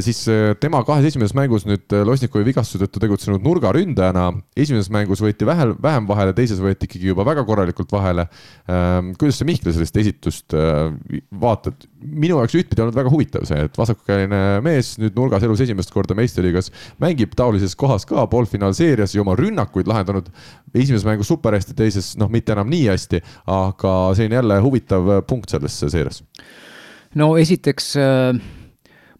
[0.04, 4.26] siis äh, tema kahes esimeses mängus nüüd äh, Losnikovi vigastuse tõttu tegutsenud nurgaründajana.
[4.56, 8.26] esimeses mängus võeti vähe, vähem vahele, teises võeti ikkagi juba väga korralikult vahele.
[8.70, 10.92] Ähm, kuidas sa Mihkli sellist esitust äh,
[11.40, 11.88] vaatad?
[12.00, 16.14] minu jaoks ühtpidi olnud väga huvitav see, et vasakukäeline mees nüüd nurgas elus esimest korda
[16.16, 16.70] meistriliigas
[17.02, 20.30] mängib taolises kohas ka poolfinaalseerias ja oma rünnakuid lahendanud
[20.72, 23.20] esimeses mängus super hästi, teises noh, mitte enam nii hästi,
[23.52, 26.22] aga selline jälle huvitav punkt selles seerias.
[27.20, 28.40] no esiteks äh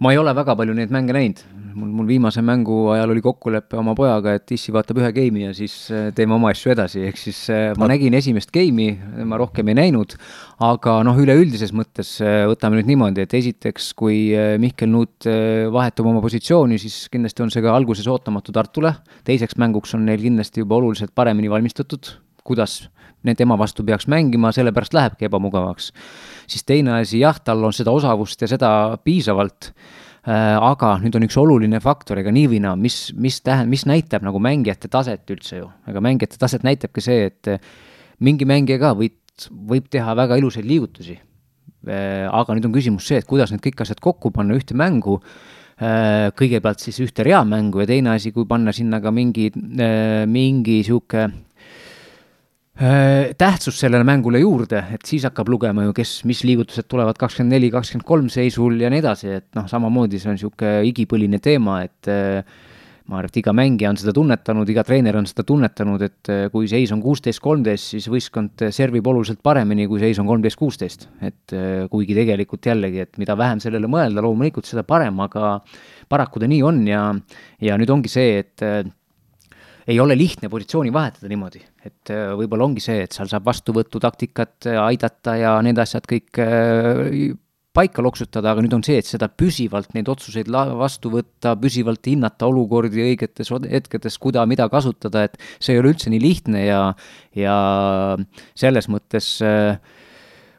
[0.01, 1.41] ma ei ole väga palju neid mänge näinud,
[1.77, 5.53] mul, mul viimase mängu ajal oli kokkulepe oma pojaga, et issi vaatab ühe game'i ja
[5.57, 8.95] siis äh, teeme oma asju edasi, ehk siis äh, ma nägin esimest game'i,
[9.29, 10.17] ma rohkem ei näinud,
[10.65, 14.23] aga noh, üleüldises mõttes äh, võtame nüüd niimoodi, et esiteks, kui
[14.63, 15.29] Mihkel Nuut
[15.75, 18.95] vahetab oma positsiooni, siis kindlasti on see ka alguses ootamatu Tartule,
[19.29, 22.15] teiseks mänguks on neil kindlasti juba oluliselt paremini valmistatud,
[22.47, 22.87] kuidas
[23.37, 25.93] tema vastu peaks mängima, sellepärast lähebki ebamugavaks
[26.51, 28.71] siis teine asi, jah, tal on seda osavust ja seda
[29.05, 33.73] piisavalt äh, aga nüüd on üks oluline faktor, ega nii või naa, mis, mis tähendab,
[33.73, 37.73] mis näitab nagu mängijate taset üldse ju, ega mängijate taset näitabki see, et äh,
[38.25, 39.19] mingi mängija ka võib,
[39.71, 41.17] võib teha väga ilusaid liigutusi.
[41.89, 45.21] Äh, aga nüüd on küsimus see, et kuidas need kõik asjad kokku panna ühte mängu,
[45.81, 49.47] kõigepealt siis ühte reamängu ja teine asi, kui panna sinna ka mingi,
[50.29, 51.23] mingi sihuke
[52.81, 57.53] Äh, tähtsus sellele mängule juurde, et siis hakkab lugema ju, kes, mis liigutused tulevad kakskümmend
[57.53, 61.75] neli, kakskümmend kolm seisul ja nii edasi, et noh, samamoodi see on niisugune igipõline teema,
[61.85, 62.41] et äh,
[63.05, 66.47] ma arvan, et iga mängija on seda tunnetanud, iga treener on seda tunnetanud, et äh,
[66.55, 71.05] kui seis on kuusteist, kolmteist, siis võistkond servib oluliselt paremini, kui seis on kolmteist, kuusteist.
[71.21, 71.57] et
[71.93, 75.59] kuigi tegelikult jällegi, et mida vähem sellele mõelda, loomulikult seda parem, aga
[76.09, 77.05] paraku ta nii on ja,
[77.61, 78.65] ja nüüd ongi see, et
[79.91, 85.35] ei ole lihtne positsiooni vahetada niimoodi, et võib-olla ongi see, et seal saab vastuvõtutaktikat aidata
[85.41, 86.41] ja need asjad kõik
[87.77, 92.49] paika loksutada, aga nüüd on see, et seda püsivalt, neid otsuseid vastu võtta, püsivalt hinnata
[92.51, 96.81] olukordi õigetes hetkedes, kuida, mida kasutada, et see ei ole üldse nii lihtne ja,
[97.39, 97.57] ja
[98.59, 99.79] selles mõttes äh,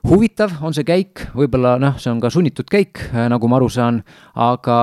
[0.07, 3.69] huvitav on see käik, võib-olla noh, see on ka sunnitud käik, äh, nagu ma aru
[3.71, 4.01] saan,
[4.33, 4.75] aga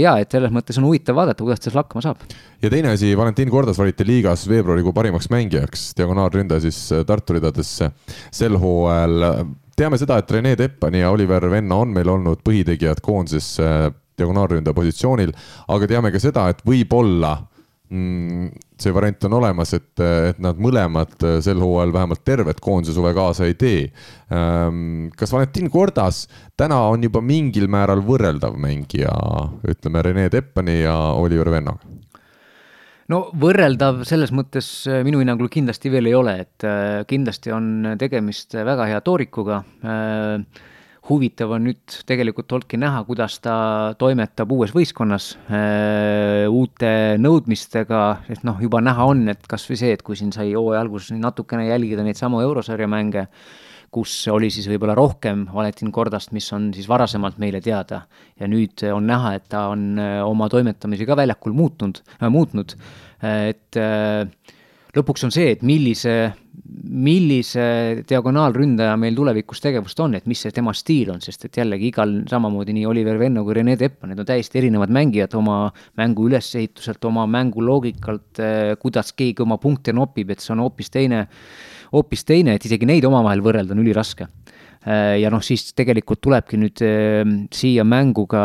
[0.00, 2.24] jaa, et selles mõttes on huvitav vaadata, kuidas ta seal hakkama saab.
[2.62, 7.90] ja teine asi, Valentin Kordas valiti liigas veebruarikuu parimaks mängijaks, diagonaalründaja siis äh, Tartu ridadesse
[8.30, 9.46] sel hooajal
[9.76, 14.76] teame seda, et Rene Teppani ja Oliver Venno on meil olnud põhitegijad koondises äh, diagonaalründaja
[14.76, 15.34] positsioonil,
[15.72, 17.36] aga teame ka seda, et võib-olla
[17.90, 23.12] see variant on olemas, et, et nad mõlemad äh, sel hooajal vähemalt tervet koondise suve
[23.14, 23.84] kaasa ei tee.
[24.34, 26.24] Ähm, kas Valentin Kordas
[26.58, 29.12] täna on juba mingil määral võrreldav mängija,
[29.70, 31.94] ütleme Rene Teppani ja Oliver Vennoga?
[33.12, 37.92] no võrreldav selles mõttes äh, minu hinnangul kindlasti veel ei ole, et äh, kindlasti on
[38.00, 39.62] tegemist väga hea toorikuga.
[39.86, 40.72] Äh,
[41.08, 43.56] huvitav on nüüd tegelikult olnudki näha, kuidas ta
[43.98, 45.28] toimetab uues võistkonnas
[46.50, 46.90] uute
[47.22, 48.00] nõudmistega,
[48.32, 51.68] et noh, juba näha on, et kasvõi see, et kui siin sai hooaja alguses natukene
[51.68, 53.28] jälgida neid samu eurosarja mänge
[53.96, 58.02] kus oli siis võib-olla rohkem Valentin Kordast, mis on siis varasemalt meile teada.
[58.40, 62.76] ja nüüd on näha, et ta on äh, oma toimetamisi ka väljakul muutnud äh,, muutnud,
[63.22, 64.28] et äh,
[64.96, 66.14] lõpuks on see, et millise,
[66.88, 67.66] millise
[68.08, 72.16] diagonaalründaja meil tulevikus tegevust on, et mis see tema stiil on, sest et jällegi igal
[72.30, 75.60] samamoodi nii Oliver Venno kui Rene Teppan, need on täiesti erinevad mängijad oma
[76.00, 81.26] mängu ülesehituselt, oma mänguloogikalt, äh, kuidas keegi oma punkte nopib, et see on hoopis teine
[81.92, 84.28] hoopis teine, et isegi neid omavahel võrrelda on üliraske.
[84.86, 87.22] Äh, ja noh, siis tegelikult tulebki nüüd äh,
[87.54, 88.42] siia mängu ka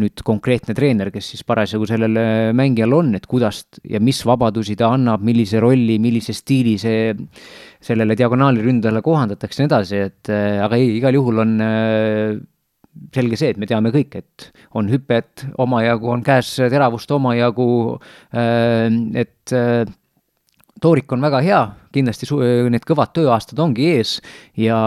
[0.00, 2.16] nüüd konkreetne treener, kes siis parasjagu sellel
[2.56, 7.12] mängijal on, et kuidas ja mis vabadusi ta annab, millise rolli, millise stiili see
[7.84, 11.54] sellele diagonaaliründajale kohandatakse ja nii edasi, et äh, aga ei, igal juhul on
[13.14, 14.48] selge see, et me teame kõik, et
[14.80, 17.68] on hüpet omajagu, on käes teravust omajagu,
[18.34, 19.54] et
[20.82, 21.62] toorik on väga hea,
[21.94, 22.28] kindlasti
[22.72, 24.18] need kõvad tööaastad ongi ees
[24.58, 24.78] ja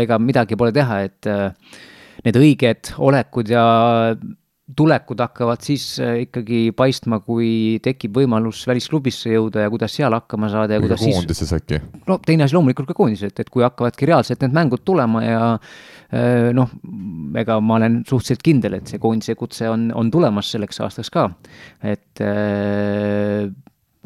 [0.00, 1.50] ega midagi pole teha, et äh,
[2.24, 3.64] need õiged olekud ja
[4.76, 10.48] tulekud hakkavad siis äh, ikkagi paistma, kui tekib võimalus välisklubisse jõuda ja kuidas seal hakkama
[10.52, 11.18] saada ja kuidas siis.
[11.18, 11.82] koondises äkki?
[12.08, 15.42] no teine asi loomulikult ka koondises, et, et kui hakkavadki reaalselt need mängud tulema ja
[15.52, 16.72] äh, noh,
[17.40, 21.28] ega ma olen suhteliselt kindel, et see koondise kutse on, on tulemas selleks aastaks ka.
[21.84, 22.24] et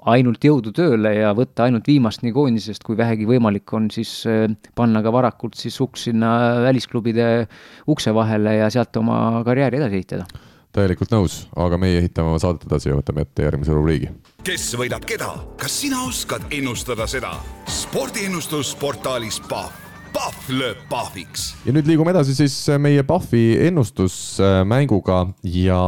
[0.07, 4.47] ainult jõudu tööle ja võtta ainult viimast nii koondisest, kui vähegi võimalik on, siis äh,
[4.79, 6.31] panna ka varakult siis uks sinna
[6.67, 7.49] välisklubide
[7.91, 10.29] ukse vahele ja sealt oma karjääri edasi ehitada.
[10.73, 14.13] täielikult nõus, aga meie ehitame oma saadet edasi ja võtame ette järgmise rubriigi.
[14.45, 17.35] kes võidab keda, kas sina oskad ennustada seda?
[17.67, 21.53] spordiennustus portaalis Pahv Pahv lööb pahviks.
[21.67, 25.83] ja nüüd liigume edasi siis meie Pahvi ennustusmänguga ja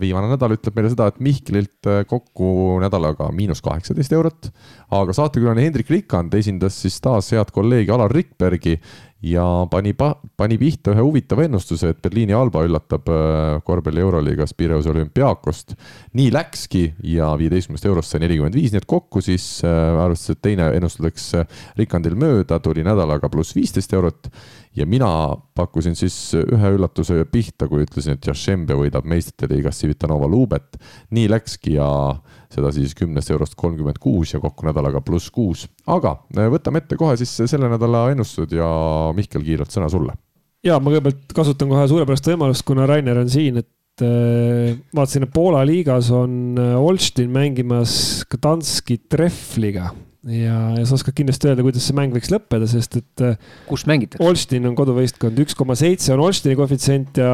[0.00, 4.50] viimane nädal ütleb meile seda, et Mihklilt äh, kokku nädalaga miinus kaheksateist eurot,
[4.92, 8.78] aga saatekülaline Hendrik Rikand esindas siis taas head kolleegi Alar Rikbergi
[9.22, 14.90] ja pani, pani pihta ühe huvitava ennustuse, et Berliini Alba üllatab äh, korvpalli Euroliigas Pireuse
[14.90, 15.76] olümpiaakost.
[16.18, 16.82] nii läkski
[17.14, 21.30] ja viieteistkümnest eurost sai nelikümmend viis, nii et kokku siis arvestades, et teine ennustus läks
[21.78, 24.28] Rikandil mööda, tuli nädalaga pluss viisteist eurot
[24.76, 25.08] ja mina
[25.54, 30.78] pakkusin siis ühe üllatuse pihta, kui ütlesin, et Jašembe võidab meistrite liigas Civitanova Lubet.
[31.10, 31.88] nii läkski ja
[32.52, 35.66] seda siis kümnest eurost kolmkümmend kuus ja kokku nädalaga pluss kuus.
[35.86, 38.68] aga äh, võtame ette kohe siis selle nädala ennustused ja
[39.16, 40.16] Mihkel, kiirelt sõna sulle.
[40.64, 45.34] ja ma kõigepealt kasutan kohe suurepärast võimalust, kuna Rainer on siin, et äh, vaatasin, et
[45.34, 49.92] Poola liigas on äh, Olštin mängimas Gdanski Treffliga
[50.28, 53.24] ja, ja sa oskad kindlasti öelda, kuidas see mäng võiks lõppeda, sest et.
[53.24, 54.22] Äh, kus mängitakse?
[54.24, 57.32] Olstin on koduvõistkond, üks koma seitse on Olstini koefitsient ja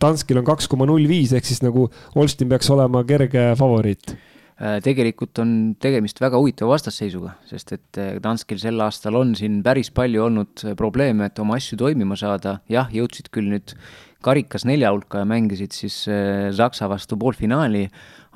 [0.00, 1.88] Danskil on kaks koma null viis, ehk siis nagu
[2.18, 8.16] Olstin peaks olema kerge favoriit äh, tegelikult on tegemist väga huvitava vastasseisuga, sest et äh,
[8.24, 12.92] Danskil sel aastal on siin päris palju olnud probleeme, et oma asju toimima saada, jah,
[12.92, 13.76] jõudsid küll nüüd
[14.24, 16.00] karikas nelja hulka ja mängisid siis
[16.58, 17.84] Saksa vastu poolfinaali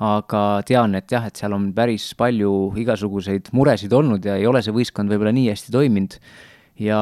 [0.01, 4.63] aga tean, et jah, et seal on päris palju igasuguseid muresid olnud ja ei ole
[4.65, 6.17] see võistkond võib-olla nii hästi toiminud.
[6.81, 6.99] ja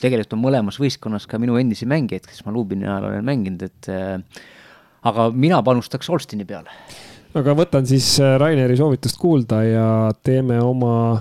[0.00, 3.90] tegelikult on mõlemas võistkonnas ka minu endisi mängijaid, kes ma Lubini ajal olen mänginud, et
[3.92, 4.16] äh,
[5.04, 6.72] aga mina panustaks Olstini peale.
[7.34, 9.86] aga võtan siis äh, Raineri soovitust kuulda ja
[10.24, 11.20] teeme oma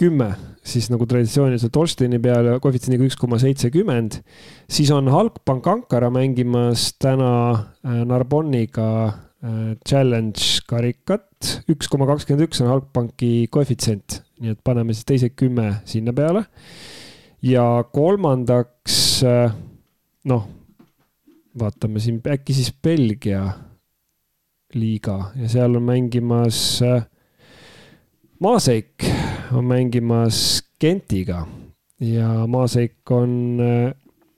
[0.00, 0.32] kümme,
[0.66, 4.22] siis nagu traditsiooniliselt Olstini peale koefitsiendiga üks koma seitsekümmend.
[4.68, 8.90] siis on Halkbank Ankara mängimas täna äh, Narbonniga
[9.84, 15.80] challenge karikat, üks koma kakskümmend üks on Halkbanki koefitsient, nii et paneme siis teised kümme
[15.88, 16.46] sinna peale.
[17.44, 18.96] ja kolmandaks,
[20.24, 20.46] noh,
[21.60, 23.44] vaatame siin äkki siis Belgia
[24.74, 26.80] liiga ja seal on mängimas
[28.40, 29.04] Maaseik
[29.54, 31.44] on mängimas Gentiga.
[32.02, 33.60] Ja Maaseik on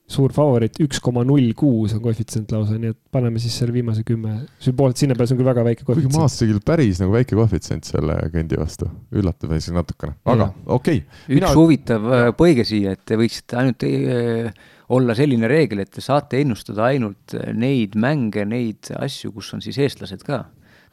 [0.07, 4.05] suur favoriit, üks koma null kuus on koefitsient lausa, nii et paneme siis selle viimase
[4.07, 4.37] kümme.
[4.63, 6.21] Sümboolselt sinna peale, see on küll väga väike kuigi koefitsient.
[6.21, 8.87] Maastikil päris nagu väike koefitsient selle Gendi vastu,
[9.17, 11.03] üllatab isegi natukene, aga okei.
[11.03, 11.03] Okay.
[11.27, 11.53] üks Mina...
[11.59, 14.63] huvitav äh, põige siia, et te võiksite ainult äh,
[14.95, 19.81] olla selline reegel, et te saate ennustada ainult neid mänge, neid asju, kus on siis
[19.83, 20.45] eestlased ka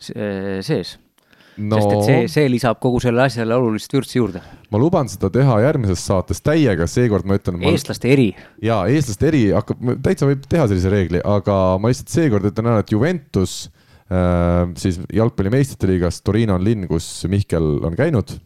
[0.03, 0.97] sees
[1.57, 4.41] no, sest et see, see lisab kogu sellele asjale olulist vürtsi juurde.
[4.73, 7.61] ma luban seda teha järgmises saates täiega, seekord ma ütlen.
[7.71, 8.29] eestlaste eri.
[8.63, 12.85] jaa, eestlaste eri hakkab, täitsa võib teha sellise reegli, aga ma lihtsalt seekord ütlen ära,
[12.85, 13.57] et Juventus
[14.07, 18.37] äh, siis jalgpalli meistrite liigas, Torino on linn, kus Mihkel on käinud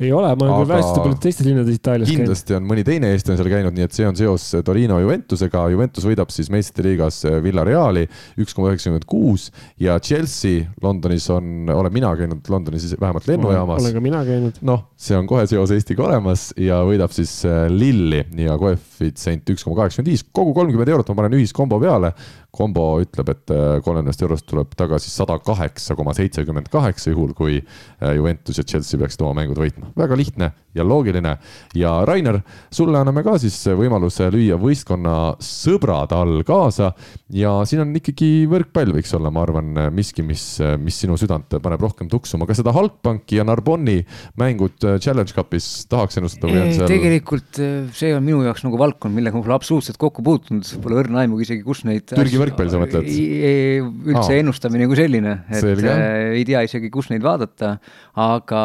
[0.00, 2.22] ei ole, ma olen küll hästi palju teistes linnades Itaalias käinud.
[2.24, 5.66] kindlasti on mõni teine eestlane seal käinud, nii et see on seos Torino Juventusega.
[5.74, 8.06] Juventus võidab siis meistrite liigas Villareali
[8.40, 9.50] üks koma üheksakümmend kuus
[9.80, 13.82] ja Chelsea Londonis on, olen mina käinud Londonis vähemalt lennujaamas.
[13.84, 14.62] olen ka mina käinud.
[14.64, 19.66] noh, see on kohe seos Eestiga olemas ja võidab siis äh, Lilli ja koefitsient üks
[19.66, 22.14] koma kaheksakümmend viis, kogu kolmkümmend eurot ma panen ühiskombo peale
[22.54, 27.60] kombo ütleb, et äh, kolmekümnest eurost tuleb tagasi sada kaheksa koma seitsekümmend kaheksa, juhul kui
[27.60, 29.92] äh, Juventus ja Chelsea peaksid oma mängud võitma.
[29.96, 31.36] väga lihtne ja loogiline.
[31.74, 32.40] ja Rainer,
[32.70, 36.92] sulle anname ka siis võimaluse lüüa võistkonna sõbrad all kaasa
[37.34, 40.44] ja siin on ikkagi võrkpall võiks olla, ma arvan, miski, mis,
[40.82, 42.46] mis sinu südant paneb rohkem tuksuma.
[42.50, 44.00] kas seda Halkbanki ja Narbonni
[44.40, 46.90] mängud äh, Challenge Cupis tahaks ennustada või on seal?
[46.90, 47.62] tegelikult
[47.96, 51.46] see on minu jaoks nagu valdkond, millega ma pole absoluutselt kokku puutunud, pole õrna aimugi
[51.48, 53.10] isegi, kus neid Türgi võrkpalli sa mõtled?
[53.10, 54.38] üldse Aa.
[54.40, 55.90] ennustamine kui selline, et Selge.
[55.90, 57.76] äh, ei tea isegi, kus neid vaadata,
[58.20, 58.62] aga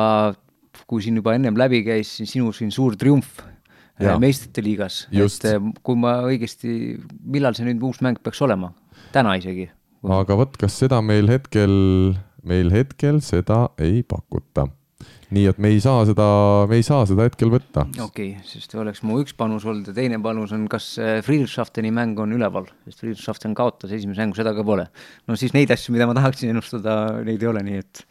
[0.90, 4.18] kui siin juba ennem läbi käis, siis sinu siin suur triumf äh, ja.
[4.22, 6.96] meistrite liigas, et äh, kui ma õigesti,
[7.26, 8.74] millal see nüüd uus mäng peaks olema,
[9.16, 9.70] täna isegi?
[10.06, 11.76] aga vot, kas seda meil hetkel,
[12.46, 14.68] meil hetkel seda ei pakuta
[15.36, 16.28] nii et me ei saa seda,
[16.70, 17.86] me ei saa seda hetkel võtta.
[18.04, 21.92] okei okay,, sest oleks mu üks panus olnud ja teine panus on, kas äh, Friedrichshafteni
[21.96, 24.88] mäng on üleval, sest Friedrichshafen kaotas esimese mängu, seda ka pole.
[25.28, 28.06] no siis neid asju, mida ma tahaksin ennustada, neid ei ole, nii et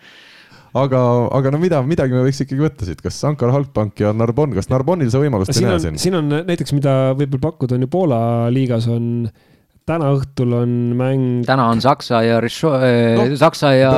[0.75, 1.01] aga,
[1.39, 4.71] aga no mida, midagi me võiks ikkagi võtta siit, kas Ankara Halkbank ja Narbonn, kas
[4.73, 5.99] Narbonnil see võimalust ei näe siin?
[6.03, 8.21] siin on näiteks, mida võib-olla pakkuda, on ju Poola
[8.53, 9.54] liigas on äh,
[9.85, 11.43] täna õhtul on mäng.
[11.45, 13.91] täna on Saksa ja Richo- äh, no,, Saksa ja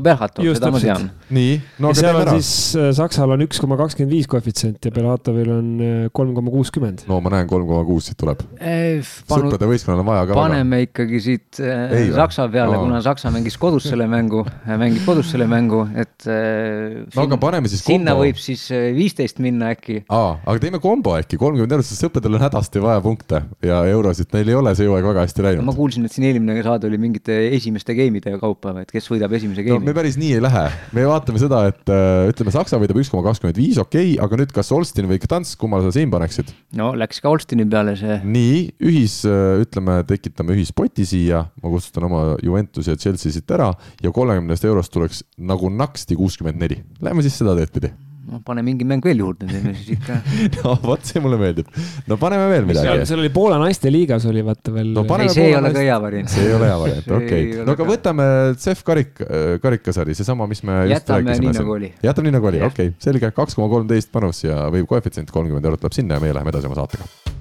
[0.00, 1.10] Belhatov, seda ma tean.
[1.36, 2.36] nii, no aga teeme ära.
[2.38, 6.52] siis äh, Saksal on üks koma kakskümmend viis koefitsient ja Belhatovil on äh, kolm koma
[6.54, 7.04] kuuskümmend.
[7.10, 9.04] no ma näen, kolm koma kuus siit tuleb eh,.
[9.04, 10.38] sõprade võistkonnal on vaja ka.
[10.38, 10.88] paneme väga.
[10.88, 15.82] ikkagi siit Ei, Saksa peale, kuna Saksa mängis kodus selle mängu, mängib kodus selle mängu,
[16.00, 17.98] et äh, no aga paneme siis kombo.
[17.98, 20.00] sinna võib siis viisteist minna äkki.
[20.08, 24.32] aa, aga teeme kombo äkki, kolmkümmend eurot, sest sõpradel on hädasti vaja punkte ja eurosid,
[24.32, 25.66] neil ei ole see hooaeg väga hästi läinud.
[25.66, 29.64] ma kuulsin, et siin eelmine saade oli mingite esimeste game'ide kaupa, et kes võidab esimese
[29.66, 29.82] game'i.
[29.82, 30.64] no me päris nii ei lähe,
[30.96, 34.40] me vaatame seda, et äh, ütleme, Saksa võidab üks koma kakskümmend viis, okei okay,, aga
[34.42, 36.54] nüüd kas Olstin või Gdansk, kummale sa siin paneksid?
[36.78, 38.18] no läks ka Olstini peale see.
[38.24, 43.72] nii, ühis, äh, ütleme, tekitame ühispoti siia, ma kustutan oma Juventus ja Chelsea siit ära
[44.02, 46.82] ja kolmekümnest eurost tuleks nagu naksti kuuskümmend neli.
[47.04, 47.92] Lähme siis seda teed pidi
[48.26, 50.18] no pane mingi mäng veel juurde, teeme siis ikka
[50.58, 51.70] no vot, see mulle meeldib.
[52.10, 53.06] no paneme veel midagi.
[53.08, 54.92] seal oli Poola naiste liigas oli vaata veel.
[54.96, 56.32] no ei, see ei ole ka hea variant.
[56.32, 58.28] see ei ole hea variant, okei no aga võtame
[58.62, 59.14] CEF karik,
[59.62, 61.52] karikasari, seesama, mis me just jätame rääkisime.
[61.52, 61.94] nii nagu oli.
[62.10, 65.72] jätame nii nagu oli, okei okay,, selge, kaks koma kolmteist panus ja või koefitsient kolmkümmend
[65.72, 67.35] eurot läheb sinna ja meie läheme edasi oma saatega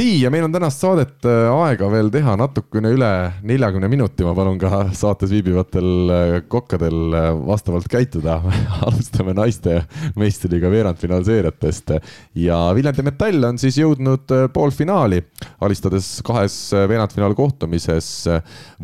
[0.00, 3.08] nii, ja meil on tänast saadet äh, aega veel teha natukene üle
[3.46, 8.38] neljakümne minuti, ma palun ka saates viibivatel äh, kokkadel äh, vastavalt käituda.
[8.86, 9.82] Alustame naiste
[10.20, 11.92] meistriga veerandfinaalseeriatest.
[12.40, 15.20] Ja Viljandi Metall on siis jõudnud poolfinaali,
[15.66, 18.10] alistades kahes veerandfinaalkohtumises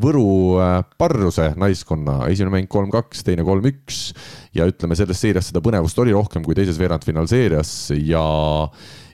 [0.02, 0.26] Võru
[0.98, 4.10] Parruse naiskonna, esimene mäng kolm-kaks, teine kolm-üks
[4.56, 7.72] ja ütleme, selles seerias seda põnevust oli rohkem kui teises veerandfinaalseerias.
[8.04, 8.26] Ja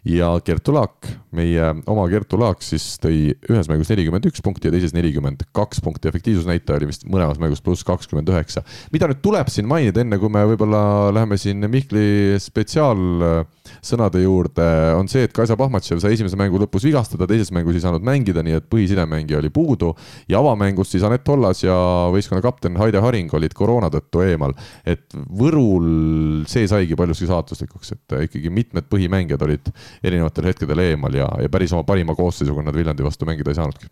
[0.09, 4.75] ja Kertu Laak, meie oma Kertu Laak siis tõi ühes mängus nelikümmend üks punkti ja
[4.75, 8.65] teises nelikümmend kaks punkti, efektiivsusnäitaja oli vist mõlemas mängus pluss kakskümmend üheksa.
[8.93, 13.45] mida nüüd tuleb siin mainida, enne kui me võib-olla läheme siin Mihkli spetsiaal
[13.85, 14.67] sõnade juurde,
[14.99, 18.45] on see, et Kaisa Pahmatšev sai esimese mängu lõpus vigastada, teises mängus ei saanud mängida,
[18.45, 19.93] nii et põhisidemängija oli puudu.
[20.29, 21.77] ja avamängus siis Anett Hollas ja
[22.13, 24.55] võistkonna kapten Haide Haring olid koroona tõttu eemal.
[24.87, 29.73] et Võrul see saigi paljuski saatuslikuks, et ikkagi mitmed põhimängijad olid
[30.03, 33.91] erinevatel hetkedel eemal ja, ja päris oma parima koosseisuga nad Viljandi vastu mängida ei saanudki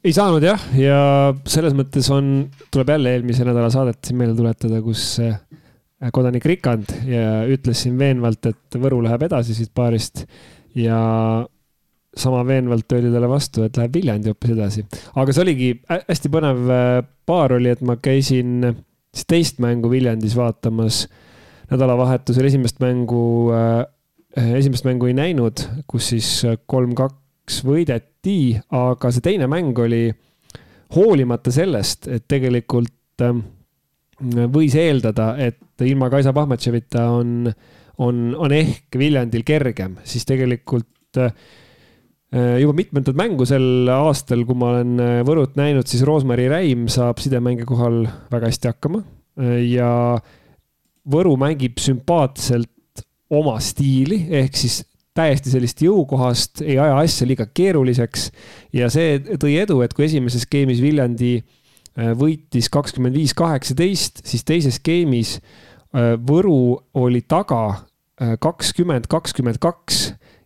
[0.00, 0.98] ei saanud jah, ja
[1.48, 5.18] selles mõttes on, tuleb jälle eelmise nädala saadet siin meelde tuletada, kus
[6.08, 10.24] kodanik Rikand ja ütles siin veenvalt, et Võru läheb edasi siit paarist
[10.78, 11.00] ja
[12.16, 14.84] sama veenvalt öeldi talle vastu, et läheb Viljandi hoopis edasi.
[15.14, 16.94] aga see oligi hästi põnev äh,
[17.28, 18.64] paar oli, et ma käisin
[19.14, 21.04] siis teist mängu Viljandis vaatamas
[21.70, 23.84] nädalavahetusel esimest mängu, äh,
[24.56, 26.32] esimest mängu ei näinud, kus siis
[26.66, 30.08] kolm-kaks võideti, aga see teine mäng oli
[30.96, 33.36] hoolimata sellest, et tegelikult äh,
[34.52, 37.48] võis eeldada, et ilma Kaisa Pahmatševita on,
[38.04, 41.32] on, on ehk Viljandil kergem, siis tegelikult äh,
[42.60, 47.22] juba mitmendat mängu sel aastal, kui ma olen äh, Võrut näinud, siis Roosmari Räim saab
[47.22, 49.90] sidemängija kohal väga hästi hakkama äh, ja
[51.10, 54.82] Võru mängib sümpaatselt oma stiili, ehk siis
[55.16, 58.28] täiesti sellist jõukohast, ei aja asja liiga keeruliseks
[58.76, 61.59] ja see tõi edu, et kui esimeses skeemis Viljandi Äh,
[61.96, 70.00] võitis kakskümmend viis, kaheksateist, siis teises skeemis äh, Võru oli taga äh, kakskümmend, kakskümmend kaks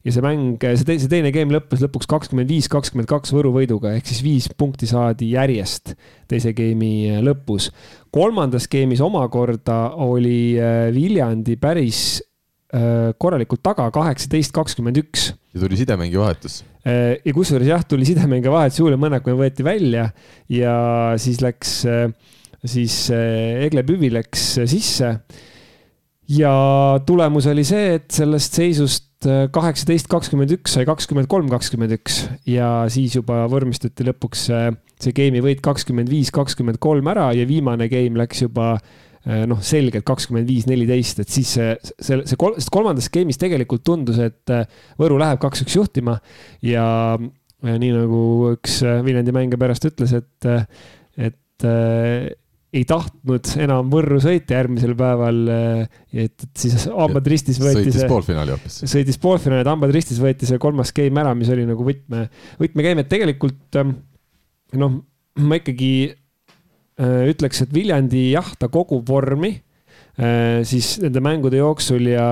[0.05, 3.55] ja see mäng, see teine, see teine game lõppes lõpuks kakskümmend viis, kakskümmend kaks Võru
[3.55, 5.95] võiduga ehk siis viis punkti saadi järjest
[6.29, 7.71] teise game'i lõpus.
[8.13, 10.59] kolmandas game'is omakorda oli
[10.93, 12.21] Viljandi päris
[13.23, 15.31] korralikult taga, kaheksateist, kakskümmend üks.
[15.55, 20.11] ja tuli sidemängija vahetus Äh, ja kusjuures jah, tuli sidemängija vahetus juurde, Mõnnaku võeti välja
[20.53, 20.75] ja
[21.21, 22.09] siis läks, äh,
[22.65, 25.15] siis äh, Egle Püvi läks sisse.
[26.29, 26.53] ja
[27.07, 32.85] tulemus oli see, et sellest seisust kaheksateist, kakskümmend üks sai kakskümmend kolm, kakskümmend üks ja
[32.93, 38.21] siis juba vormistati lõpuks see game'i võit kakskümmend viis, kakskümmend kolm ära ja viimane game
[38.21, 42.73] läks juba Äh, noh, selgelt kakskümmend viis, neliteist, et siis see, see, see kol-, sest
[42.75, 44.67] kolmandas skeemis tegelikult tundus, et äh,
[45.01, 46.19] Võru läheb kaks-üks juhtima
[46.65, 46.87] ja,
[47.65, 48.23] ja nii nagu
[48.53, 50.49] üks äh, Viljandi mängija pärast ütles, et,
[51.17, 52.27] et äh,
[52.75, 55.37] ei tahtnud enam Võrru sõita järgmisel päeval.
[56.11, 58.09] et, siis hambad ristis võeti sõitis see.
[58.11, 58.81] poolfinaali hoopis.
[58.91, 62.27] sõitis poolfinaali, et hambad ristis võeti see kolmas game ära, mis oli nagu võtme,
[62.59, 63.79] võtmegeim, et tegelikult
[64.75, 64.99] noh,
[65.39, 66.24] ma ikkagi Äh,
[67.03, 72.29] ütleks, et Viljandi jah, ta kogub vormi äh, siis nende mängude jooksul ja,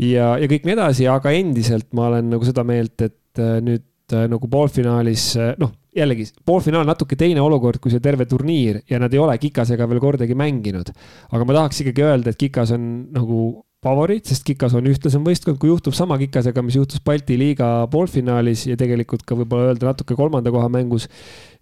[0.00, 3.84] ja, ja kõik nii edasi, aga endiselt ma olen nagu seda meelt, et äh, nüüd
[4.14, 9.20] nagu poolfinaalis, noh, jällegi poolfinaal natuke teine olukord kui see terve turniir ja nad ei
[9.22, 10.90] ole Kikasega veel kordagi mänginud.
[11.32, 12.84] aga ma tahaks ikkagi öelda, et Kikas on
[13.14, 13.38] nagu
[13.84, 18.66] favoriit, sest Kikas on ühtlasem võistkond, kui juhtub sama Kikasega, mis juhtus Balti liiga poolfinaalis
[18.70, 21.08] ja tegelikult ka võib-olla öelda natuke kolmanda koha mängus,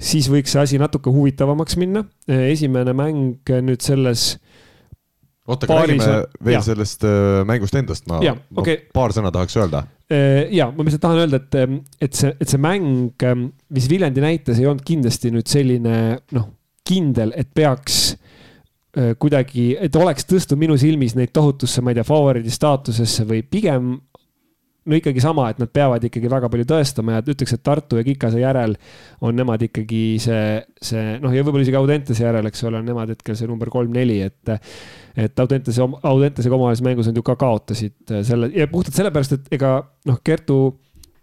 [0.01, 2.05] siis võiks see asi natuke huvitavamaks minna.
[2.27, 4.37] esimene mäng nüüd selles
[5.47, 6.13] oota, aga räägime
[6.45, 6.63] veel ja.
[6.65, 8.85] sellest äh, mängust endast, ma, ma okay.
[8.95, 9.85] paar sõna tahaks öelda.
[10.13, 13.91] Äh, ja ma lihtsalt tahan öelda, et, ähm, et see, et see mäng, ähm, mis
[13.91, 15.97] Viljandi näitas, ei olnud kindlasti nüüd selline
[16.37, 16.51] noh,
[16.87, 18.32] kindel, et peaks Äh,
[18.93, 23.95] kuidagi, et oleks tõstnud minu silmis neid tohutusse, ma ei tea, favoriidi staatusesse või pigem
[24.83, 28.05] no ikkagi sama, et nad peavad ikkagi väga palju tõestama ja ütleks, et Tartu ja
[28.07, 28.75] Kikase järel
[29.23, 33.13] on nemad ikkagi see, see noh, ja võib-olla isegi Audentese järel, eks ole, on nemad
[33.15, 34.55] hetkel see number kolm-neli, et
[35.13, 39.77] et Audentese, Audentesega omavahelises mängus nad ju ka kaotasid selle ja puhtalt sellepärast, et ega
[40.09, 40.61] noh, Kertu,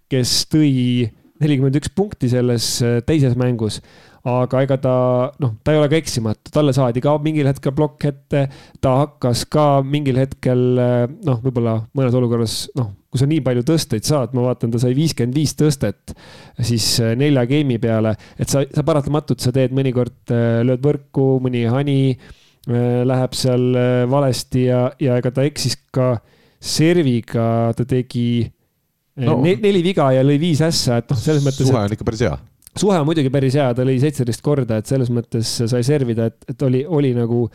[0.09, 1.09] kes tõi
[1.39, 2.77] nelikümmend üks punkti selles
[3.07, 3.79] teises mängus
[4.27, 4.95] aga ega ta
[5.39, 8.47] noh, ta ei ole ka eksimatu, talle saadi ka mingil hetkel plokk ette,
[8.83, 14.05] ta hakkas ka mingil hetkel noh, võib-olla mõnes olukorras noh, kui sa nii palju tõsteid
[14.05, 16.13] saad, ma vaatan, ta sai viiskümmend viis tõstet
[16.65, 21.25] siis äh, nelja game'i peale, et sa, sa paratamatult, sa teed mõnikord, äh, lööd võrku,
[21.43, 23.65] mõni hani äh, läheb seal
[24.11, 26.11] valesti ja, ja ega ta eksis ka
[26.59, 28.43] serviga, ta tegi
[29.25, 29.39] no.
[29.41, 31.65] neli viga ja lõi viis ässa, et noh, selles mõttes.
[31.65, 32.37] suhe on ikka päris hea
[32.77, 36.37] suhe on muidugi päris hea, ta lõi seitseteist korda, et selles mõttes sai servida, et,
[36.53, 37.45] et oli, oli nagu,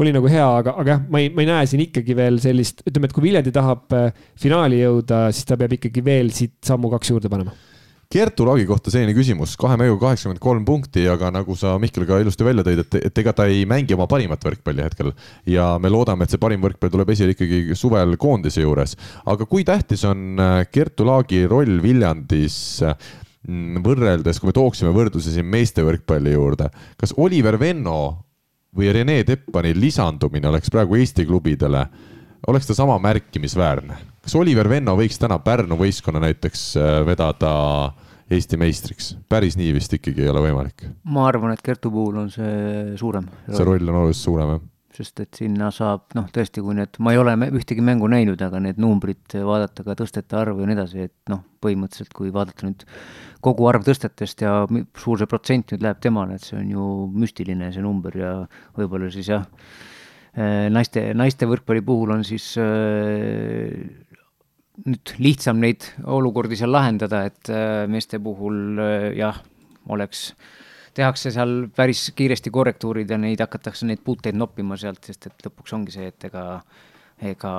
[0.00, 2.84] oli nagu hea, aga, aga jah, ma ei, ma ei näe siin ikkagi veel sellist,
[2.86, 6.92] ütleme, et kui Viljandi tahab äh, finaali jõuda, siis ta peab ikkagi veel siit sammu
[6.96, 7.56] kaks juurde panema.
[8.10, 12.18] Kertu Laagi kohta selline küsimus, kahe mänguga kaheksakümmend kolm punkti, aga nagu sa Mihkel ka
[12.18, 15.12] ilusti välja tõid, et, et ega ta ei mängi oma parimat võrkpalli hetkel.
[15.46, 18.96] Ja me loodame, et see parim võrkpall tuleb esile ikkagi suvel koondise juures.
[19.30, 25.32] aga kui tähtis on äh, Kertu Laagi roll Viljandis Mm, võrreldes, kui me tooksime võrdluse
[25.32, 26.68] siin meeste võrkpalli juurde,
[27.00, 28.00] kas Oliver Venno
[28.76, 31.86] või Rene Teppani lisandumine oleks praegu Eesti klubidele,
[32.48, 33.96] oleks ta sama märkimisväärne?
[34.20, 37.52] kas Oliver Venno võiks täna Pärnu võistkonna näiteks äh, vedada
[38.30, 40.84] Eesti meistriks, päris nii vist ikkagi ei ole võimalik.
[41.08, 43.26] ma arvan, et Kertu puhul on see suurem.
[43.48, 47.12] see roll on oluliselt suurem, jah sest et sinna saab noh, tõesti, kui need, ma
[47.14, 51.06] ei ole ühtegi mängu näinud, aga need numbrid vaadata ka tõstete arvu ja nii edasi,
[51.06, 52.84] et noh, põhimõtteliselt kui vaadata nüüd
[53.44, 54.54] kogu arv tõstetest ja
[54.98, 56.86] suur see protsent nüüd läheb temale, et see on ju
[57.22, 58.34] müstiline, see number ja
[58.78, 59.46] võib-olla siis jah,
[60.34, 63.76] eh, naiste, naiste võrkpalli puhul on siis äh,
[64.86, 69.38] nüüd lihtsam neid olukordi seal lahendada, et äh, meeste puhul äh, jah,
[69.90, 70.58] oleks äh,
[70.94, 75.76] tehakse seal päris kiiresti korrektuurid ja neid hakatakse, neid puuteid noppima sealt, sest et lõpuks
[75.76, 76.44] ongi see, et ega
[77.20, 77.50] ega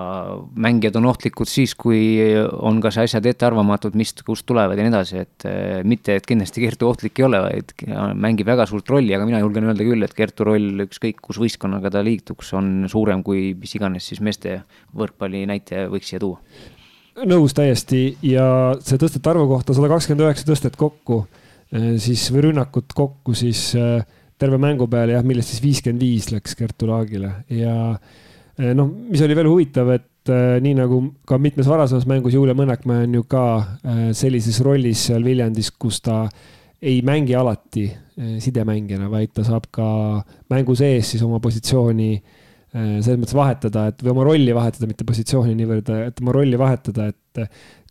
[0.57, 2.17] mängijad on ohtlikud siis, kui
[2.65, 6.63] on kas asjad ettearvamatud, mis, kust tulevad ja nii edasi, et eh, mitte, et kindlasti
[6.63, 7.73] Kertu ohtlik ei ole, vaid
[8.17, 11.93] mängib väga suurt rolli, aga mina julgen öelda küll, et Kertu roll, ükskõik kus võistkonnaga
[11.93, 14.61] ta liituks, on suurem kui mis iganes siis meeste
[14.97, 16.41] võrkpalli näitaja võiks siia tuua.
[17.27, 21.25] nõus täiesti ja see tõstete arvu kohta sada kakskümmend üheksa tõstet kokku
[21.72, 24.03] siis või rünnakut kokku siis äh,
[24.41, 27.31] terve mängu peale jah, millest siis viiskümmend viis läks Kertu Laagile.
[27.53, 30.07] Ja äh, noh, mis oli veel huvitav, et
[30.61, 33.45] nii nagu ka mitmes varasemas mängus Julia Mõnekmäe on ju ka
[34.14, 36.27] sellises rollis seal Viljandis, kus ta
[36.77, 37.88] ei mängi alati
[38.43, 39.88] sidemängijana, vaid ta saab ka
[40.53, 42.11] mängu sees siis oma positsiooni
[42.72, 47.10] selles mõttes vahetada, et või oma rolli vahetada, mitte positsiooni niivõrd, et oma rolli vahetada,
[47.10, 47.41] et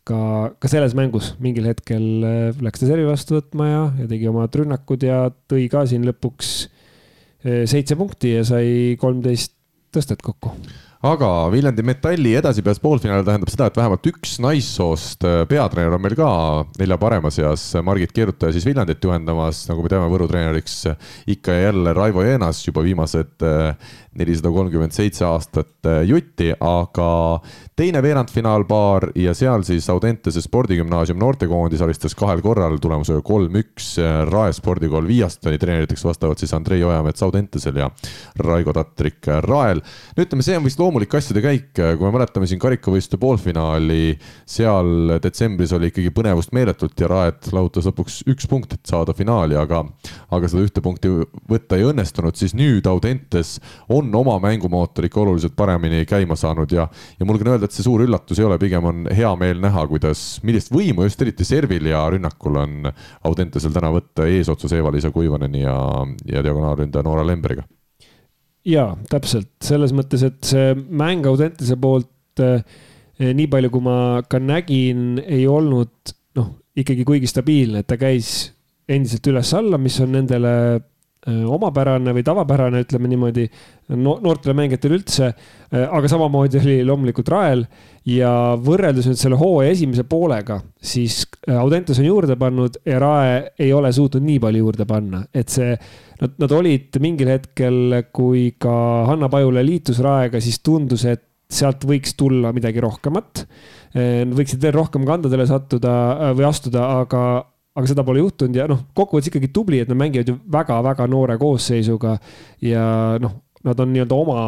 [0.09, 0.20] ka,
[0.60, 4.55] ka selles mängus mingil hetkel äh, läks ta servi vastu võtma ja, ja tegi omad
[4.56, 9.56] rünnakud ja tõi ka siin lõpuks äh, seitse punkti ja sai kolmteist
[9.90, 10.55] tõstet kokku.
[11.01, 16.16] Aga Viljandi Metalli edasipääs poolfinaali tähendab seda, et vähemalt üks naissoost äh, peatreener on meil
[16.18, 16.28] ka
[16.77, 20.82] nelja parema seas, Margit Keerutaja siis Viljandit juhendamas, nagu me teame, Võru treeneriks
[21.32, 23.47] ikka ja jälle Raivo Jeenas juba viimased
[24.18, 27.10] nelisada kolmkümmend seitse aastat jutti, aga
[27.78, 33.92] teine veerandfinaalpaar ja seal siis Audentese spordigümnaasium noortekoondis alistas kahel korral tulemusega kolm-üks
[34.28, 37.90] Rae spordikool Viiastani treeneriteks vastavalt siis Andrei Ojamets Audentesel ja
[38.42, 39.80] Raigo Tatrik Rael.
[40.16, 44.18] no ütleme, see on vist loomulik asjade käik, kui me mäletame siin karikavõistluste poolfinaali,
[44.48, 49.56] seal detsembris oli ikkagi põnevust meeletult ja Raed lahutas lõpuks üks punkt, et saada finaali,
[49.60, 49.84] aga,
[50.34, 51.12] aga seda ühte punkti
[51.50, 53.56] võtta ei õnnestunud, siis nüüd Audentes
[53.88, 56.86] on oma mängumootor ikka oluliselt paremini käima saanud ja,
[57.18, 59.86] ja mul on öelda, et see suur üllatus ei ole, pigem on hea meel näha,
[59.90, 62.93] kuidas, millist võimu just eriti servil ja rünnakul on
[63.28, 65.77] Audentesel täna võtta eesotsas Eva-Liisa Kuivaneni ja,
[66.31, 67.66] ja diagonaalründaja Noora Lemberiga.
[68.64, 72.64] ja täpselt selles mõttes, et see mäng Audentese poolt eh,
[73.20, 73.98] nii palju, kui ma
[74.28, 78.51] ka nägin, ei olnud noh, ikkagi kuigi stabiilne, et ta käis
[78.90, 80.52] endiselt üles-alla, mis on nendele
[81.28, 83.44] omapärane või tavapärane, ütleme niimoodi
[83.92, 85.30] no,, noortele mängijatele üldse.
[85.68, 87.64] Äh, aga samamoodi oli loomulikult Rael
[88.09, 88.30] ja
[88.60, 93.72] võrreldes nüüd selle hooaja esimese poolega, siis äh, Audentes on juurde pannud ja Rae ei
[93.76, 95.74] ole suutnud nii palju juurde panna, et see,
[96.22, 98.72] nad, nad olid mingil hetkel, kui ka
[99.10, 103.40] Hanna Pajula liitus Raega, siis tundus, et sealt võiks tulla midagi rohkemat.
[104.30, 105.92] võiksid veel rohkem kandadele sattuda
[106.38, 107.22] või astuda, aga,
[107.81, 111.39] aga seda pole juhtunud ja noh, kokkuvõttes ikkagi tubli, et nad mängivad ju väga-väga noore
[111.40, 112.16] koosseisuga
[112.65, 112.85] ja
[113.23, 114.43] noh, nad on nii-öelda oma,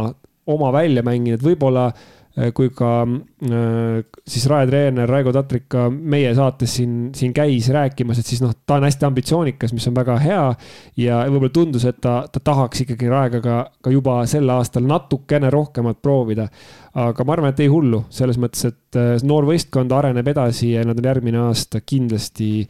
[0.52, 1.88] oma välja mänginud, võib-olla
[2.56, 8.22] kui ka äh, siis Rae treener Raigo Tatrik ka meie saates siin, siin käis rääkimas,
[8.22, 10.44] et siis noh, ta on hästi ambitsioonikas, mis on väga hea.
[10.96, 15.50] ja võib-olla tundus, et ta, ta tahaks ikkagi Raega ka, ka juba sel aastal natukene
[15.52, 16.48] rohkemat proovida
[16.92, 20.84] aga ma arvan, et ei hullu, selles mõttes, et äh, noor võistkond areneb edasi ja
[20.84, 22.66] nad on järgmine aasta kindlasti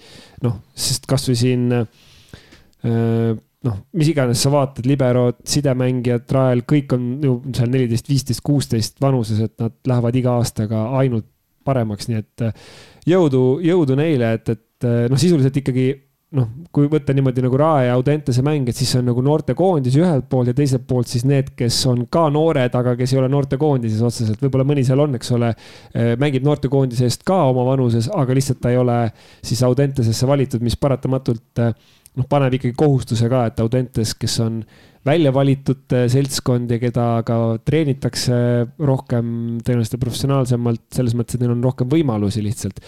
[0.46, 3.32] noh, sest kasvõi siin äh,
[3.66, 9.02] noh, mis iganes sa vaatad, liberod, sidemängijad, Rael, kõik on ju seal neliteist, viisteist, kuusteist
[9.02, 11.28] vanuses, et nad lähevad iga aastaga ainult
[11.66, 12.70] paremaks, nii et äh,
[13.06, 15.92] jõudu, jõudu neile, et, et noh, sisuliselt ikkagi
[16.36, 20.28] noh, kui võtta niimoodi nagu Rae ja Audentese mäng, et siis on nagu noortekoondis ühelt
[20.32, 24.02] poolt ja teiselt poolt siis need, kes on ka noored, aga kes ei ole noortekoondises
[24.06, 25.52] otseselt, võib-olla mõni seal on, eks ole,
[25.92, 28.98] eh, mängib noortekoondise eest ka oma vanuses, aga lihtsalt ta ei ole
[29.44, 31.74] siis Audentesesse valitud, mis paratamatult eh,
[32.18, 34.62] noh, paneb ikkagi kohustuse ka, et Audentes, kes on
[35.06, 38.36] välja valitud eh, seltskond ja keda ka treenitakse
[38.78, 42.82] rohkem, tõenäoliselt professionaalsemalt, selles mõttes, et neil on rohkem võimalusi lihtsalt.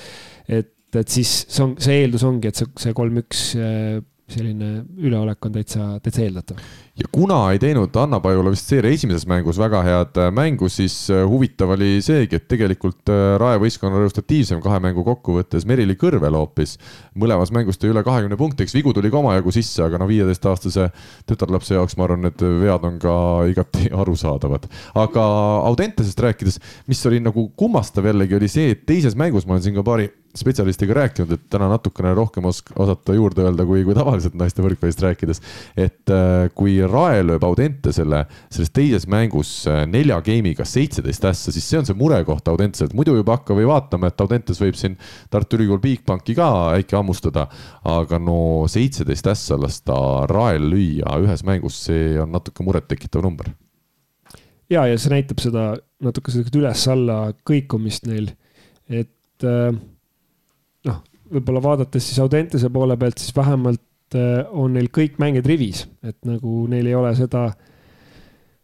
[0.48, 3.96] et et siis see on, see eeldus ongi, et see, see kolm-üks äh,
[4.30, 6.60] selline üleolek on täitsa, täitsa eeldatav
[6.94, 10.94] ja kuna ei teinud Anna Pajula vist seeria esimeses mängus väga head äh, mängu, siis
[11.10, 16.38] äh, huvitav oli seegi, et tegelikult äh, Rae võistkonna resultatiivsem kahe mängu kokkuvõttes Merili Kõrvel
[16.38, 16.76] hoopis.
[17.18, 20.88] mõlemas mängus tõi üle kahekümne punkti, eks vigu tuli ka omajagu sisse, aga no viieteistaastase
[21.26, 23.16] tütarlapse jaoks ma arvan, need vead on ka
[23.50, 24.70] igati arusaadavad.
[24.94, 25.28] aga
[25.66, 29.74] Audentesest rääkides, mis oli nagu kummastav jällegi, oli see, et teises mängus ma olen siin
[29.74, 34.34] ka paari spetsialistiga rääkinud, et täna natukene rohkem osk-, osata juurde öelda, kui, kui tavaliselt
[34.38, 35.42] naiste võrkpallist rääkides.
[35.76, 36.14] et
[36.54, 41.88] kui Rae lööb Audentesele selles teises mängus äh, nelja game'iga seitseteist ässa, siis see on
[41.88, 44.96] see murekoht Audenteselt, muidu juba hakka või vaatama, et Audentes võib siin
[45.32, 46.48] Tartu Ülikool Bigbanki ka
[46.78, 47.46] äkki hammustada.
[47.84, 49.94] aga no seitseteist ässa lasta
[50.30, 53.50] Rael lüüa ühes mängus, see on natuke murettekitav number.
[54.70, 55.74] ja, ja see näitab seda
[56.04, 58.32] natuke sellist üles-alla kõikumist neil,
[58.88, 59.74] et äh,
[60.88, 61.02] noh,
[61.34, 63.82] võib-olla vaadates siis Audentese poole pealt, siis vähemalt
[64.14, 67.48] Äh, on neil kõik mängijad rivis, et nagu neil ei ole seda,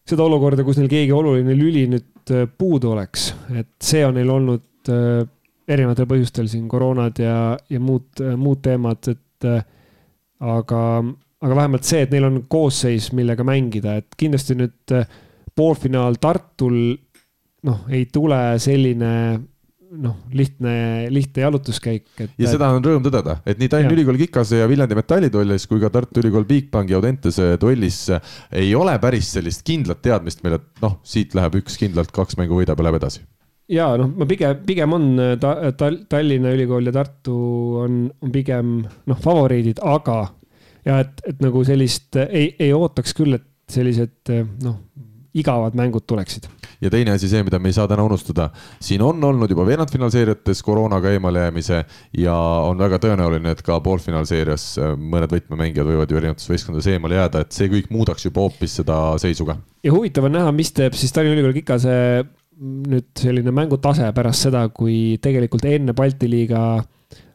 [0.06, 4.30] seda olukorda, kus neil keegi oluline lüli nüüd äh, puudu oleks, et see on neil
[4.30, 5.24] olnud äh,
[5.70, 7.34] erinevatel põhjustel siin koroonad ja,
[7.70, 9.48] ja muud, muud teemad, et
[10.42, 10.80] aga,
[11.40, 14.94] aga vähemalt see, et neil on koosseis, millega mängida, et kindlasti nüüd
[15.56, 16.80] poolfinaal Tartul
[17.66, 19.12] noh, ei tule selline
[19.98, 20.72] noh, lihtne,
[21.10, 22.30] lihtne jalutuskäik, et.
[22.38, 25.90] ja seda on rõõm tõdeda, et nii Tallinna Ülikooli Kikase ja Viljandi Metallitollis kui ka
[25.92, 31.34] Tartu Ülikool Bigbanki Audentese duellis ei ole päris sellist kindlat teadmist meil, et noh, siit
[31.38, 33.24] läheb üks kindlalt, kaks mängu võidab ja läheb edasi
[33.70, 35.08] ja noh, ma pigem, pigem on
[35.42, 37.38] ta, ta, Tallinna Ülikool ja Tartu
[37.84, 40.22] on, on pigem noh, favoriidid, aga
[40.86, 44.32] ja et, et nagu sellist ei, ei ootaks küll, et sellised
[44.64, 44.78] noh,
[45.34, 46.48] igavad mängud tuleksid
[46.80, 48.48] ja teine asi, see, mida me ei saa täna unustada,
[48.82, 51.82] siin on olnud juba veerandfinaalseeriates koroonaga eemalejäämise
[52.18, 52.34] ja
[52.66, 57.44] on väga tõenäoline, et ka poolfinaalseerias äh, mõned võtmemängijad võivad ju erinevates võistkondades eemale jääda,
[57.44, 59.58] et see kõik muudaks juba hoopis seda seisu ka.
[59.84, 61.96] ja huvitav on näha, mis teeb siis Tallinna Ülikooli Kikase
[62.60, 66.82] nüüd selline mängutase pärast seda, kui tegelikult enne Balti liiga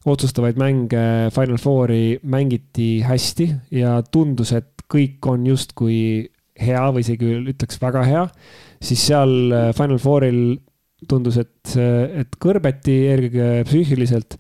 [0.06, 5.98] otsustavaid mänge Final Fouri mängiti hästi ja tundus, et kõik on justkui
[6.61, 8.23] hea või isegi ütleks väga hea
[8.86, 10.40] siis seal äh, Final Fouril
[11.10, 14.40] tundus, et, et kõrbeti eelkõige psüühiliselt.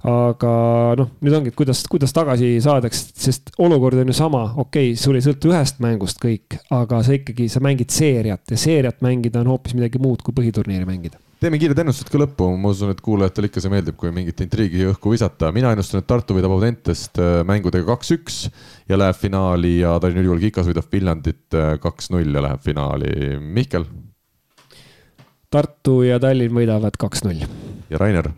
[0.00, 0.50] aga
[0.96, 4.96] noh, nüüd ongi, et kuidas, kuidas tagasi saadaks, sest olukord on ju sama, okei okay,,
[4.96, 9.42] sul ei sõltu ühest mängust kõik, aga sa ikkagi, sa mängid seeriat ja seeriat mängida
[9.42, 13.00] on hoopis midagi muud kui põhiturniiri mängida teeme kiired ennustused ka lõppu, ma usun, et
[13.04, 15.48] kuulajatele ikka see meeldib, kui mingit intriigi õhku visata.
[15.56, 18.42] mina ennustan, et Tartu võidab Audentest äh, mängudega kaks-üks
[18.90, 23.38] ja läheb finaali ja Tallinna Ülikool Kikas võidab Viljandit äh, kaks-null ja läheb finaali.
[23.40, 23.88] Mihkel.
[25.50, 27.48] Tartu ja Tallinn võidavad kaks-null.
[27.90, 28.28] ja Rainer.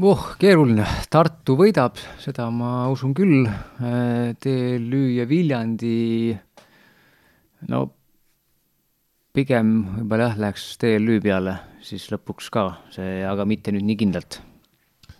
[0.00, 3.44] voh, keeruline, Tartu võidab, seda ma usun küll.
[3.44, 6.32] Äh, TLÜ ja Viljandi,
[7.68, 7.86] no
[9.40, 14.40] pigem võib-olla jah, läheks TLÜ peale siis lõpuks ka see, aga mitte nüüd nii kindlalt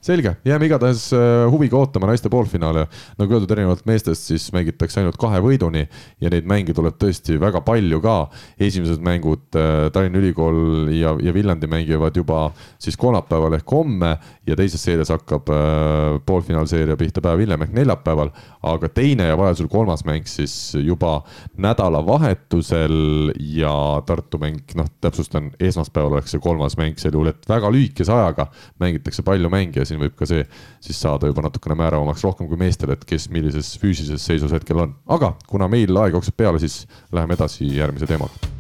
[0.01, 2.87] selge, jääme igatahes äh, huviga ootama naiste poolfinaale.
[3.19, 5.83] nagu öeldud, erinevalt meestest siis mängitakse ainult kahe võiduni
[6.25, 8.15] ja neid mänge tuleb tõesti väga palju ka.
[8.57, 12.47] esimesed mängud äh, Tallinna Ülikool ja, ja Viljandi mängivad juba
[12.81, 14.15] siis kolmapäeval ehk homme
[14.49, 18.33] ja teises seerias hakkab äh, poolfinaalseeria pihta päev hiljem ehk neljapäeval.
[18.63, 21.23] aga teine ja vajadusel kolmas mäng siis juba
[21.57, 27.69] nädalavahetusel ja Tartu mäng, noh, täpsustan, esmaspäeval oleks see kolmas mäng sel juhul, et väga
[27.73, 28.49] lühikese ajaga
[28.81, 30.45] mängitakse palju mänge siin võib ka see
[30.83, 34.95] siis saada juba natukene määravamaks rohkem kui meestel, et kes millises füüsilises seisus hetkel on.
[35.11, 38.51] aga kuna meil aeg jookseb peale, siis läheme edasi järgmise teemaga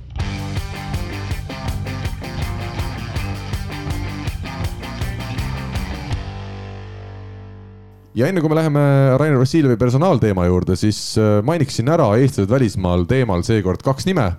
[8.15, 8.82] ja enne kui me läheme
[9.20, 14.32] Rainer Vassiljevi personaalteema juurde, siis äh, mainiksin ära eestlased välismaal teemal seekord kaks nime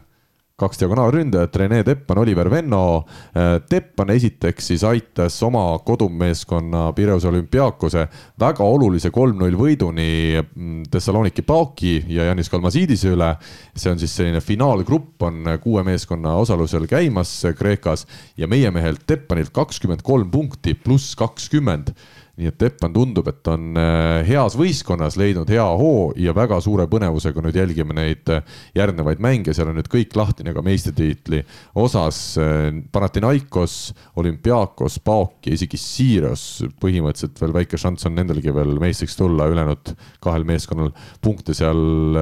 [0.61, 3.03] kaks diagonaalründajat, Rene Teppan, Oliver Venno.
[3.33, 8.05] Äh, Teppan esiteks siis aitas oma kodumeeskonna Pireuse olümpiaakose
[8.39, 10.07] väga olulise kolm-null võiduni
[10.37, 13.33] mm, Thessaloniki Paoki ja Janis Kalmasiidise üle.
[13.75, 18.05] see on siis selline finaalgrupp on kuue meeskonna osalusel käimas Kreekas
[18.37, 21.93] ja meie mehelt Teppanilt kakskümmend kolm punkti pluss kakskümmend
[22.41, 26.87] nii et Teppan tundub, et on äh, heas võistkonnas leidnud hea hoo ja väga suure
[26.89, 28.41] põnevusega nüüd jälgime neid äh,
[28.77, 31.43] järgnevaid mänge, seal on nüüd kõik lahtine ka meistritiitli
[31.81, 32.21] osas.
[32.41, 33.77] Äh, Panathinaikos,
[34.21, 36.45] Olümpiakos, Paok ja isegi Sirius,
[36.81, 39.93] põhimõtteliselt veel väike šanss on nendelgi veel meistriks tulla, ülejäänud
[40.23, 40.91] kahel meeskonnal
[41.21, 42.17] punkte seal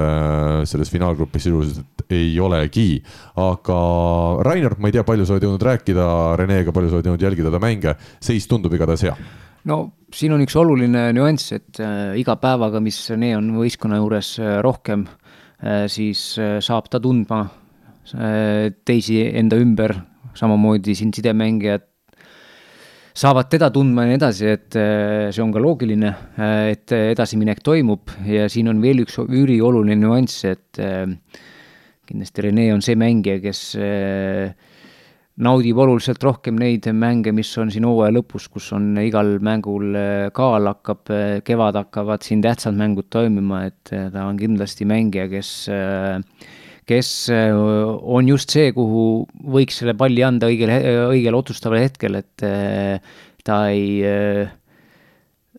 [0.70, 3.02] selles finaalgrupis sisuliselt ei olegi.
[3.40, 3.80] aga
[4.46, 6.08] Rainer, ma ei tea, palju sa oled jõudnud rääkida
[6.40, 9.16] Renega, palju sa oled jõudnud jälgida ta mänge, seis tundub igatahes hea
[9.68, 9.80] no
[10.16, 14.58] siin on üks oluline nüanss, et äh, iga päevaga, mis Rene on võistkonna juures äh,
[14.66, 17.48] rohkem äh,, siis saab ta tundma
[18.10, 19.92] teisi enda ümber,
[20.34, 21.84] samamoodi siin sidemängijad
[23.20, 24.78] saavad teda tundma ja nii edasi, et
[25.36, 26.10] see on ka loogiline,
[26.72, 28.10] et edasiminek toimub.
[28.26, 30.80] Ja siin on veel üks ülioluline nüanss, et
[32.10, 33.62] kindlasti Rene on see mängija, kes
[35.40, 40.28] naudib oluliselt rohkem neid mänge, mis on siin hooaja lõpus, kus on igal mängul äh,
[40.36, 45.30] kaal hakkab, äh, kevad hakkavad siin tähtsad mängud toimima, et äh, ta on kindlasti mängija,
[45.32, 45.54] kes,
[46.90, 49.06] kes on just see, kuhu
[49.56, 50.74] võiks selle palli anda õigel,
[51.14, 52.46] õigel otsustaval hetkel, et
[53.46, 54.02] ta ei,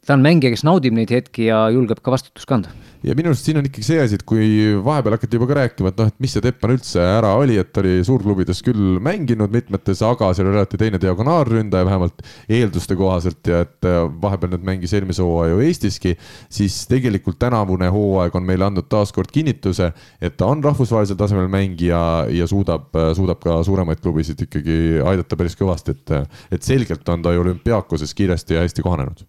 [0.05, 2.75] ta on mängija, kes naudib neid hetki ja julgeb ka vastutust kanda
[3.07, 4.47] ja minu arust siin on ikkagi see asi, et kui
[4.85, 7.71] vahepeal hakati juba ka rääkima, et noh, et mis see Teppan üldse ära oli, et
[7.73, 12.21] ta oli suurklubides küll mänginud mitmetes, aga seal oli alati teine diagonaalründaja vähemalt
[12.51, 16.15] eelduste kohaselt ja et äh, vahepeal nüüd mängis eelmise hooaja ju Eestiski,
[16.53, 22.05] siis tegelikult tänavune hooaeg on meile andnud taaskord kinnituse, et ta on rahvusvahelisel tasemel mängija
[22.37, 26.17] ja suudab, äh, suudab ka suuremaid klubisid ikkagi aidata päris kõvasti, et,
[26.53, 29.25] et selgelt on ta ju olümpiaakoses kiiresti ja hästi kohanenud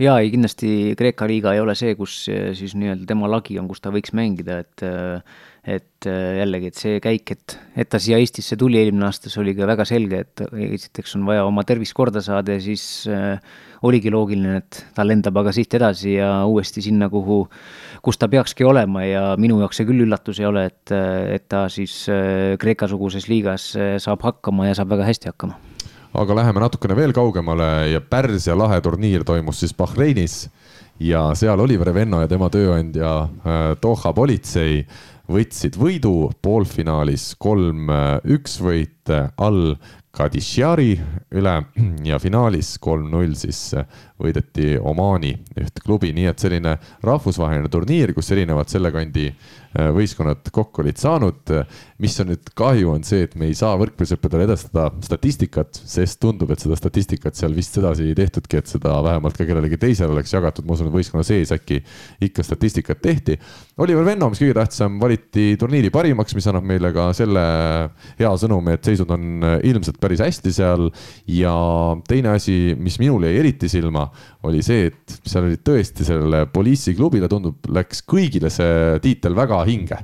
[0.00, 3.68] jaa, ei kindlasti Kreeka liiga ei ole see, kus eh, siis nii-öelda tema lagi on,
[3.70, 7.98] kus ta võiks mängida, et eh, et eh, jällegi, et see käik, et, et ta
[8.00, 11.66] siia Eestisse tuli eelmine aasta, see oli ka väga selge, et esiteks on vaja oma
[11.68, 13.36] tervist korda saada ja siis äh,
[13.84, 17.42] oligi loogiline, et ta lendab aga siit edasi ja uuesti sinna, kuhu,
[18.00, 20.94] kus ta peakski olema ja minu jaoks see küll üllatus ei ole, et,
[21.36, 22.06] et ta siis
[22.60, 25.69] Kreeka-suguses liigas saab hakkama ja saab väga hästi hakkama
[26.12, 30.48] aga läheme natukene veel kaugemale ja Pärsia lahe turniir toimus siis Bahreinis.
[31.00, 34.82] Ja seal Oliver Venno ja tema tööandja äh, Doha politsei
[35.30, 39.78] võtsid võidu poolfinaalis kolm-üks äh, võit äh, all
[40.10, 40.98] Kadishari
[41.32, 41.54] üle.
[42.10, 43.70] Ja finaalis kolm-null siis
[44.20, 46.76] võideti Omaani üht klubi, nii et selline
[47.06, 49.30] rahvusvaheline turniir, kus erinevad selle kandi
[49.70, 51.52] võistkonnad kokku olid saanud.
[52.00, 56.50] mis on nüüd kahju, on see, et me ei saa võrkpallisõppedele edastada statistikat, sest tundub,
[56.50, 60.32] et seda statistikat seal vist sedasi ei tehtudki, et seda vähemalt ka kellelegi teisele oleks
[60.32, 61.82] jagatud, ma usun, et võistkonna sees äkki
[62.26, 63.36] ikka statistikat tehti.
[63.78, 67.44] Oliver Venno, mis kõige tähtsam, valiti turniiri parimaks, mis annab meile ka selle
[68.18, 70.90] hea sõnumi, et seisud on ilmselt päris hästi seal.
[71.30, 71.54] ja
[72.08, 74.08] teine asi, mis minul jäi eriti silma,
[74.48, 79.98] oli see, et seal oli tõesti sellele poliisiklubile tundub, läks kõigile see tiitel väga hinge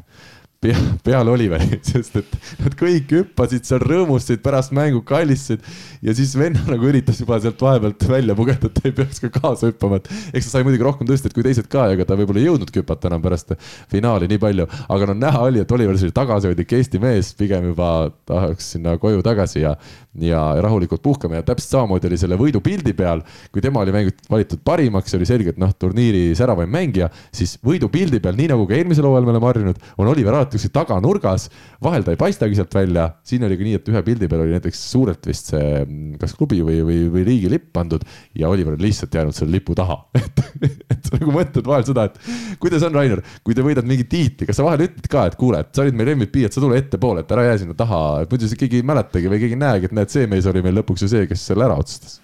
[0.60, 5.64] pea, peale Oliveri, sest et nad kõik hüppasid seal, rõõmustasid pärast mängu, kallistasid.
[6.04, 9.30] Ja siis venna nagu üritas juba sealt vahepealt välja pugeda, et ta ei peaks ka
[9.34, 12.42] kaasa hüppama, et eks ta sai muidugi rohkem tõstetud kui teised ka, ega ta võib-olla
[12.42, 13.54] ei jõudnudki hüpata enam pärast
[13.92, 17.92] finaali nii palju, aga no näha oli, et Oliver oli tagasihoidlik Eesti mees, pigem juba
[18.28, 19.76] tahaks sinna koju tagasi ja
[20.20, 23.20] ja rahulikult puhkame ja täpselt samamoodi oli selle võidupildi peal,
[23.52, 28.20] kui tema oli mängitud, valitud parimaks, oli selge, et noh, turniiri säravaim mängija, siis võidupildi
[28.24, 31.48] peal, nii nagu ka eelmisel hooajal me oleme harjunud, on Oliver alati kuskil taganurgas,
[31.82, 34.56] vahel ta ei paistagi sealt välja, siin oli ka nii, et ühe pildi peal oli
[34.56, 35.82] näiteks suurelt vist see
[36.20, 38.04] kas klubi või, või, või riigi lipp pandud
[38.38, 39.98] ja Oliver on lihtsalt jäänud selle lipu taha.
[40.66, 44.06] Et, et sa nagu mõtled vahel seda, et kuidas on, Rainer, kui te võidad mingi
[44.08, 46.62] tiitli, kas sa vahel ütled ka, et kuule, et sa olid meil MVP, et sa
[46.64, 49.90] tule ettepoole, et ära jää sinna taha, muidu keegi ei mäletagi või keegi ei näegi,
[49.90, 52.22] et näed, see mees oli meil lõpuks ju see, kes selle ära otsustas.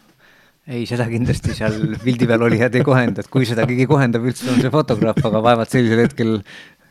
[0.62, 1.74] Ei, seda kindlasti seal
[2.04, 5.40] pildi peal olijad ei kohenda, et kui seda keegi kohendab üldse, on see fotograaf, aga
[5.42, 6.36] vaevalt sellisel hetkel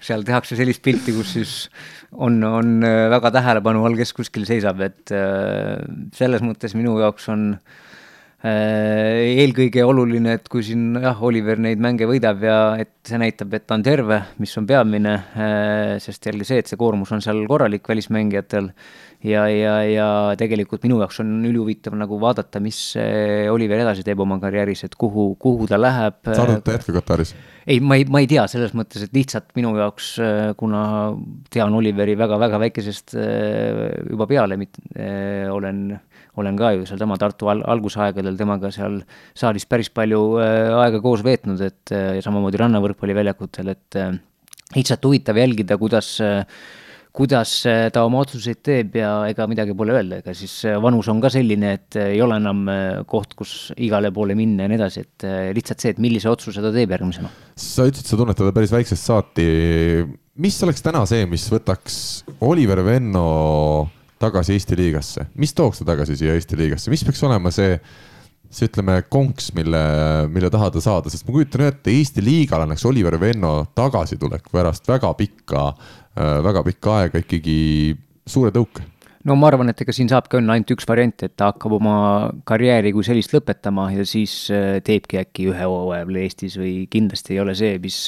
[0.01, 1.55] seal tehakse sellist pilti, kus siis
[2.11, 5.77] on, on äh, väga tähelepanu all, kes kuskil seisab, et äh,
[6.17, 7.79] selles mõttes minu jaoks on äh,
[8.41, 13.67] eelkõige oluline, et kui siin jah, Oliver neid mänge võidab ja et see näitab, et
[13.69, 15.13] ta on terve, mis on peamine,
[16.01, 18.71] sest jälle see, et see koormus on seal korralik välismängijatel
[19.29, 20.07] ja, ja, ja
[20.41, 22.79] tegelikult minu jaoks on ülihuvitav nagu vaadata, mis
[23.53, 26.17] Oliver edasi teeb oma karjääris, et kuhu, kuhu ta läheb.
[26.25, 27.35] sa arvad, et ta jätkab Kataris?
[27.67, 30.15] ei, ma ei, ma ei tea selles mõttes, et lihtsalt minu jaoks,
[30.57, 30.83] kuna
[31.53, 34.57] tean Oliveri väga-väga väikesest juba peale,
[35.53, 35.85] olen,
[36.37, 39.01] olen ka ju sealsama Tartu al algusaegadel temaga seal
[39.35, 43.99] saalis päris palju aega koos veetnud, et ja samamoodi rannavõrkpalliväljakutel, et
[44.75, 46.45] lihtsalt huvitav jälgida, kuidas äh,
[47.11, 51.09] kuidas äh, ta oma otsuseid teeb ja ega midagi pole öelda, ega siis äh, vanus
[51.11, 52.63] on ka selline, et äh, ei ole enam
[53.09, 55.27] koht, kus igale poole minna ja nii edasi, et
[55.57, 57.31] lihtsalt see, et millise otsuse ta teeb järgmisena.
[57.59, 59.47] sa ütlesid, sa tunned teda päris väiksest saati.
[60.41, 61.97] mis oleks täna see, mis võtaks
[62.47, 63.27] Oliver Venno
[64.21, 67.75] tagasi Eesti liigasse, mis tooks ta tagasi siia Eesti liigasse, mis peaks olema see
[68.51, 69.79] see ütleme konks, mille,
[70.27, 74.89] mille taha ta saada, sest ma kujutan ette, Eesti liigale annaks Oliver Venno tagasitulek pärast
[74.91, 75.69] väga pikka
[76.11, 77.93] Äh, väga pikka aega ikkagi
[78.27, 78.83] suure tõuke.
[79.23, 81.95] No ma arvan, et ega siin saabki olla ainult üks variant, et ta hakkab oma
[82.49, 87.37] karjääri kui sellist lõpetama ja siis äh, teebki äkki ühe hooaja veel Eestis või kindlasti
[87.37, 88.01] ei ole see, mis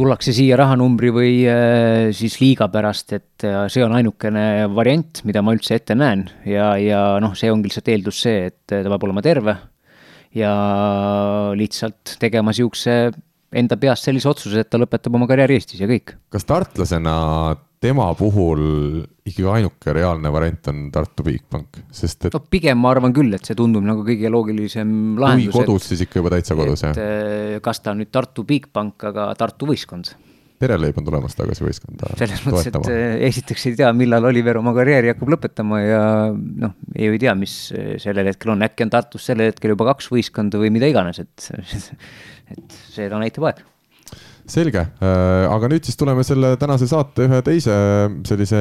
[0.00, 5.42] tullakse siia rahanumbri või äh, siis liiga pärast, et äh, see on ainukene variant, mida
[5.44, 9.08] ma üldse ette näen ja, ja noh, see ongi lihtsalt eeldus see, et ta peab
[9.08, 9.56] olema terve
[10.36, 10.52] ja
[11.58, 13.10] lihtsalt tegema niisuguse
[13.50, 16.14] enda peast sellise otsuse, et ta lõpetab oma karjääri Eestis ja kõik.
[16.32, 17.16] kas tartlasena
[17.80, 18.62] tema puhul
[19.24, 23.46] ikkagi ainuke reaalne variant on Tartu Bigbank, sest et no pigem ma arvan küll, et
[23.46, 24.90] see tundub nagu kõige loogilisem
[25.20, 25.54] lahendus.
[25.54, 26.98] kui kodus, siis ikka juba täitsa kodus, jah?
[27.00, 30.12] Eh, kas ta on nüüd Tartu Bigbank, aga Tartu võistkond
[30.60, 32.10] pereleib on tulemas tagasi võistkonda.
[32.20, 36.02] selles mõttes, et eh, esiteks ei tea, millal Oliver oma karjääri hakkab lõpetama ja
[36.34, 37.54] noh, ei tea, mis
[38.02, 41.48] sellel hetkel on, äkki on Tartus sellel hetkel juba kaks võistkonda või mida iganes, et
[42.52, 43.64] et seda näitab aeg
[44.52, 47.76] selge, äh, aga nüüd siis tuleme selle tänase saate ühe teise
[48.28, 48.60] sellise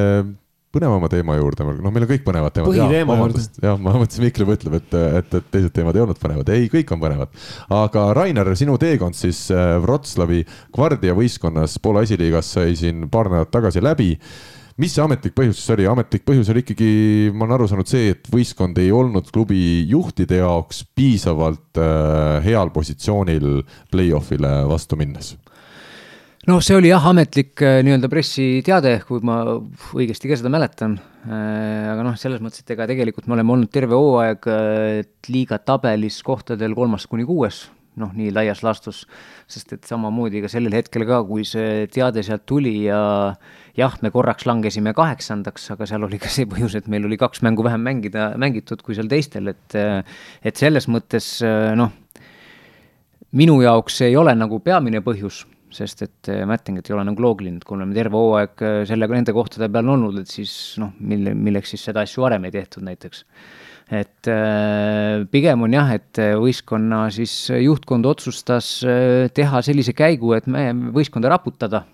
[0.70, 2.70] põnevama teema juurde, noh, meil on kõik põnevad teemad.
[2.70, 3.42] põhiteema juurde.
[3.64, 6.94] jah, ma mõtlesin, Mikli mõtleb, et, et, et teised teemad ei olnud põnevad, ei, kõik
[6.94, 7.34] on põnevad.
[7.74, 10.44] aga Rainer, sinu teekond siis äh, Wroclawi
[10.76, 14.14] Guardia võistkonnas Poola esiliigas sai siin paar nädalat tagasi läbi
[14.80, 16.92] mis see ametlik põhjus siis oli, ametlik põhjus oli ikkagi,
[17.34, 22.70] ma olen aru saanud, see, et võistkond ei olnud klubi juhtide jaoks piisavalt äh, heal
[22.76, 25.34] positsioonil play-off'ile vastu minnes
[26.48, 29.42] noh, see oli jah, ametlik äh, nii-öelda pressiteade, kui ma
[29.98, 30.96] õigesti ka seda mäletan.
[31.28, 35.60] Äh, aga noh, selles mõttes, et ega tegelikult me oleme olnud terve hooaeg äh, liiga
[35.60, 37.66] tabelis kohtadel kolmas kuni kuues,
[38.00, 39.04] noh, nii laias laastus,
[39.52, 43.02] sest et samamoodi ka sellel hetkel ka, kui see teade sealt tuli ja
[43.76, 47.44] jah, me korraks langesime kaheksandaks, aga seal oli ka see põhjus, et meil oli kaks
[47.44, 51.40] mängu vähem mängida, mängitud kui seal teistel, et et selles mõttes
[51.76, 51.92] noh,
[53.36, 55.44] minu jaoks ei ole nagu peamine põhjus
[55.76, 59.36] sest et ütlengi, et ei ole nagu loogiline, et kui oleme terve hooaeg sellega nende
[59.36, 63.26] kohtade peal olnud, et siis noh, mille, milleks siis seda asju varem ei tehtud näiteks
[63.90, 70.50] et äh, pigem on jah, et võistkonna siis juhtkond otsustas äh, teha sellise käigu, et
[70.50, 71.86] me võistkonda raputada.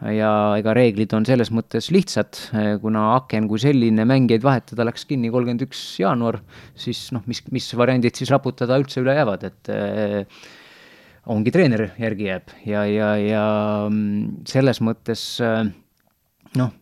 [0.00, 5.04] ja ega reeglid on selles mõttes lihtsad, äh, kuna aken kui selline mängijaid vahetada läks
[5.06, 6.40] kinni kolmkümmend üks jaanuar,
[6.74, 9.72] siis noh, mis, mis variandid siis raputada üldse üle jäävad, et
[11.26, 12.52] ongi treener järgi jääb.
[12.66, 13.46] Ja, ja, ja
[13.90, 15.24] mm, selles mõttes
[16.56, 16.72] noh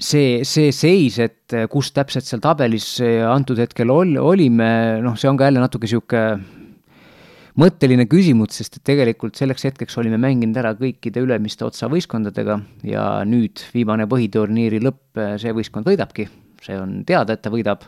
[0.00, 4.70] see, see seis, et eh, kus täpselt seal tabelis eh, antud hetkel ol-, olime,
[5.04, 6.24] noh, see on ka jälle natuke sihuke
[7.60, 13.06] mõtteline küsimus, sest et tegelikult selleks hetkeks olime mänginud ära kõikide ülemiste otsa võistkondadega ja
[13.28, 16.28] nüüd viimane põhiturniiri lõpp, see võistkond võidabki,
[16.60, 17.86] see on teada, et ta võidab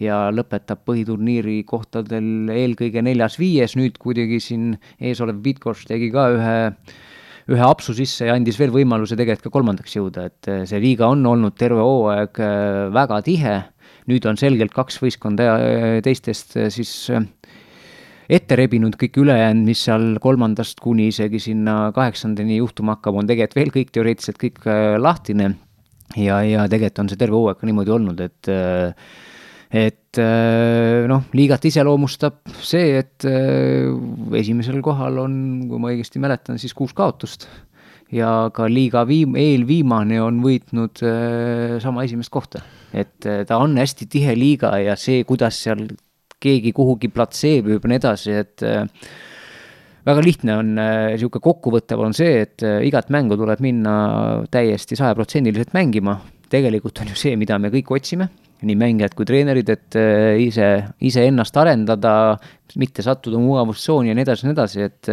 [0.00, 4.70] ja lõpetab põhiturniiri kohtadel eelkõige neljas-viies, nüüd kuidagi siin
[5.00, 6.56] eesolev Bitkoš tegi ka ühe
[7.52, 11.10] ühe apsu sisse ja andis veel võimaluse tegelikult ka kolmandaks jõuda, et eh, see liiga
[11.12, 13.58] on olnud terve hooaeg eh, väga tihe,
[14.08, 16.94] nüüd on selgelt kaks võistkonda eh, teistest siis
[18.24, 23.60] ette rebinud, kõik ülejäänud, mis seal kolmandast kuni isegi sinna kaheksandani juhtuma hakkab, on tegelikult
[23.60, 24.64] veel kõik teoreetiliselt kõik
[25.04, 25.52] lahtine.
[26.16, 28.50] Ja, ja tegelikult on see terve hooaeg ka niimoodi olnud, et
[29.74, 33.90] et äh, noh, liigat iseloomustab see, et äh,
[34.38, 35.36] esimesel kohal on,
[35.70, 37.48] kui ma õigesti mäletan, siis kuus kaotust.
[38.14, 42.62] ja ka liiga viim-, eelviimane on võitnud äh, sama esimest kohta.
[42.94, 45.88] et ta on hästi tihe liiga ja see, kuidas seal
[46.38, 48.62] keegi kuhugi platseerib ja nii edasi, et
[50.04, 53.94] väga lihtne on, niisugune kokkuvõttev on see, et igat mängu tuleb minna
[54.52, 56.18] täiesti sajaprotsendiliselt mängima,
[56.52, 58.28] tegelikult on ju see, mida me kõik otsime
[58.64, 60.68] nii mängijad kui treenerid, et äh, ise,
[61.04, 62.14] iseennast arendada,
[62.80, 65.10] mitte sattuda mugavustsooni ja nii edasi ja nii edasi, et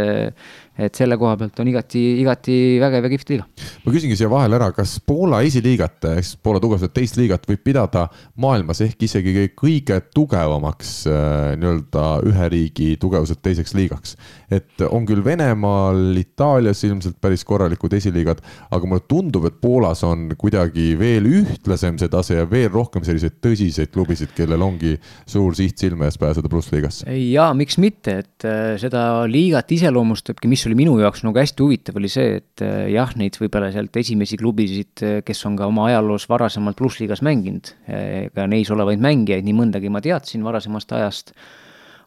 [0.81, 3.45] et selle koha pealt on igati, igati vägev ja kihvt liiga.
[3.83, 7.63] ma küsingi siia vahele ära, kas Poola esiliigat, ehk siis Poola tugevdat teist liigat võib
[7.65, 8.05] pidada
[8.41, 14.15] maailmas ehk isegi kõige tugevamaks äh, nii-öelda ühe riigi tugevuselt teiseks liigaks?
[14.51, 18.41] et on küll Venemaal, Itaalias ilmselt päris korralikud esiliigad,
[18.71, 23.37] aga mulle tundub, et Poolas on kuidagi veel ühtlasem see tase ja veel rohkem selliseid
[23.43, 24.97] tõsiseid klubisid, kellel ongi
[25.29, 27.07] suur siht silme ees pääseda plussliigasse.
[27.41, 31.97] Jaa, miks mitte, et äh, seda liigat iseloomustabki, mis oli minu jaoks nagu hästi huvitav,
[31.99, 35.87] oli see, et äh, jah, neid võib-olla sealt esimesi klubisid, äh, kes on ka oma
[35.89, 41.33] ajaloos varasemalt plussliigas mänginud, ega neis olevaid mängijaid, nii mõndagi ma teadsin varasemast ajast,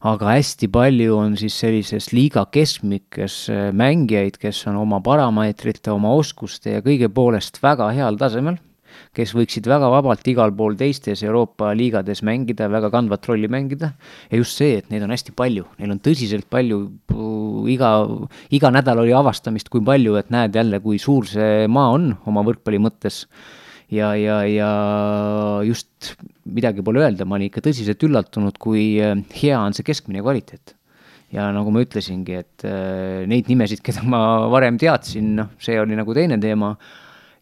[0.05, 3.39] aga hästi palju on siis sellises liiga keskmikes
[3.77, 8.61] mängijaid, kes on oma parameetrite, oma oskuste ja kõige poolest väga heal tasemel
[9.15, 13.93] kes võiksid väga vabalt igal pool teistes Euroopa liigades mängida, väga kandvat rolli mängida.
[14.31, 16.81] ja just see, et neid on hästi palju, neil on tõsiselt palju,
[17.71, 17.91] iga,
[18.51, 22.45] iga nädal oli avastamist, kui palju, et näed jälle, kui suur see maa on oma
[22.47, 23.25] võrkpalli mõttes
[23.91, 24.71] ja, ja, ja
[25.67, 26.15] just
[26.45, 30.77] midagi pole öelda, ma olin ikka tõsiselt üllatunud, kui hea on see keskmine kvaliteet
[31.35, 34.21] ja nagu ma ütlesingi, et äh, neid nimesid, keda ma
[34.53, 36.75] varem teadsin, noh, see oli nagu teine teema.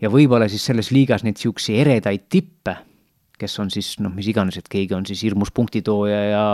[0.03, 2.77] Ja võib-olla siis selles liigas neid siukseid eredaid tippe,
[3.43, 6.45] kes on siis noh, mis iganes, et keegi on siis hirmus punktitooja ja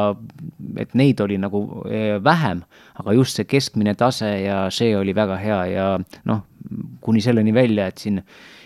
[0.81, 2.63] et neid oli nagu äh, vähem,
[3.01, 5.89] aga just see keskmine tase ja see oli väga hea ja
[6.29, 6.47] noh,
[7.05, 8.23] kuni selleni välja, et siin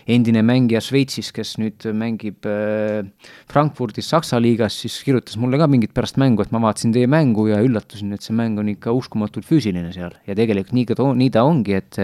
[0.09, 3.03] endine mängija Šveitsis, kes nüüd mängib äh,
[3.51, 7.47] Frankfurdis Saksa liigas, siis kirjutas mulle ka mingit pärast mängu, et ma vaatasin teie mängu
[7.51, 10.15] ja üllatusin, et see mäng on ikka uskumatult füüsiline seal.
[10.27, 12.01] Ja tegelikult nii ka, nii ta ongi, et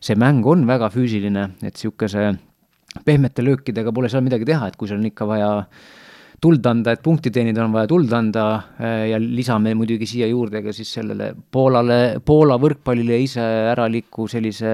[0.00, 2.32] see mäng on väga füüsiline, et niisuguse
[3.04, 5.50] pehmete löökidega pole seal midagi teha, et kui sul on ikka vaja
[6.38, 8.44] tuld anda, et punkti teenida, on vaja tuld anda
[8.78, 13.42] äh, ja lisame muidugi siia juurde ka siis sellele Poolale, Poola võrkpallile ise
[13.72, 14.70] äraliku sellise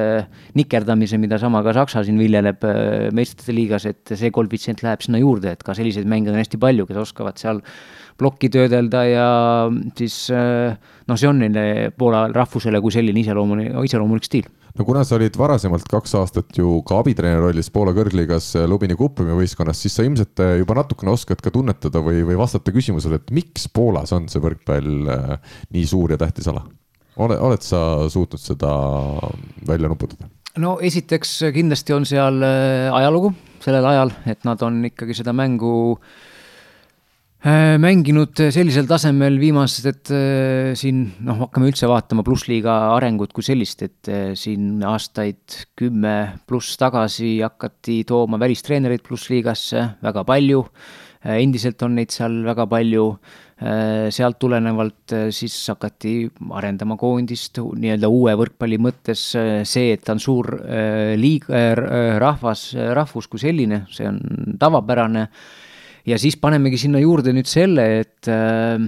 [0.59, 2.81] nikerdamise, mida sama ka Saksa siin viljeleb äh,
[3.17, 6.89] meistrite liigas, et see koefitsient läheb sinna juurde, et ka selliseid mänge on hästi palju,
[6.91, 7.63] kes oskavad seal
[8.21, 9.31] plokki töödelda ja
[9.97, 10.77] siis äh,
[11.09, 15.37] noh, see on neile Poola rahvusele kui selline iseloomulik, iseloomulik stiil no kuna sa olid
[15.39, 20.07] varasemalt kaks aastat ju ka abitreeneri rollis Poola kõrgliigas eh, Lubini Kuprumi võistkonnas, siis sa
[20.07, 24.29] ilmselt eh, juba natukene oskad ka tunnetada või, või vastata küsimusele, et miks Poolas on
[24.33, 26.65] see võrkpall eh, nii suur ja tähtis ala?
[27.23, 27.81] ole, oled sa
[28.11, 28.75] suutnud seda
[29.69, 30.31] välja nuputada?
[30.59, 33.35] no esiteks kindlasti on seal ajalugu
[33.65, 35.75] sellel ajal, et nad on ikkagi seda mängu
[36.05, 36.34] Äh,
[37.45, 43.83] mänginud sellisel tasemel viimased, et äh, siin noh, hakkame üldse vaatama plussliiga arengut kui sellist,
[43.85, 46.15] et äh, siin aastaid kümme
[46.49, 50.63] pluss tagasi hakati tooma välistreenereid plussliigasse väga palju,
[51.35, 53.05] endiselt on neid seal väga palju,
[54.13, 59.23] sealt tulenevalt siis hakati arendama koondist nii-öelda uue võrkpalli mõttes,
[59.65, 60.51] see, et ta on suur
[61.17, 61.49] liig-,
[62.21, 62.67] rahvas,
[62.99, 64.21] rahvus kui selline, see on
[64.61, 65.29] tavapärane
[66.07, 68.79] ja siis panemegi sinna juurde nüüd selle, et äh,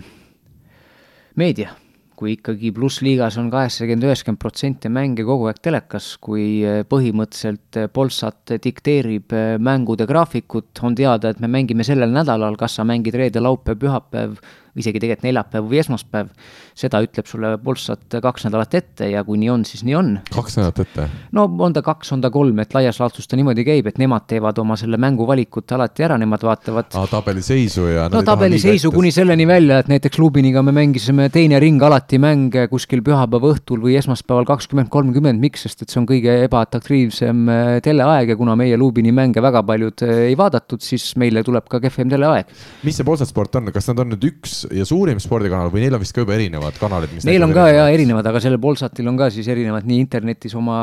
[1.36, 1.74] meedia,
[2.16, 7.88] kui ikkagi plussliigas on kaheksakümmend, üheksakümmend protsenti mänge kogu aeg telekas, kui äh, põhimõtteliselt äh,
[7.92, 13.16] Polsat dikteerib äh, mängude graafikut, on teada, et me mängime sellel nädalal, kas sa mängid
[13.18, 14.40] reede, laupäev, pühapäev
[14.80, 16.30] isegi tegelikult neljapäev või esmaspäev,
[16.76, 20.10] seda ütleb sulle Polsat kaks nädalat ette ja kui nii on, siis nii on.
[20.34, 21.06] kaks nädalat ette?
[21.36, 24.26] no on ta kaks, on ta kolm, et laias laastus ta niimoodi käib, et nemad
[24.28, 26.90] teevad oma selle mänguvalikut alati ära, nemad vaatavad.
[27.10, 28.08] tabeliseisu ja.
[28.12, 33.02] no tabeliseisu kuni selleni välja, et näiteks Lubiniga me mängisime teine ring alati mänge kuskil
[33.06, 38.34] pühapäeva õhtul või esmaspäeval kakskümmend, kolmkümmend, miks, sest et see on kõige ebaatraktiivsem äh, teleaeg
[38.34, 42.12] ja kuna meie Lubini mänge väga paljud äh, ei vaadatud, siis meile tuleb ka kehvem
[42.12, 42.52] teleaeg.
[42.86, 45.96] mis see Polsat sport on, kas nad on nüüd üks ja suurim spordikanal või neil
[45.96, 47.12] on vist ka juba erinevad kanalid?
[47.26, 50.78] Neil on ka ja erinevad, aga sellel Polsatil on ka siis erinevad nii internetis oma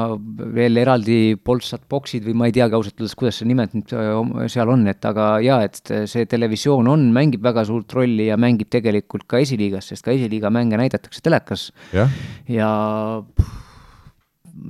[0.56, 3.96] veel eraldi Polsat boksid või ma ei teagi ausalt öeldes, kuidas see nimed nüüd
[4.54, 8.72] seal on, et aga jaa, et see televisioon on, mängib väga suurt rolli ja mängib
[8.74, 11.72] tegelikult ka esiliigas, sest ka esiliiga mänge näidatakse telekas.
[11.96, 12.08] ja,
[12.52, 12.72] ja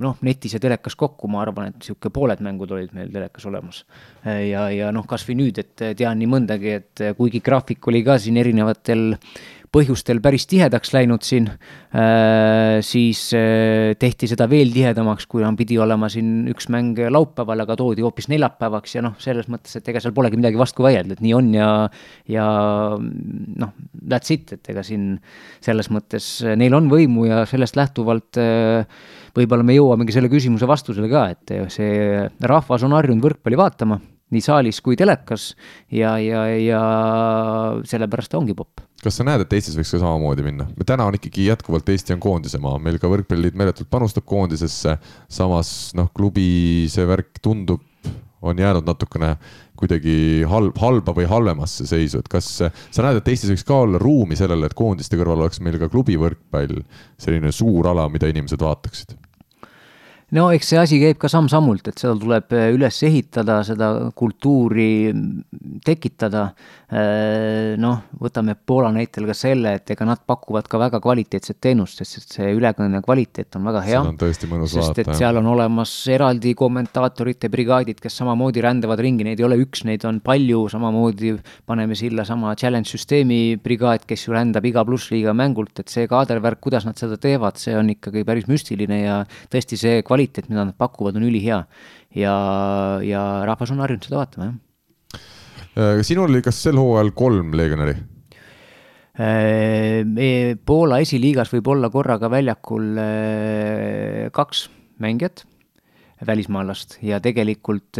[0.00, 3.84] noh, netis ja telekas kokku, ma arvan, et niisugune pooled mängud olid meil telekas olemas.
[4.24, 8.18] ja, ja noh, kas või nüüd, et tean nii mõndagi, et kuigi graafik oli ka
[8.22, 9.12] siin erinevatel
[9.74, 11.48] põhjustel päris tihedaks läinud siin,
[12.86, 13.22] siis
[13.98, 18.30] tehti seda veel tihedamaks, kui on, pidi olema siin üks mäng laupäeval, aga toodi hoopis
[18.30, 21.50] neljapäevaks ja noh, selles mõttes, et ega seal polegi midagi vastu vaielda, et nii on
[21.56, 21.68] ja,
[22.30, 22.46] ja
[23.00, 25.16] noh, that's it, et ega siin
[25.64, 26.30] selles mõttes
[26.60, 28.86] neil on võimu ja sellest lähtuvalt äh,
[29.34, 34.00] võib-olla me jõuamegi selle küsimuse vastusele ka, et see rahvas on harjunud võrkpalli vaatama
[34.34, 35.52] nii saalis kui telekas
[35.92, 36.82] ja, ja, ja
[37.86, 38.82] sellepärast ta ongi popp.
[39.04, 40.68] kas sa näed, et Eestis võiks ka samamoodi minna?
[40.86, 44.96] täna on ikkagi jätkuvalt Eesti on koondisemaa, meil ka võrkpalliliit meeletult panustab koondisesse,
[45.28, 47.84] samas noh, klubi see värk tundub,
[48.44, 49.34] on jäänud natukene
[49.78, 54.00] kuidagi halb, halba või halvemasse seisu, et kas sa näed, et Eestis võiks ka olla
[54.00, 56.82] ruumi sellele, et koondiste kõrval oleks meil ka klubivõrkpall,
[57.20, 59.16] selline suur ala, mida inimesed vaataksid?
[60.34, 65.12] No eks see asi käib ka samm-sammult, et seda tuleb äh, üles ehitada, seda kultuuri
[65.86, 66.48] tekitada.
[66.94, 72.02] Äh, noh, võtame Poola näitel ka selle, et ega nad pakuvad ka väga kvaliteetset teenust,
[72.04, 74.00] sest see ülekanne kvaliteet on väga hea.
[74.00, 75.14] seda on tõesti mõnus sest vaadata.
[75.14, 79.84] et seal on olemas eraldi kommentaatorite brigaadid, kes samamoodi rändavad ringi, neid ei ole üks,
[79.88, 81.34] neid on palju, samamoodi
[81.66, 86.62] paneme silla sama challenge süsteemi brigaad, kes ju rändab iga plussliiga mängult, et see kaadervärk,
[86.64, 89.20] kuidas nad seda teevad, see on ikkagi päris müstiline ja
[89.52, 91.64] tõesti see kvaliteet kvaliteet, mida nad pakuvad, on ülihea.
[92.14, 92.34] ja,
[93.02, 94.54] ja rahvas on harjunud seda vaatama, jah.
[95.74, 97.96] Äh, sinul oli kas sel hooajal kolm legionäri?
[99.14, 104.68] Äh, Poola esiliigas võib olla korraga väljakul äh, kaks
[105.02, 105.42] mängijat,
[106.24, 107.98] välismaalast, ja tegelikult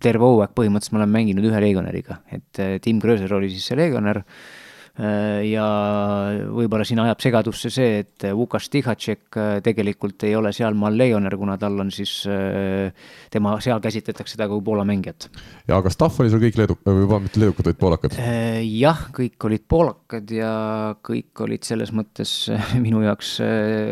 [0.00, 4.22] terve hooaeg põhimõtteliselt ma olen mänginud ühe legionäriga, et Tim Gröser oli siis see legionär
[4.98, 5.66] ja
[6.50, 11.56] võib-olla siin ajab segadusse see, et Vukas Tihatšek äh, tegelikult ei ole sealmaal legionär, kuna
[11.60, 12.90] tal on siis, äh,
[13.32, 15.28] tema, seal käsitletakse teda kui Poola mängijat.
[15.68, 18.16] ja aga staff oli sul kõik leedu-, või mitte leedukad, vaid poolakad?
[18.66, 20.54] jah, kõik olid poolakad ja
[21.06, 22.34] kõik olid selles mõttes
[22.84, 23.36] minu jaoks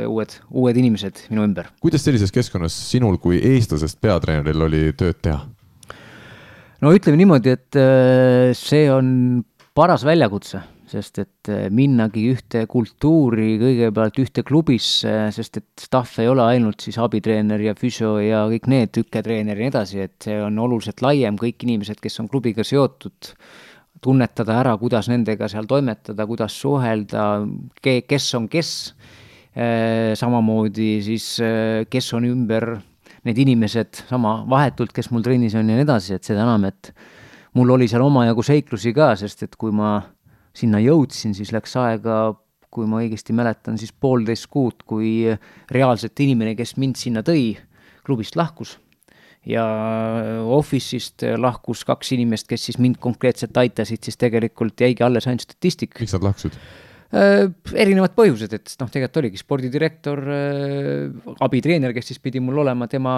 [0.08, 1.70] uued, uued inimesed minu ümber.
[1.80, 5.44] kuidas sellises keskkonnas sinul kui eestlasest peatreeneril oli tööd teha?
[6.82, 7.78] no ütleme niimoodi, et
[8.58, 9.44] see on
[9.78, 16.30] paras väljakutse sest et eh, minnagi ühte kultuuri, kõigepealt ühte klubisse, sest et staff ei
[16.30, 20.38] ole ainult siis abitreener ja füsio ja kõik need, tüketreener ja nii edasi, et see
[20.42, 23.32] on oluliselt laiem, kõik inimesed, kes on klubiga seotud,
[24.04, 27.28] tunnetada ära, kuidas nendega seal toimetada, kuidas suhelda,
[27.82, 28.72] kes on kes,
[29.54, 32.76] eh, samamoodi siis eh, kes on ümber
[33.26, 36.92] need inimesed sama vahetult, kes mul trennis on ja nii edasi, et seda enam, et
[37.58, 39.98] mul oli seal omajagu seiklusi ka, sest et kui ma
[40.58, 42.34] sinna jõudsin, siis läks aega,
[42.70, 45.22] kui ma õigesti mäletan, siis poolteist kuud, kui
[45.72, 47.54] reaalselt inimene, kes mind sinna tõi,
[48.04, 48.76] klubist lahkus
[49.48, 49.64] ja
[50.58, 55.96] Office'ist lahkus kaks inimest, kes siis mind konkreetselt aitasid, siis tegelikult jäigi alles ainult statistik.
[56.00, 56.58] miks nad lahkusid?
[57.08, 62.84] Äh, erinevad põhjused, et noh, tegelikult oligi spordidirektor, äh, abitreener, kes siis pidi mul olema,
[62.92, 63.14] tema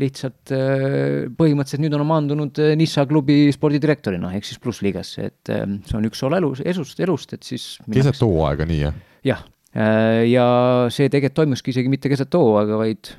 [0.00, 6.08] lihtsalt äh, põhimõtteliselt nüüd on maandunud Nissa klubi spordidirektorina, ehk siis plussliigasse, et see on
[6.08, 8.96] üks osa elus, esust, elust, et siis keset hooaega, nii jah?
[9.28, 9.44] jah,
[10.32, 10.46] ja
[10.88, 13.12] see tegelikult toimuski isegi mitte keset hooaega, vaid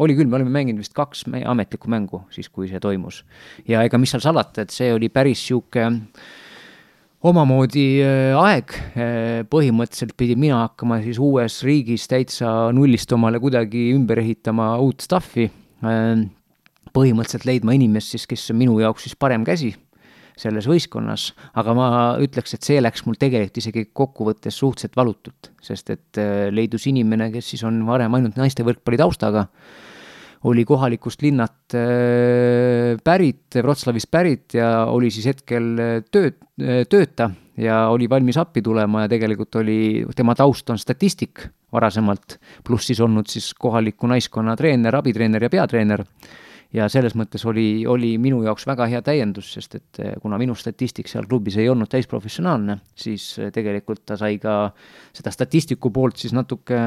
[0.00, 3.20] oli küll, me olime mänginud vist kaks ametlikku mängu siis, kui see toimus.
[3.68, 6.08] ja ega mis seal salata, et see oli päris niisugune
[7.26, 13.88] omamoodi äh, aeg, äh, põhimõtteliselt pidin mina hakkama siis uues riigis täitsa nullist omale kuidagi
[13.94, 15.48] ümber ehitama uut stuff'i,
[15.82, 16.22] äh,
[16.94, 19.74] põhimõtteliselt leidma inimest siis, kes on minu jaoks siis parem käsi
[20.36, 21.88] selles võistkonnas, aga ma
[22.20, 26.20] ütleks, et see läks mul tegelikult isegi kokkuvõttes suhteliselt valutult, sest et
[26.52, 29.46] leidus inimene, kes siis on varem ainult naiste võrkpalli taustaga
[30.46, 37.30] oli kohalikust linnat äh, pärit, Wroclawist pärit ja oli siis hetkel äh, tööd, äh, tööta
[37.58, 39.78] ja oli valmis appi tulema ja tegelikult oli,
[40.16, 46.04] tema taust on statistik varasemalt, pluss siis olnud siis kohaliku naiskonna treener, abitreener ja peatreener.
[46.76, 51.08] ja selles mõttes oli, oli minu jaoks väga hea täiendus, sest et kuna minu statistik
[51.08, 54.70] seal klubis ei olnud täisprofessionaalne, siis tegelikult ta sai ka
[55.14, 56.80] seda statistiku poolt siis natuke,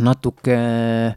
[0.00, 1.14] natuke äh,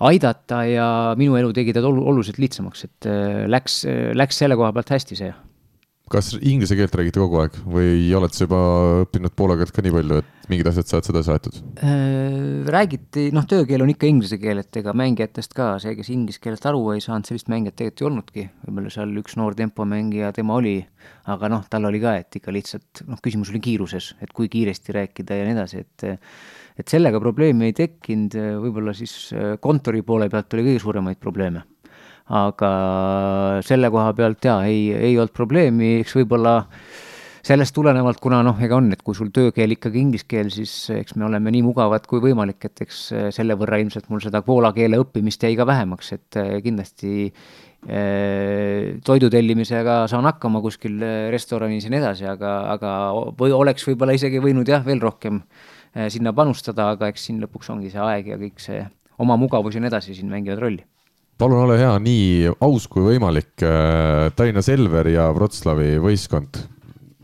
[0.00, 0.88] aidata ja
[1.20, 5.18] minu elu tegi ta oluliselt lihtsamaks, et äh, läks, äh, läks selle koha pealt hästi
[5.18, 5.32] see.
[6.10, 8.60] Kas inglise keelt räägite kogu aeg või oled sa juba
[9.04, 11.58] õppinud poola keelt ka nii palju, et mingid asjad saad sedasi aetud?
[11.86, 16.42] Äh, räägiti, noh, töökeel on ikka inglise keel, et ega mängijatest ka see, kes inglise
[16.42, 18.46] keelest aru ei saanud, sellist mängijat tegelikult ei olnudki.
[18.66, 20.76] võib-olla seal üks noor tempomängija, tema oli,
[21.30, 24.98] aga noh, tal oli ka, et ikka lihtsalt noh, küsimus oli kiiruses, et kui kiiresti
[24.98, 26.10] rääkida ja nii edasi, et
[26.80, 28.34] et sellega probleemi ei tekkinud,
[28.64, 31.66] võib-olla siis äh, kontori poole pealt oli kõige suuremaid probleeme.
[32.30, 32.72] Aga
[33.66, 36.60] selle koha pealt jaa, ei, ei olnud probleemi, eks võib-olla
[37.46, 41.16] sellest tulenevalt, kuna noh, ega on, et kui sul töökeel ikkagi inglise keel, siis eks
[41.16, 43.00] me oleme nii mugavad kui võimalik, et eks
[43.34, 47.32] selle võrra ilmselt mul seda poola keele õppimist jäi ka vähemaks, et äh, kindlasti
[47.80, 51.00] toidu tellimisega saan hakkama kuskil
[51.32, 52.90] restoranis ja nii edasi, aga, aga
[53.40, 55.40] või oleks võib-olla isegi võinud jah, veel rohkem
[56.12, 58.84] sinna panustada, aga eks siin lõpuks ongi see aeg ja kõik see
[59.20, 60.84] oma mugavus ja nii edasi siin mängivad rolli.
[61.40, 63.54] Palun ole hea, nii aus kui võimalik.
[63.64, 66.66] Äh, Tallinna Selver ja Wroclawi võistkond.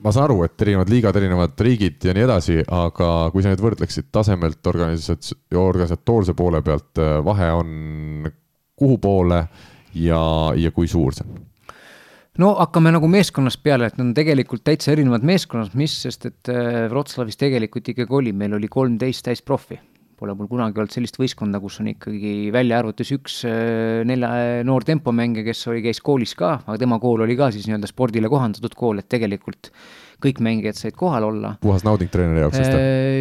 [0.06, 3.62] ma saan aru, et erinevad liigad, erinevad riigid ja nii edasi, aga kui sa nüüd
[3.64, 8.28] võrdleksid tasemelt organisats-, organisatoorse poole pealt, äh, vahe on
[8.76, 9.40] kuhu poole
[9.94, 10.20] ja,
[10.54, 11.42] ja kui suur see on?
[12.38, 16.52] no hakkame nagu meeskonnast peale, et need on tegelikult täitsa erinevad meeskonnad, mis, sest et
[16.52, 19.80] äh, Wroclawis tegelikult ikkagi oli, meil oli kolmteist täisprofi.
[20.16, 24.62] Pole mul kunagi olnud sellist võistkonda, kus on ikkagi välja arvates üks äh, nelja äh,
[24.64, 28.30] noor tempomängija, kes oli, käis koolis ka, aga tema kool oli ka siis nii-öelda spordile
[28.32, 29.70] kohandatud kool, et tegelikult
[30.24, 31.52] kõik mängijad said kohal olla.
[31.60, 32.76] puhas nauding treeneri jaoks vist?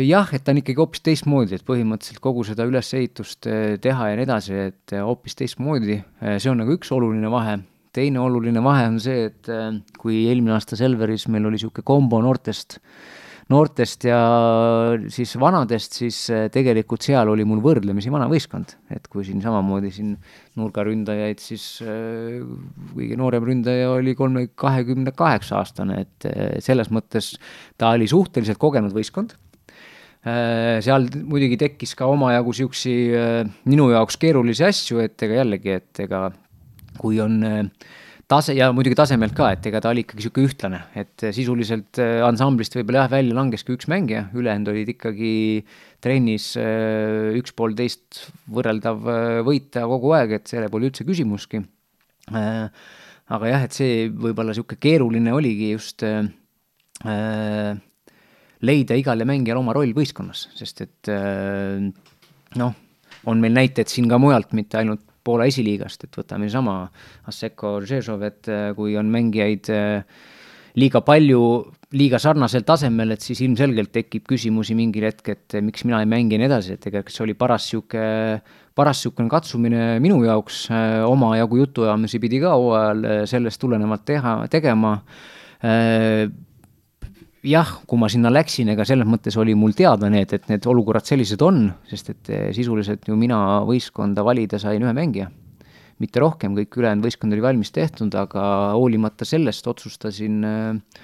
[0.08, 3.52] jah, et ta on ikkagi hoopis teistmoodi, et põhimõtteliselt kogu seda ülesehitust
[3.84, 6.00] teha ja nii edasi, et hoopis teistmoodi,
[6.38, 7.60] see on nagu üks oluline vahe
[7.96, 12.22] teine oluline vahe on see, et äh, kui eelmine aasta Selveris meil oli niisugune kombo
[12.24, 12.80] noortest,
[13.54, 14.20] noortest ja
[15.14, 19.92] siis vanadest, siis äh, tegelikult seal oli mul võrdlemisi vana võistkond, et kui siin samamoodi
[19.94, 20.16] siin
[20.58, 22.40] nurgaründajaid, siis äh,
[22.96, 26.30] kõige noorem ründaja oli kolme, kahekümne kaheksa aastane, et
[26.66, 27.36] selles mõttes
[27.78, 29.36] ta oli suhteliselt kogenud võistkond.
[30.26, 36.24] Seal muidugi tekkis ka omajagu niisuguseid minu jaoks keerulisi asju, et ega jällegi, et ega
[36.98, 37.62] kui on äh,
[38.32, 42.76] tase ja muidugi tasemelt ka, et ega ta oli ikkagi niisugune ühtlane, et sisuliselt ansamblist
[42.78, 45.34] võib-olla jah, välja langeski üks mängija, ülejäänud olid ikkagi
[46.04, 48.24] trennis üks-poolteist
[48.56, 49.06] võrreldav
[49.46, 51.62] võita kogu aeg, et selle pole üldse küsimuski.
[52.34, 56.06] aga jah, et see võib-olla niisugune keeruline oligi just
[58.66, 61.14] leida igale mängijale oma roll võistkonnas, sest et
[62.58, 62.74] noh,
[63.30, 66.84] on meil näited siin ka mujalt, mitte ainult Poola esiliigast, et võtame niisama
[67.30, 70.20] Asseko Žežov, et äh, kui on mängijaid äh,
[70.78, 71.42] liiga palju,
[71.96, 76.38] liiga sarnasel tasemel, et siis ilmselgelt tekib küsimusi mingil hetk, et miks mina ei mängi
[76.38, 78.42] ja nii edasi, et ega see oli paras niisugune,
[78.76, 84.98] paras niisugune katsumine minu jaoks, äh, omajagu jutuajamisi pidi ka hooajal sellest tulenevalt teha, tegema
[87.46, 91.06] jah, kui ma sinna läksin, ega selles mõttes oli mul teada need, et need olukorrad
[91.08, 95.32] sellised on, sest et eh, sisuliselt ju mina võistkonda valida sain ühe mängija.
[95.96, 100.98] mitte rohkem, kõik ülejäänud võistkond oli valmis tehtud, aga hoolimata sellest otsustasin äh,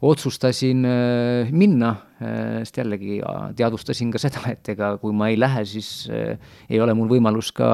[0.00, 3.20] otsustasin äh, minna, sest jällegi
[3.56, 7.68] teadvustasin ka seda, et ega kui ma ei lähe, siis ei ole mul võimalus ka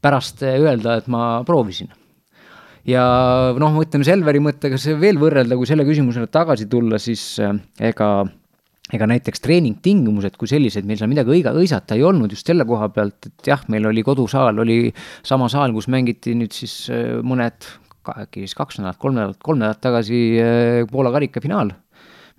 [0.00, 1.92] pärast öelda, et ma proovisin
[2.88, 3.04] ja
[3.60, 7.56] noh, ütleme Selveri mõttega see veel võrrelda, kui selle küsimusele tagasi tulla, siis äh,
[7.90, 8.10] ega
[8.90, 12.88] ega näiteks treeningtingimused kui sellised, meil seal midagi õiga, õisata ei olnud just selle koha
[12.94, 14.80] pealt, et jah, meil oli kodusaal, oli
[15.26, 17.68] sama saal, kus mängiti nüüd siis äh, mõned,
[18.10, 21.74] äkki siis kaks nädalat, kolm nädalat, kolm nädalat tagasi äh, Poola karikafinaal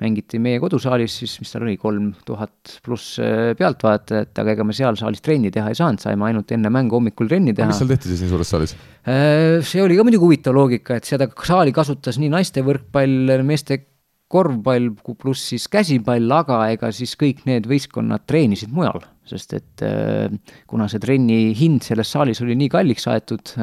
[0.02, 4.76] mängiti meie kodusaalis siis, mis seal oli, kolm tuhat pluss äh, pealtvaatajat, aga ega me
[4.76, 7.70] seal saalis trenni teha ei saanud, saime ainult enne mängu hommikul trenni teha.
[7.70, 8.76] mis seal tehti siis nii suures saalis?
[9.06, 13.84] Äh, see oli ka muidugi huvitav loogika, et seda saali kasutas nii naiste võrkpall, meeste
[14.32, 20.32] korvpall pluss siis käsipall, aga ega siis kõik need võistkonnad treenisid mujal, sest et äh,
[20.72, 23.54] kuna see trenni hind selles saalis oli nii kalliks aetud,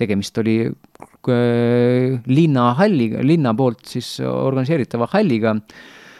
[0.00, 0.62] tegemist oli
[1.28, 5.54] linnahalliga, linna poolt siis organiseeritava halliga,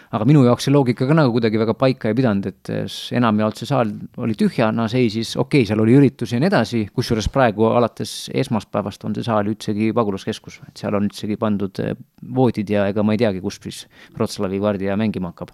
[0.09, 2.86] aga minu jaoks see loogika ka nagu kuidagi väga paika ei pidanud, et äh,
[3.18, 3.90] enamjaolt see saal
[4.22, 9.05] oli tühjana seisis, okei okay,, seal oli üritusi ja nii edasi, kusjuures praegu alates esmaspäevast
[9.05, 11.94] on see saal üldsegi pagulaskeskus, et seal on üldsegi pandud äh,
[12.35, 13.85] voodid ja ega ma ei teagi, kus siis
[14.16, 15.52] Wroclawi gvardia mängima hakkab.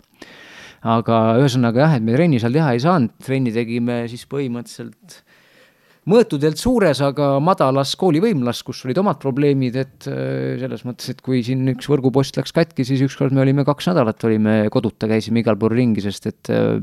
[0.85, 5.23] Aga ühesõnaga jah, et me trenni seal teha ei saanud, trenni tegime siis põhimõtteliselt
[6.11, 11.43] mõõtudelt suures, aga madalas koolivõimlas, kus olid omad probleemid, et äh, selles mõttes, et kui
[11.47, 15.59] siin üks võrgupost läks katki, siis ükskord me olime kaks nädalat, olime koduta, käisime igal
[15.61, 16.79] pool ringi, sest et äh,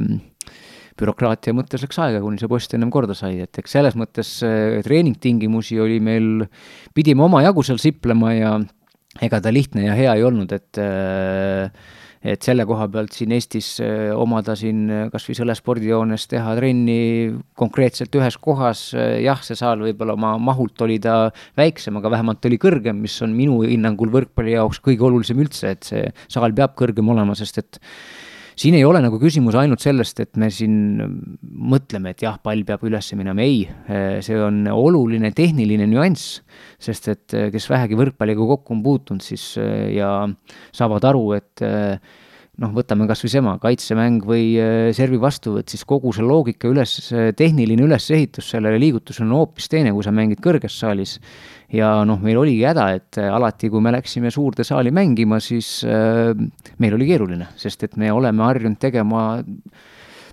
[0.99, 4.81] bürokraatia mõttes läks aega, kuni see post ennem korda sai, et eks selles mõttes äh,
[4.85, 6.45] treeningtingimusi oli meil,
[6.97, 8.53] pidime omajagu seal siplema ja
[9.21, 11.69] ega ta lihtne ja hea ei olnud, et äh,
[12.21, 16.53] et selle koha pealt siin Eestis äh, omada siin äh, kas või selle spordijoones teha
[16.59, 16.99] trenni
[17.57, 22.45] konkreetselt ühes kohas, äh, jah, see saal võib-olla oma mahult oli ta väiksem, aga vähemalt
[22.49, 26.77] oli kõrgem, mis on minu hinnangul võrkpalli jaoks kõige olulisem üldse, et see saal peab
[26.79, 27.81] kõrgem olema, sest et
[28.61, 30.75] siin ei ole nagu küsimus ainult sellest, et me siin
[31.41, 33.63] mõtleme, et jah, pall peab üles minema, ei,
[34.23, 36.41] see on oluline tehniline nüanss,
[36.81, 40.11] sest et kes vähegi võrkpalliga kokku on puutunud, siis ja
[40.77, 41.65] saavad aru, et
[42.59, 44.51] noh, võtame kas või sema, kaitsemäng või
[44.95, 46.97] servi vastuvõtt, siis kogu see loogika üles,
[47.37, 51.17] tehniline ülesehitus sellele liigutusele on hoopis teine, kui sa mängid kõrges saalis.
[51.71, 55.79] Ja noh, meil oligi häda, et äh, alati, kui me läksime suurde saali mängima, siis
[55.87, 56.33] äh,
[56.83, 59.23] meil oli keeruline, sest et me oleme harjunud tegema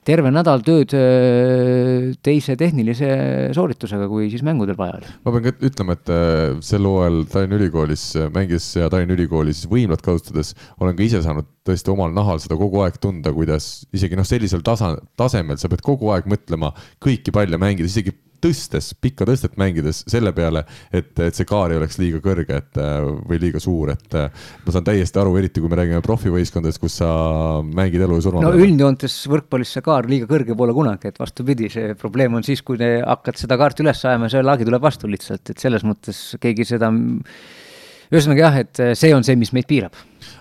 [0.08, 0.94] terve nädal tööd
[2.24, 3.08] teise tehnilise
[3.56, 5.10] sooritusega, kui siis mängudel vaja oli.
[5.26, 6.12] ma pean ka ütlema, et
[6.64, 8.04] sel hooajal Tallinna Ülikoolis
[8.34, 12.80] mängides ja Tallinna Ülikoolis võimlat kasutades olen ka ise saanud tõesti omal nahal seda kogu
[12.84, 16.72] aeg tunda, kuidas isegi noh, sellisel tasa, tasemel sa pead kogu aeg mõtlema
[17.04, 21.80] kõiki palle mängides, isegi tõstes, pikka tõstet mängides selle peale, et, et see kaar ei
[21.80, 22.80] oleks liiga kõrge, et
[23.28, 27.10] või liiga suur, et ma saan täiesti aru, eriti kui me räägime profivõistkondadest, kus sa
[27.64, 28.44] mängid elu ja surma.
[28.46, 32.62] no üldjoontes võrkpallis see kaar liiga kõrge pole kunagi, et vastupidi, see probleem on siis,
[32.66, 36.66] kui hakkad seda kaarti üles ajama, see laagi tuleb vastu lihtsalt, et selles mõttes keegi
[36.68, 36.92] seda
[38.12, 39.96] ühesõnaga jah, et see on see, mis meid piirab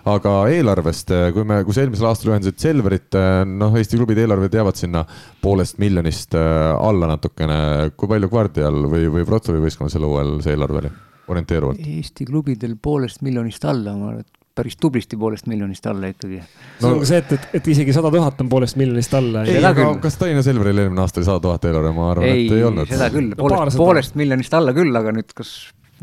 [0.07, 3.17] aga eelarvest, kui me, kui sa eelmisel aastal ühendasid Selverit,
[3.49, 5.03] noh, Eesti klubide eelarved jäävad sinna
[5.43, 7.59] poolest miljonist alla natukene.
[7.97, 10.91] kui palju Guardial või, või Wroclawi võistkonnal sel hooajal see eelarve oli,
[11.33, 11.85] orienteeruvalt?
[11.97, 16.39] Eesti klubidel poolest miljonist alla, ma arvan, et päris tublisti poolest miljonist alla ikkagi.
[16.81, 19.43] no see on ka see, et, et, et isegi sada tuhat on poolest miljonist alla.
[19.45, 22.63] ei, aga kas Tallinna Selveril eelmine aasta oli sada tuhat eelarve, ma arvan, et ei
[22.65, 22.89] olnud.
[22.89, 25.53] seda küll, poolest, poolest miljonist alla küll, aga nüüd kas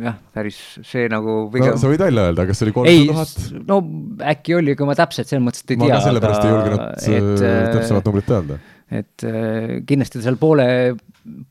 [0.00, 1.74] jah, päris see nagu pigem...
[1.74, 3.66] no sa võid välja öelda, kas see oli kolmsada tuhat?
[3.68, 3.80] no
[4.34, 5.80] äkki oli, aga ma täpselt selles mõttes ei tea.
[5.82, 8.58] ma ka sellepärast ei julgenud et, äh, täpsemat numbrit öelda.
[9.00, 10.66] et äh, kindlasti ta seal poole,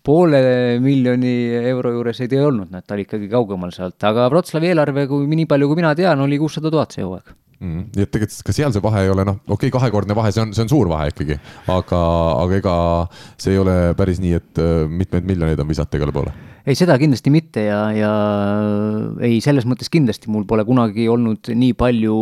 [0.05, 0.41] poole
[0.83, 1.35] miljoni
[1.73, 5.47] euro juures ei olnud, nad ta oli ikkagi kaugemal sealt, aga Wroclawi eelarve, kui nii
[5.49, 7.31] palju, kui mina tean, oli kuussada tuhat see hooaeg
[7.63, 7.83] mm,.
[7.95, 10.43] nii et tegelikult ka seal see vahe ei ole noh, okei okay,, kahekordne vahe, see
[10.43, 11.39] on, see on suur vahe ikkagi,
[11.71, 12.01] aga,
[12.43, 12.79] aga ega
[13.37, 16.95] see ei ole päris nii, et äh, mitmeid miljoneid on visata igale poole ei, seda
[16.99, 18.11] kindlasti mitte ja, ja
[19.23, 22.15] ei, selles mõttes kindlasti mul pole kunagi olnud nii palju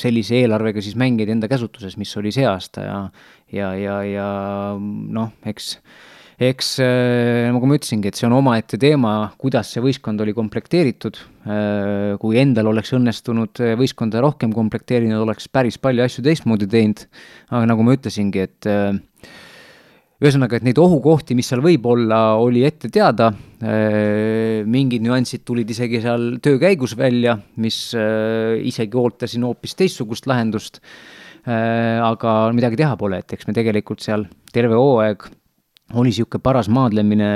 [0.00, 2.98] sellise eelarvega siis mängijaid enda käsutuses, mis oli see aasta ja,
[3.52, 4.26] ja, ja, ja
[4.80, 5.74] noh, eks,
[6.48, 11.20] eks äh, nagu ma ütlesingi, et see on omaette teema, kuidas see võistkond oli komplekteeritud.
[11.44, 17.04] Äh, kui endal oleks õnnestunud võistkonda rohkem komplekteerida, oleks päris palju asju teistmoodi teinud.
[17.52, 18.96] aga nagu ma ütlesingi, et äh,
[20.24, 23.30] ühesõnaga, et neid ohukohti, mis seal võib olla, oli ette teada,
[23.60, 30.28] äh, mingid nüansid tulid isegi seal töö käigus välja, mis äh, isegi ootasin hoopis teistsugust
[30.30, 30.80] lahendust,
[31.44, 35.28] äh, aga midagi teha pole, et eks me tegelikult seal terve hooaeg
[35.94, 37.28] oli niisugune paras maadlemine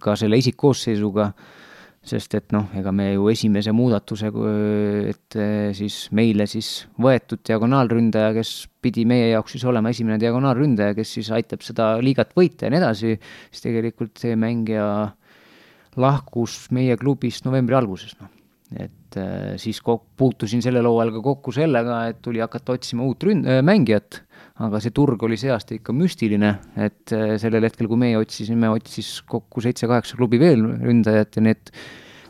[0.00, 1.32] ka selle isikkoosseisuga
[2.02, 4.30] sest et noh, ega me ju esimese muudatuse,
[5.12, 8.52] et eh, siis meile siis võetud diagonaalründaja, kes
[8.82, 12.82] pidi meie jaoks siis olema esimene diagonaalründaja, kes siis aitab seda liigat võita ja nii
[12.82, 13.14] edasi,
[13.52, 14.86] siis tegelikult see mängija
[16.02, 18.32] lahkus meie klubist novembri alguses, noh.
[18.74, 23.46] et äh, siis puutusin sellel hooajal ka kokku sellega, et tuli hakata otsima uut ründ-,
[23.62, 24.24] mängijat
[24.60, 28.70] aga see turg oli see aasta ikka müstiline, et äh, sellel hetkel, kui meie otsisime,
[28.72, 31.72] otsis kokku seitse-kaheksa klubi veel ründajat ja need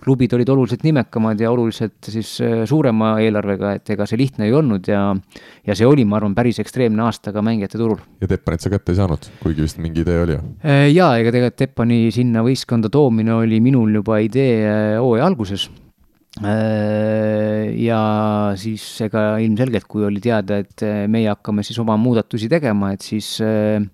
[0.02, 4.54] klubid olid oluliselt nimekamad ja oluliselt siis äh, suurema eelarvega, et ega see lihtne ei
[4.54, 5.02] olnud ja
[5.66, 8.00] ja see oli, ma arvan, päris ekstreemne aasta ka mängijate turul.
[8.20, 10.42] ja Teppanit sa kätte ei saanud, kuigi vist mingi idee oli ju?
[10.62, 15.68] Äh, jaa, ega tegelikult Teppani sinna võistkonda toomine oli minul juba idee hooaja alguses
[16.40, 18.02] ja
[18.56, 23.04] siis ega ilmselgelt, kui oli teada, et äh, meie hakkame siis oma muudatusi tegema, et
[23.04, 23.84] siis, äh,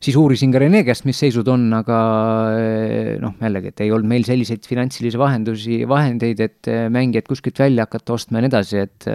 [0.00, 1.98] siis uurisin ka Rene käest, mis seisud on, aga
[3.20, 8.16] noh, jällegi, et ei olnud meil selliseid finantsilisi vahendusi, vahendeid, et mängijaid kuskilt välja hakata
[8.16, 9.10] ostma ja nii edasi, et,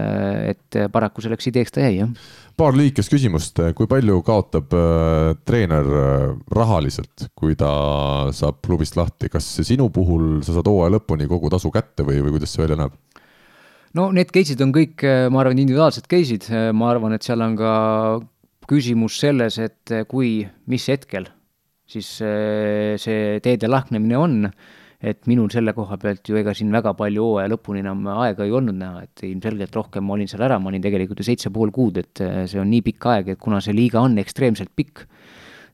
[0.53, 2.13] et paraku selleks ideeks ta jäi, jah
[2.61, 7.71] paar lühikest küsimust, kui palju kaotab äh, treener äh, rahaliselt, kui ta
[8.35, 12.35] saab klubist lahti, kas sinu puhul sa saad hooaja lõpuni kogu tasu kätte või, või
[12.35, 12.93] kuidas see välja näeb?
[13.97, 16.45] no need case'id on kõik, ma arvan, individuaalsed case'id,
[16.77, 17.73] ma arvan, et seal on ka
[18.69, 21.27] küsimus selles, et kui, mis hetkel
[21.91, 24.38] siis see teede lahknemine on
[25.02, 28.53] et minul selle koha pealt ju ega siin väga palju hooaja lõpuni enam aega ei
[28.53, 31.73] olnud näha, et ilmselgelt rohkem ma olin seal ära, ma olin tegelikult ju seitse pool
[31.73, 35.07] kuud, et see on nii pikk aeg, et kuna see liiga on ekstreemselt pikk,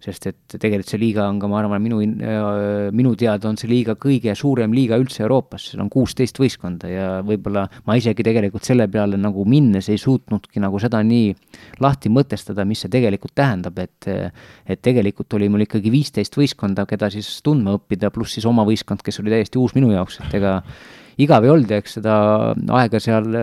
[0.03, 3.69] sest et tegelikult see liiga on ka, ma arvan, minu, äh, minu teada on see
[3.71, 8.67] liiga kõige suurem liiga üldse Euroopas, seal on kuusteist võistkonda ja võib-olla ma isegi tegelikult
[8.67, 11.31] selle peale nagu minnes ei suutnudki nagu seda nii
[11.83, 17.09] lahti mõtestada, mis see tegelikult tähendab, et et tegelikult oli mul ikkagi viisteist võistkonda, keda
[17.13, 20.59] siis tundma õppida, pluss siis oma võistkond, kes oli täiesti uus minu jaoks, et ega
[21.17, 22.17] igav ei olnud ja eks seda
[22.77, 23.33] aega seal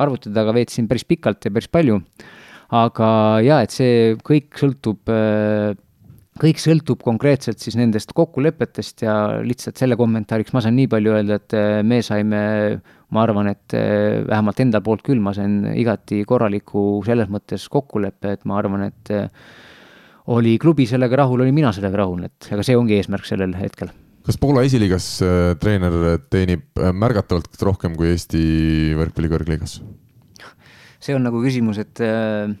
[0.00, 1.98] arvuti taga veetsin päris pikalt ja päris palju
[2.72, 3.08] aga
[3.44, 5.10] jaa, et see kõik sõltub
[6.42, 11.38] kõik sõltub konkreetselt siis nendest kokkulepetest ja lihtsalt selle kommentaariks ma saan nii palju öelda,
[11.38, 12.42] et me saime,
[13.12, 18.46] ma arvan, et vähemalt enda poolt küll, ma sain igati korraliku selles mõttes kokkuleppe, et
[18.48, 19.12] ma arvan, et
[20.32, 23.92] oli klubi sellega rahul, olin mina sellega rahul, et ega see ongi eesmärk sellel hetkel.
[24.22, 25.08] kas Poola esiliigas
[25.60, 28.42] treener teenib märgatavalt rohkem kui Eesti
[28.96, 29.82] võrkpalli kõrgliigas?
[31.02, 32.52] See on nagu küsimus, et äh,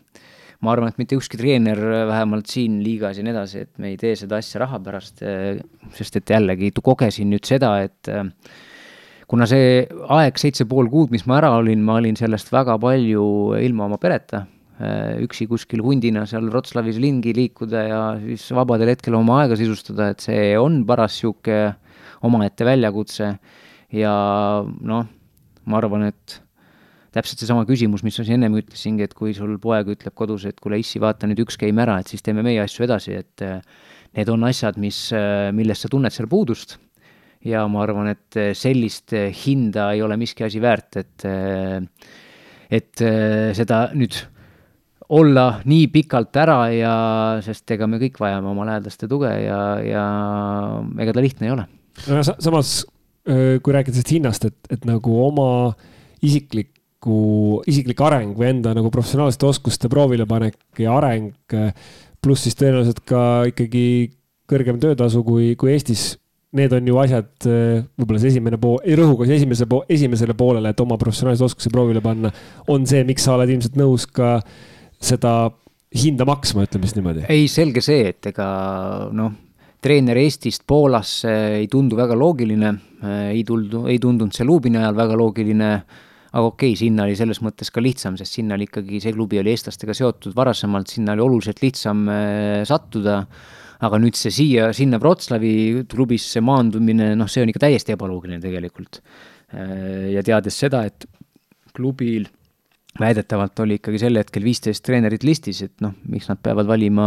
[0.62, 1.78] ma arvan, et mitte ükski treener,
[2.10, 5.60] vähemalt siin liigas ja nii edasi, et me ei tee seda asja raha pärast, äh,
[5.96, 8.24] sest et jällegi kogesin nüüd seda, et äh,
[9.30, 13.24] kuna see aeg, seitse pool kuud, mis ma ära olin, ma olin sellest väga palju
[13.62, 14.46] ilma oma pereta,
[15.22, 20.24] üksi kuskil hundina seal Wroclawis ringi liikuda ja siis vabadel hetkel oma aega sisustada, et
[20.24, 21.76] see on paras niisugune
[22.26, 23.28] omaette väljakutse.
[23.94, 24.14] Ja
[24.64, 25.06] noh,
[25.68, 26.41] ma arvan, et
[27.12, 30.58] täpselt seesama küsimus, mis ma siin ennem ütlesingi, et kui sul poeg ütleb kodus, et
[30.62, 33.60] kuule, issi, vaata nüüd üks game ära, et siis teeme meie asju edasi, et äh,
[34.16, 36.78] need on asjad, mis, äh, millest sa tunned seal puudust.
[37.42, 39.12] ja ma arvan, et äh, sellist
[39.44, 41.24] hinda ei ole miski asi väärt, et,
[42.70, 43.02] et
[43.58, 44.16] seda nüüd
[45.12, 46.92] olla nii pikalt ära ja,
[47.44, 50.04] sest ega me kõik vajame oma lähedaste tuge ja, ja
[51.02, 51.66] ega ta lihtne ei ole.
[52.38, 52.86] samas,
[53.26, 55.50] kui rääkida sellest hinnast, et, et nagu oma
[56.22, 56.71] isiklik
[57.02, 61.34] isikliku, isiklik areng või enda nagu professionaalsete oskuste proovilepanek ja areng.
[62.22, 64.12] pluss siis tõenäoliselt ka ikkagi
[64.46, 66.18] kõrgem töötasu kui, kui Eestis.
[66.52, 67.30] Need on ju asjad,
[67.98, 72.30] võib-olla see esimene pool, rõhuga esimese pool, esimesele poolele, et oma professionaalseid oskusi proovile panna,
[72.68, 74.42] on see, miks sa oled ilmselt nõus ka
[75.00, 75.50] seda
[75.96, 77.24] hinda maksma, ütleme siis niimoodi.
[77.32, 79.32] ei, selge see, et ega noh
[79.82, 82.74] treener Eestist Poolasse ei tundu väga loogiline,
[83.32, 85.72] ei tuldu, ei tundunud see Lubini ajal väga loogiline,
[86.32, 89.52] aga okei sinna oli selles mõttes ka lihtsam, sest sinna oli ikkagi, see klubi oli
[89.52, 92.06] eestlastega seotud varasemalt, sinna oli oluliselt lihtsam
[92.68, 93.18] sattuda,
[93.82, 99.02] aga nüüd see siia, sinna Wroclawi klubisse maandumine, noh, see on ikka täiesti ebaloogiline tegelikult.
[99.52, 101.04] ja teades seda, et
[101.76, 102.24] klubil
[103.00, 107.06] väidetavalt oli ikkagi sel hetkel viisteist treenerit listis, et noh, miks nad peavad valima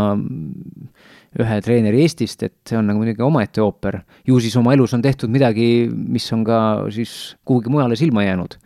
[1.35, 3.99] ühe treeneri Eestist, et see on nagu muidugi omaette ooper.
[4.25, 6.59] ju siis oma elus on tehtud midagi, mis on ka
[6.95, 8.57] siis kuhugi mujale silma jäänud.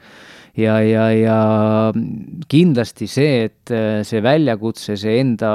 [0.60, 1.38] Ja, ja, ja
[2.49, 5.52] kindlasti see, et äh, see väljakutse, see enda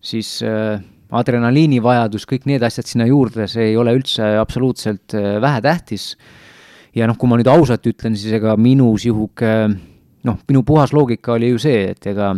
[0.00, 0.78] siis äh,
[1.10, 6.14] adrenaliinivajadus, kõik need asjad sinna juurde, see ei ole üldse absoluutselt äh, vähetähtis.
[6.94, 9.50] ja noh, kui ma nüüd ausalt ütlen, siis ega minu sihuke
[10.26, 12.34] noh, minu puhas loogika oli ju see, et ega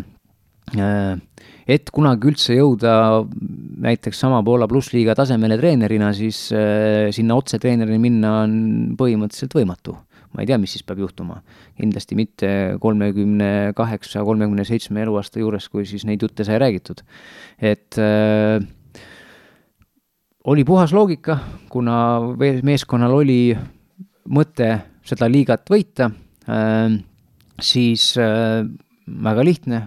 [0.73, 2.93] et kunagi üldse jõuda
[3.83, 8.55] näiteks sama Poola plussliiga tasemele treenerina, siis sinna otse treenerina minna on
[8.97, 9.97] põhimõtteliselt võimatu.
[10.33, 11.41] Ma ei tea, mis siis peab juhtuma.
[11.79, 12.51] kindlasti mitte
[12.81, 17.03] kolmekümne kaheksa, kolmekümne seitsme eluaasta juures, kui siis neid jutte sai räägitud.
[17.59, 18.63] et äh,
[20.45, 21.39] oli puhas loogika,
[21.71, 22.21] kuna
[22.63, 23.57] meeskonnal oli
[24.29, 24.71] mõte
[25.07, 26.11] seda liigat võita
[26.49, 27.01] äh,,
[27.63, 28.65] siis äh,
[29.07, 29.83] väga lihtne,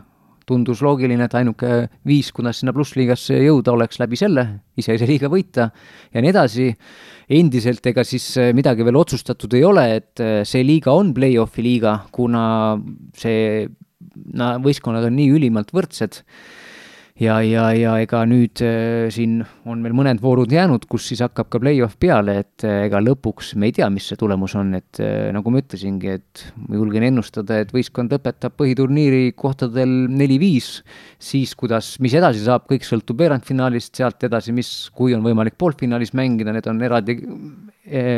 [0.46, 4.46] tundus loogiline, et ainuke viis, kuidas sinna plussliigasse jõuda, oleks läbi selle,
[4.78, 5.70] iseseisva liiga võita
[6.14, 6.68] ja nii edasi.
[7.32, 11.66] Endiselt ega siis äh, midagi veel otsustatud ei ole, et äh, see liiga on play-off'i
[11.66, 12.44] liiga, kuna
[13.18, 13.66] see,
[14.36, 16.22] võistkonnad on nii ülimalt võrdsed
[17.16, 19.38] ja, ja, ja ega nüüd äh, siin
[19.70, 23.54] on meil mõned voorud jäänud, kus siis hakkab ka play-off peale, et äh, ega lõpuks
[23.60, 27.08] me ei tea, mis see tulemus on, et äh, nagu ma ütlesingi, et ma julgen
[27.08, 30.70] ennustada, et võistkond lõpetab põhiturniiri kohtadel neli-viis,
[31.16, 36.12] siis kuidas, mis edasi saab, kõik sõltub veerandfinaalist, sealt edasi, mis, kui on võimalik poolfinaalis
[36.20, 37.20] mängida, need on eraldi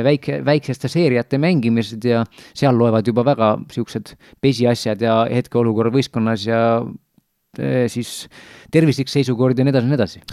[0.07, 2.23] väike, väikseste seeriate mängimised ja
[2.55, 6.61] seal loevad juba väga niisugused pesiasjad ja hetkeolukorra võistkonnas ja
[7.91, 8.29] siis
[8.73, 10.23] tervislik seisukord ja nii edasi nii edasi.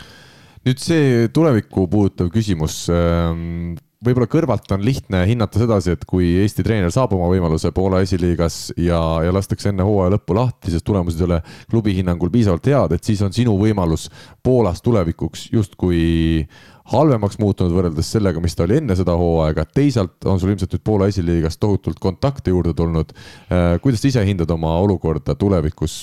[0.64, 3.74] nüüd see tulevikku puudutav küsimus ähm,
[4.04, 8.74] võib-olla kõrvalt on lihtne hinnata sedasi, et kui Eesti treener saab oma võimaluse Poola esiliigas
[8.80, 11.40] ja, ja lastakse enne hooaja lõppu lahti, sest tulemused ei ole
[11.70, 14.10] klubi hinnangul piisavalt head, et siis on sinu võimalus
[14.44, 16.44] Poolas tulevikuks justkui
[16.92, 20.84] halvemaks muutunud võrreldes sellega, mis ta oli enne seda hooaega, teisalt on sul ilmselt nüüd
[20.84, 23.14] Poola esiliigas tohutult kontakte juurde tulnud.
[23.48, 26.02] Äh, kuidas sa ise hindad oma olukorda tulevikus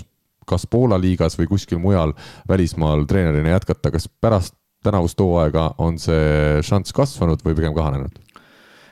[0.51, 2.13] kas Poola liigas või kuskil mujal
[2.49, 8.19] välismaal treenerina jätkata, kas pärast tänavust hooaega on see šanss kasvanud või pigem kahanenud?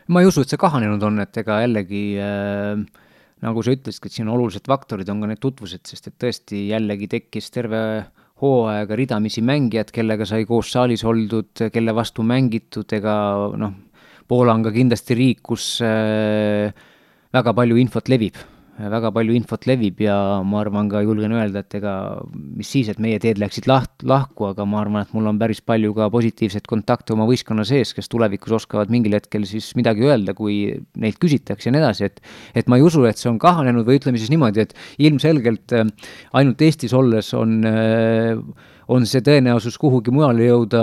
[0.09, 2.81] ma ei usu, et see kahanenud on, et ega jällegi äh,
[3.45, 7.09] nagu sa ütlesidki, et siin olulised faktorid on ka need tutvused, sest et tõesti jällegi
[7.11, 7.81] tekkis terve
[8.41, 13.15] hooaega ridamisi mängijad, kellega sai koos saalis oldud, kelle vastu mängitud, ega
[13.59, 13.77] noh,
[14.29, 16.69] Poola on ka kindlasti riik, kus äh,
[17.33, 18.37] väga palju infot levib
[18.79, 20.15] väga palju infot levib ja
[20.47, 21.93] ma arvan ka, julgen öelda, et ega
[22.31, 25.59] mis siis, et meie teed läksid laht-, lahku, aga ma arvan, et mul on päris
[25.65, 30.35] palju ka positiivseid kontakte oma võistkonna sees, kes tulevikus oskavad mingil hetkel siis midagi öelda,
[30.37, 30.61] kui
[30.99, 32.23] neilt küsitakse ja nii edasi, et
[32.55, 34.75] et ma ei usu, et see on kahanenud või ütleme siis niimoodi, et
[35.09, 35.87] ilmselgelt äh,
[36.39, 38.37] ainult Eestis olles on äh,
[38.89, 40.81] on see tõenäosus kuhugi mujale jõuda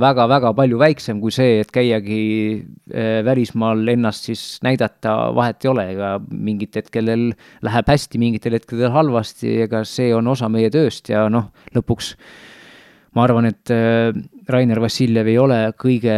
[0.00, 2.20] väga-väga palju väiksem kui see, et käiagi
[2.56, 7.28] eh, välismaal ennast siis näidata, vahet ei ole, ega mingit hetkedel
[7.66, 12.14] läheb hästi, mingitel hetkedel halvasti, ega see on osa meie tööst ja noh, lõpuks
[13.12, 14.16] ma arvan, et eh,
[14.48, 16.16] Rainer Vassiljev ei ole kõige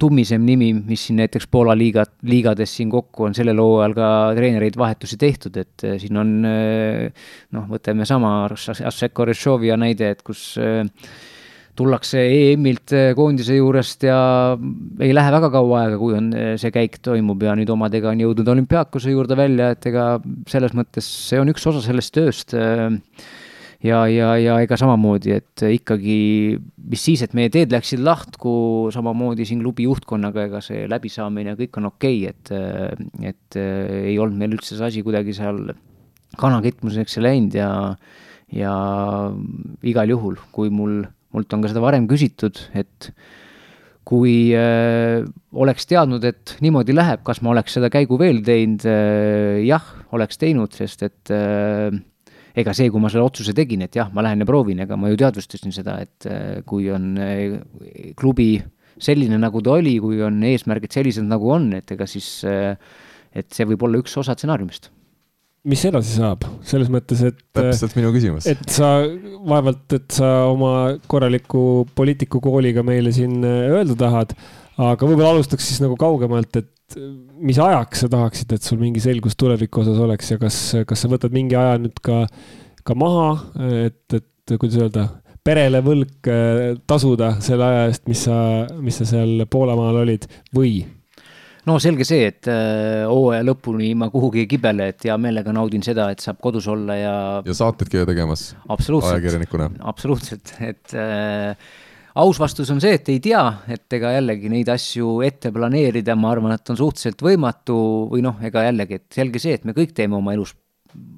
[0.00, 4.78] tummisem nimi, mis siin näiteks Poola liigat, liigades siin kokku on sellel hooajal ka treenereid
[4.78, 7.26] vahetusi tehtud, et äh, siin on äh,
[7.56, 10.84] noh, võtame sama Asseko Rešovia näide, et kus äh,
[11.78, 14.18] tullakse EM-ilt koondise juurest ja
[14.98, 18.50] ei lähe väga kaua aega, kui on see käik toimub ja nüüd omadega on jõudnud
[18.54, 20.08] olümpiaakuse juurde välja, et ega
[20.50, 22.56] selles mõttes see on üks osa sellest tööst
[23.84, 26.18] ja, ja, ja ega samamoodi, et ikkagi,
[26.90, 28.52] mis siis, et meie teed läksid lahku,
[28.94, 34.38] samamoodi siin klubi juhtkonnaga, ega see läbisaamine kõik on okei okay,, et, et ei olnud
[34.40, 35.68] meil üldse see asi kuidagi seal
[36.38, 37.70] kanakitmuseks läinud ja,
[38.54, 38.74] ja
[39.86, 41.02] igal juhul, kui mul,
[41.34, 43.12] mult on ka seda varem küsitud, et
[44.08, 45.20] kui äh,
[45.52, 49.84] oleks teadnud, et niimoodi läheb, kas ma oleks seda käigu veel teinud äh,, jah,
[50.16, 51.92] oleks teinud, sest et äh,
[52.58, 55.12] ega see, kui ma selle otsuse tegin, et jah, ma lähen ja proovin, ega ma
[55.12, 57.58] ju teadvustasin seda, et äh, kui on äh,
[58.18, 58.56] klubi
[58.98, 62.74] selline, nagu ta oli, kui on eesmärgid sellised, nagu on, et ega siis, äh,
[63.36, 64.90] et see võib olla üks osa stsenaariumist
[65.68, 67.40] mis edasi saab, selles mõttes, et.
[67.52, 68.46] täpselt minu küsimus.
[68.48, 74.32] et sa vaevalt, et sa oma korraliku poliitikukooliga meile siin öelda tahad,
[74.78, 79.36] aga võib-olla alustaks siis nagu kaugemalt, et mis ajaks sa tahaksid, et sul mingi selgus
[79.38, 80.58] tuleviku osas oleks ja kas,
[80.88, 82.22] kas sa võtad mingi aja nüüd ka,
[82.86, 83.30] ka maha,
[83.84, 85.08] et, et kuidas öelda
[85.44, 86.30] perele võlg
[86.88, 88.38] tasuda selle aja eest, mis sa,
[88.80, 90.24] mis sa seal Poolamaal olid
[90.56, 90.80] või
[91.68, 95.84] no selge see, et äh, hooaja lõpuni ma kuhugi ei kibele, et hea meelega naudin
[95.84, 97.16] seda, et saab kodus olla ja.
[97.46, 98.50] ja saateid käia tegemas.
[98.68, 99.70] ajakirjanikuna.
[99.92, 101.68] absoluutselt, et äh,
[102.18, 106.32] aus vastus on see, et ei tea, et ega jällegi neid asju ette planeerida, ma
[106.34, 107.76] arvan, et on suhteliselt võimatu
[108.10, 110.56] või noh, ega jällegi, et selge see, et me kõik teeme oma elus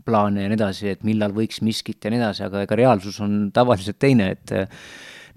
[0.05, 3.39] plaane ja nii edasi, et millal võiks miskit ja nii edasi, aga ega reaalsus on
[3.55, 4.83] tavaliselt teine, et äh,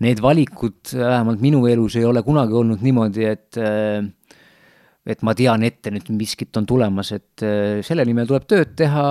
[0.03, 4.01] need valikud vähemalt minu elus ei ole kunagi olnud niimoodi, et äh,
[5.03, 9.05] et ma tean ette nüüd miskit on tulemas, et äh, selle nimel tuleb tööd teha,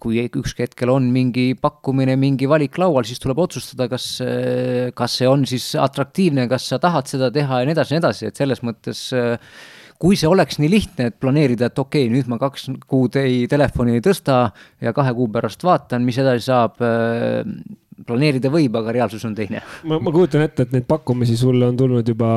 [0.00, 5.18] kui ükski hetkel on mingi pakkumine, mingi valik laual, siis tuleb otsustada, kas, äh, kas
[5.20, 8.30] see on siis atraktiivne, kas sa tahad seda teha ja nii edasi ja nii edasi,
[8.32, 9.36] et selles mõttes äh,
[10.00, 13.98] kui see oleks nii lihtne, et planeerida, et okei nüüd ma kaks kuud ei, telefoni
[13.98, 14.48] ei tõsta
[14.82, 16.80] ja kahe kuu pärast vaatan, mis edasi saab,
[18.04, 19.62] planeerida võib, aga reaalsus on teine.
[19.84, 22.34] ma, ma kujutan ette, et neid pakkumisi sulle on tulnud juba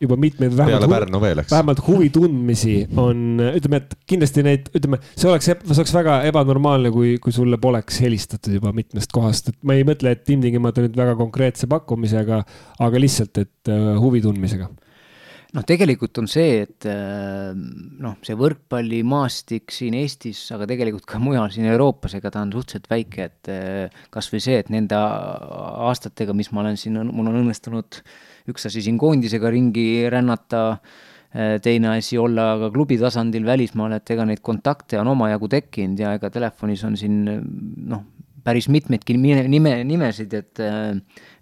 [0.00, 5.50] juba mitmeid vähemalt, veel, vähemalt huvi tundmisi on, ütleme, et kindlasti neid, ütleme, see oleks,
[5.50, 9.84] see oleks väga ebanormaalne, kui, kui sulle poleks helistatud juba mitmest kohast, et ma ei
[9.88, 12.44] mõtle, et ilmtingimata nüüd väga konkreetse pakkumisega,
[12.86, 14.70] aga lihtsalt, et uh, huvi tundmisega
[15.56, 21.50] noh, tegelikult on see, et äh, noh, see võrkpallimaastik siin Eestis, aga tegelikult ka mujal
[21.52, 26.36] siin Euroopas, ega ta on suhteliselt väike, et äh, kas või see, et nende aastatega,
[26.36, 28.00] mis ma olen siin, mul on õnnestunud
[28.48, 30.62] üks asi siin koondisega ringi rännata,
[31.34, 36.00] äh, teine asi olla ka klubi tasandil välismaal, et ega neid kontakte on omajagu tekkinud
[36.00, 38.04] ja ega telefonis on siin noh,
[38.44, 40.64] päris mitmeidki nime, nime, nimesid, et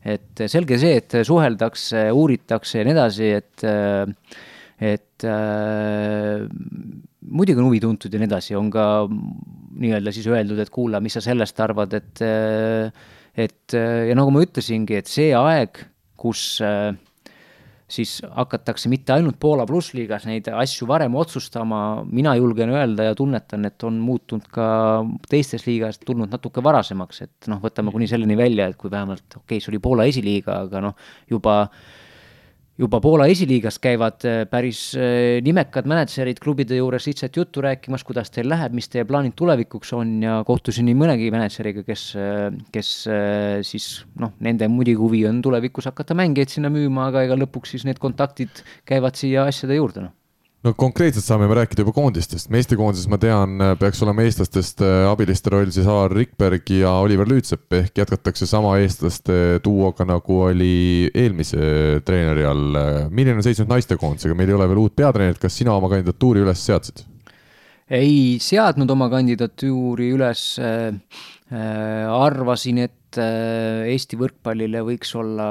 [0.08, 3.64] et selge see, et suheldakse, uuritakse ja nii edasi, et,
[4.88, 6.46] et äh,
[7.28, 11.14] muidugi on huvi tuntud ja nii edasi, on ka nii-öelda siis öeldud, et kuula, mis
[11.18, 12.22] sa sellest arvad, et,
[13.38, 15.82] et ja nagu ma ütlesingi, et see aeg,
[16.18, 16.92] kus äh,
[17.88, 23.64] siis hakatakse mitte ainult Poola plussliigas neid asju varem otsustama, mina julgen öelda ja tunnetan,
[23.68, 24.68] et on muutunud ka
[25.30, 29.56] teistes liigas tulnud natuke varasemaks, et noh, võtame kuni selleni välja, et kui vähemalt, okei
[29.56, 31.62] okay,, see oli Poola esiliiga, aga noh, juba
[32.78, 38.30] juba Poola esiliigas käivad äh, päris äh, nimekad mänedžerid klubide juures lihtsalt juttu rääkimas, kuidas
[38.34, 42.92] teil läheb, mis teie plaanid tulevikuks on ja kohtusin nii mõnegi mänedžeriga, kes, äh, kes
[43.68, 43.88] siis
[44.20, 47.98] noh, nende muidugi huvi on tulevikus hakata mängijaid sinna müüma, aga ega lõpuks siis need
[48.02, 50.17] kontaktid käivad siia asjade juurde, noh
[50.66, 55.52] no konkreetselt saame me rääkida juba koondistest, meestekoondises ma tean, peaks olema eestlastest äh, abiliste
[55.54, 62.02] roll siis Alar Rikberg ja Oliver Lüütsepp ehk jätkatakse sama eestlaste duoga, nagu oli eelmise
[62.06, 62.80] treeneri all.
[63.10, 66.42] milline on seis nüüd naistekoondisega, meil ei ole veel uut peatreenerit, kas sina oma kandidatuuri
[66.46, 67.06] üles seadsid?
[67.88, 70.94] ei seadnud oma kandidatuuri üles äh,.
[71.48, 75.46] arvasin, et äh, Eesti võrkpallile võiks olla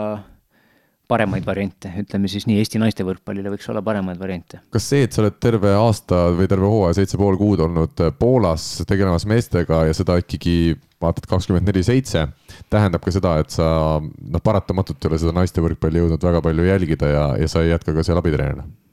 [1.07, 4.61] paremaid variante, ütleme siis nii, Eesti naiste võrkpallile võiks olla paremaid variante.
[4.73, 8.67] kas see, et sa oled terve aasta või terve hooaja, seitse pool kuud olnud Poolas
[8.88, 12.25] tegelemas meestega ja seda ikkagi vaatad kakskümmend neli seitse,
[12.73, 13.69] tähendab ka seda, et sa
[14.01, 17.71] noh, paratamatult ei ole seda naiste võrkpalli jõudnud väga palju jälgida ja, ja sa ei
[17.75, 18.86] jätka ka seal abitreenerina Äh,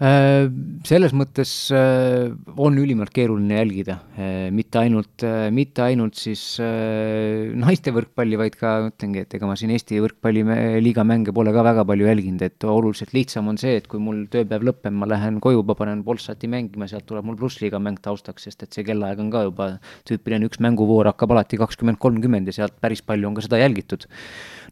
[0.00, 8.38] selles mõttes äh, on ülimalt keeruline jälgida, äh, mitte ainult, mitte ainult siis naiste võrkpalli,
[8.40, 12.44] vaid ka ütlengi, et ega ma siin Eesti võrkpalliliiga mänge pole ka väga palju jälginud,
[12.46, 16.00] et oluliselt lihtsam on see, et kui mul tööpäev lõpeb, ma lähen koju, ma panen
[16.06, 19.68] Polsati mängima, sealt tuleb mul plussliiga mäng taustaks, sest et see kellaaeg on ka juba
[20.08, 24.08] tüüpiline, üks mänguvoor hakkab alati kakskümmend, kolmkümmend ja sealt päris palju on ka seda jälgitud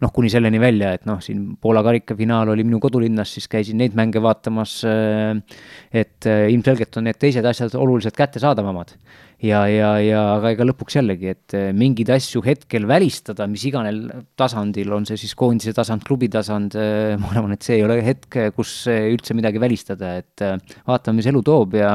[0.02, 3.96] noh, kuni selleni välja, et noh, siin Poola karikafinaal oli minu kodulinnas, siis käisin neid
[3.98, 4.78] mänge vaatamas.
[5.18, 5.56] Äh,
[5.92, 8.94] et äh, ilmselgelt on need teised asjad oluliselt kättesaadavamad.
[9.38, 14.00] ja, ja, ja aga ega lõpuks jällegi, et äh, mingeid asju hetkel välistada, mis iganes
[14.36, 16.74] tasandil, on see siis koondise tasand, klubi tasand,
[17.22, 20.42] ma arvan, et see ei ole hetk, kus üldse midagi välistada, et
[20.88, 21.92] vaatame, mis elu toob ja,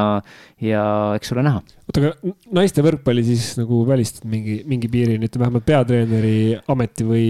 [0.63, 0.85] ja
[1.19, 5.67] eks ole näha oota, aga naiste võrkpalli siis nagu välistad mingi, mingi piirini, ütleme vähemalt
[5.67, 6.37] peatreeneri
[6.71, 7.27] ameti või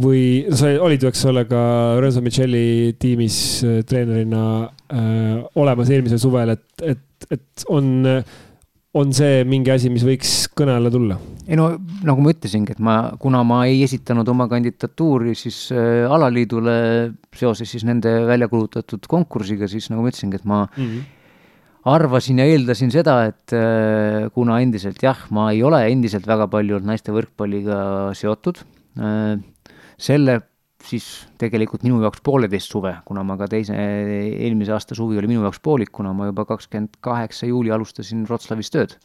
[0.00, 0.22] või
[0.54, 1.60] sa olid ju, eks ole, ka
[2.02, 8.08] Renzo Michelli tiimis äh, treenerina äh, olemas eelmisel suvel, et, et, et on,
[8.94, 11.18] on see mingi asi, mis võiks kõne alla tulla?
[11.44, 11.74] ei no
[12.06, 16.76] nagu ma ütlesingi, et ma, kuna ma ei esitanud oma kandidatuuri siis äh, alaliidule
[17.36, 21.12] seoses siis nende välja kuulutatud konkursiga, siis nagu ma ütlesingi, et ma mm -hmm
[21.84, 26.80] arvasin ja eeldasin seda, et äh, kuna endiselt jah, ma ei ole endiselt väga palju
[26.84, 27.78] naiste võrkpalliga
[28.16, 28.62] seotud,
[28.96, 29.36] äh,
[30.00, 30.40] selle
[30.84, 31.04] siis
[31.40, 35.62] tegelikult minu jaoks pooleteist suve, kuna ma ka teise, eelmise aasta suvi oli minu jaoks
[35.64, 38.98] poolik, kuna ma juba kakskümmend kaheksa juuli alustasin Wroclawis tööd.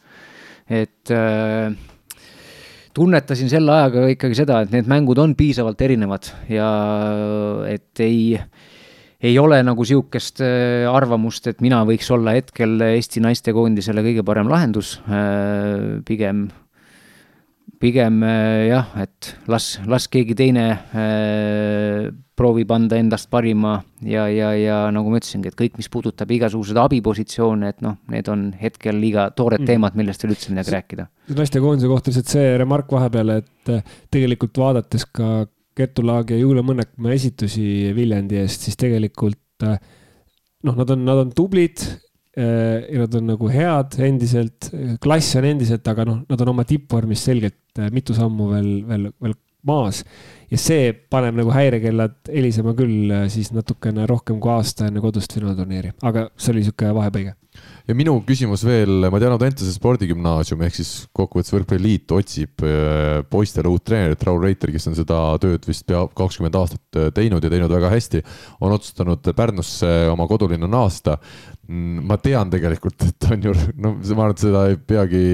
[0.70, 1.72] et äh,
[2.94, 6.68] tunnetasin selle ajaga ikkagi seda, et need mängud on piisavalt erinevad ja
[7.70, 8.44] et ei äh,
[9.20, 14.48] ei ole nagu sihukest äh, arvamust, et mina võiks olla hetkel Eesti naistekoondisele kõige parem
[14.50, 16.00] lahendus, äh,
[17.80, 20.66] pigem, äh, jah, et las, las keegi teine
[22.40, 26.80] proovib anda endast parima ja, ja, ja nagu ma ütlesingi, et kõik, mis puudutab igasuguseid
[26.80, 29.70] abipositsioone, et noh, need on hetkel liiga toored mm.
[29.72, 31.08] teemad, millest veel üldse midagi rääkida.
[31.36, 33.72] naistekoondise kohta lihtsalt see remark vahepeal, et
[34.12, 35.46] tegelikult vaadates ka
[35.76, 37.64] Kertu Laagi ja Julia Mõnekmaa esitusi
[37.96, 39.78] Viljandi eest, siis tegelikult äh,
[40.66, 42.09] noh, nad on, nad on tublid äh,
[42.40, 44.70] ja nad on nagu head endiselt,
[45.02, 49.08] klass on endiselt, aga noh, nad on oma tippvormis selgelt äh, mitu sammu veel, veel,
[49.20, 49.36] veel
[49.68, 50.04] maas.
[50.50, 55.94] Ja see paneb nagu häirekellad helisema küll siis natukene rohkem kui aasta enne kodust finaalturniiri,
[56.02, 57.36] aga see oli sihuke vahepõige
[57.88, 63.70] ja minu küsimus veel, ma tean, Audentese spordigümnaasium ehk siis kokkuvõttes Võrkpalliliit otsib äh, poistele
[63.70, 67.52] uut treenerit, Raul Reiter, kes on seda tööd vist pea kakskümmend aastat äh, teinud ja
[67.52, 68.22] teinud väga hästi,
[68.62, 71.16] on otsustanud Pärnusse oma kodulinna naasta.
[71.70, 75.24] Mm, ma tean tegelikult, et on ju, no ma arvan, et seda ei peagi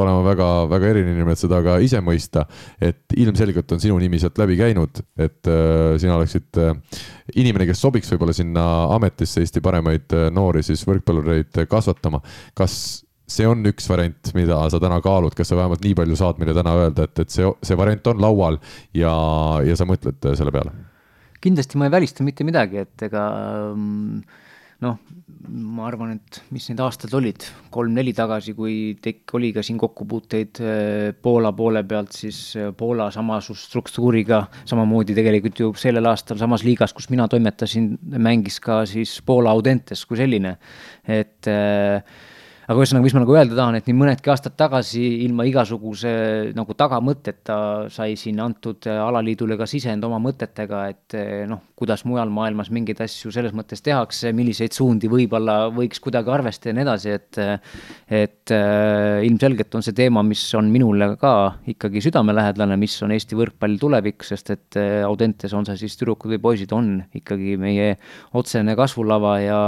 [0.00, 2.46] olema väga-väga eriline inimene, et seda ka ise mõista.
[2.80, 7.00] et ilmselgelt on sinu nimi sealt läbi käinud, et äh, sina oleksid äh,
[7.40, 12.22] inimene, kes sobiks võib-olla sinna ametisse Eesti paremaid äh, noori siis võrkpallureid kasvatama.
[12.54, 12.76] kas
[13.34, 16.56] see on üks variant, mida sa täna kaalud, kas sa vähemalt nii palju saad meile
[16.56, 18.58] täna öelda, et, et see, see variant on laual
[18.94, 19.14] ja,
[19.64, 20.74] ja sa mõtled selle peale?
[21.44, 23.24] kindlasti ma ei välista mitte midagi, et ega
[23.68, 24.22] ähm,
[24.84, 24.96] noh,
[25.48, 30.60] ma arvan, et mis need aastad olid, kolm-neli tagasi, kui tek-, oli ka siin kokkupuuteid
[30.60, 36.66] äh, Poola poole pealt, siis äh, Poola samasuguse struktuuriga, samamoodi tegelikult ju sellel aastal samas
[36.66, 40.56] liigas, kus mina toimetasin, mängis ka siis Poola Audentes kui selline,
[41.08, 42.04] et äh,
[42.64, 46.12] aga ühesõnaga, mis ma nagu öelda tahan, et nii mõnedki aastad tagasi ilma igasuguse
[46.56, 47.56] nagu tagamõtteta
[47.92, 52.70] sai siin antud äh, alaliidule ka sisend oma mõtetega, et äh, noh, kuidas mujal maailmas
[52.72, 57.42] mingeid asju selles mõttes tehakse, milliseid suundi võib-olla võiks kuidagi arvestada ja nii edasi, et
[57.42, 57.78] äh,
[58.24, 58.52] et
[59.24, 61.34] ilmselgelt on see teema, mis on minule ka
[61.70, 66.42] ikkagi südamelähedane, mis on Eesti võrkpalli tulevik, sest et Audentes, on see siis tüdrukud või
[66.42, 67.94] poisid, on ikkagi meie
[68.36, 69.60] otsene kasvulava ja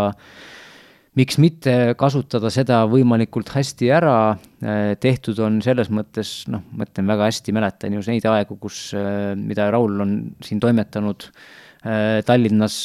[1.17, 4.17] miks mitte kasutada seda võimalikult hästi ära,
[4.61, 8.91] äh, tehtud on selles mõttes, noh, ma ütlen väga hästi, mäletan ju neid aegu, kus,
[8.97, 10.13] äh, mida Raul on
[10.45, 12.77] siin toimetanud äh, Tallinnas,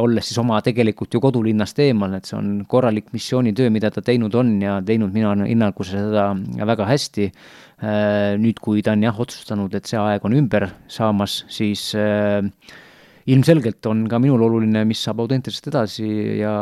[0.00, 4.34] olles siis oma tegelikult ju kodulinnast eemal, et see on korralik missioonitöö, mida ta teinud
[4.34, 6.32] on ja teinud minu hinnangul seda
[6.66, 7.30] väga hästi.
[8.42, 12.42] nüüd, kui ta on jah otsustanud, et see aeg on ümber saamas, siis äh,
[13.28, 16.08] ilmselgelt on ka minul oluline, mis saab Audentesest edasi
[16.40, 16.54] ja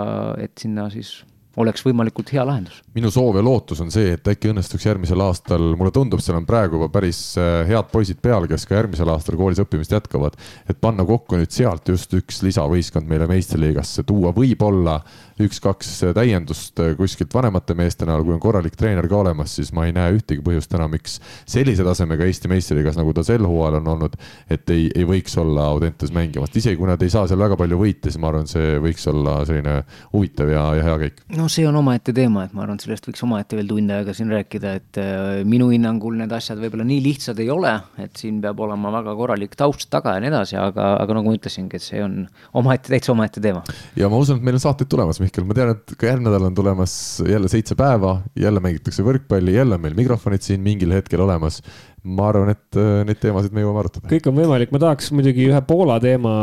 [0.43, 1.21] et sinna siis
[1.63, 2.83] oleks võimalikult hea lahendus.
[2.97, 6.49] minu soov ja lootus on see, et äkki õnnestuks järgmisel aastal, mulle tundub, seal on
[6.49, 10.37] praegu juba päris äh, head poisid peal, kes ka järgmisel aastal koolis õppimist jätkavad.
[10.69, 15.01] et panna kokku nüüd sealt just üks lisavõistkond meile meistriliigasse, tuua võib-olla
[15.43, 19.93] üks-kaks täiendust kuskilt vanemate meeste näol, kui on korralik treener ka olemas, siis ma ei
[19.97, 21.19] näe ühtegi põhjust täna, miks
[21.49, 24.17] sellise tasemega Eesti meistriliigas, nagu ta sel hooajal on olnud,
[24.53, 27.81] et ei, ei võiks olla Audentes mängimast, isegi kui nad ei saa seal väga palju
[27.81, 29.77] võite, siis ma arvan, see võiks olla selline
[30.15, 31.21] huvitav ja, ja hea käik.
[31.37, 34.15] no see on omaette teema, et ma arvan, et sellest võiks omaette veel tund aega
[34.17, 38.39] siin rääkida, et äh, minu hinnangul need asjad võib-olla nii lihtsad ei ole, et siin
[38.45, 41.87] peab olema väga korralik taust taga ja nii edasi, aga, aga nagu ma ütlesingi, et
[41.87, 42.23] see on
[42.61, 43.65] omaette, täitsa omaette teema.
[43.99, 46.49] ja ma usun, et meil on saateid tulemas Mihkel, ma tean, et ka järgmine nädal
[46.51, 46.97] on tulemas
[47.27, 51.63] jälle seitse päeva, jälle mängitakse võrkpalli, jälle on meil mikrofonid siin mingil hetkel olemas.
[52.07, 54.09] ma arvan, et äh, neid teemasid me jõuame arutada.
[54.11, 56.35] kõik on võimalik, ma tahaks muidugi ühe Poola teema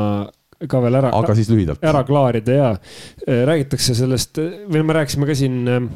[0.70, 1.12] ka veel ära.
[1.16, 1.84] aga siis lühidalt.
[1.84, 4.42] ära klaarida ja äh, räägitakse sellest,
[4.72, 5.88] või me rääkisime ka siin äh,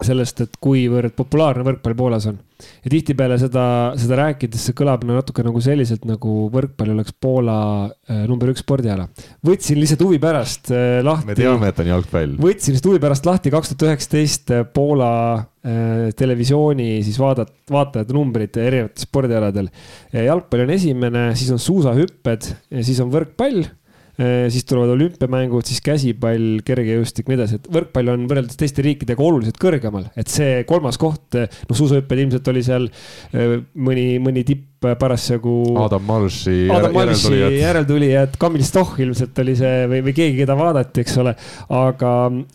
[0.00, 2.38] sellest, et kuivõrd populaarne võrkpall Poolas on.
[2.84, 3.64] ja tihtipeale seda,
[4.00, 7.58] seda rääkides see kõlab natuke nagu selliselt, nagu võrkpall oleks Poola
[7.88, 9.08] äh, number üks spordiala.
[9.46, 10.72] võtsin lihtsalt huvi pärast
[11.04, 11.30] lahti.
[11.30, 12.36] me teame, et on jalgpall.
[12.40, 18.56] võtsin lihtsalt huvi pärast lahti kaks tuhat üheksateist Poola äh, televisiooni siis vaadat-, vaatajate numbrid
[18.60, 19.68] erinevatel spordialadel.
[20.16, 23.68] jalgpall on esimene, siis on suusahüpped ja siis on võrkpall
[24.20, 29.60] siis tulevad olümpiamängud, siis käsipall, kergejõustik, nii edasi, et võrkpall on võrreldes teiste riikidega oluliselt
[29.60, 32.90] kõrgemal, et see kolmas koht, noh, suusahüpped ilmselt oli seal
[33.32, 34.68] mõni, mõni tipp
[35.00, 35.54] parasjagu.
[35.80, 36.56] Adam Malši
[36.94, 41.34] Malši järeltulijad, Kamil Stoh ilmselt oli see või, või keegi, keda vaadati, eks ole.
[41.80, 42.14] aga,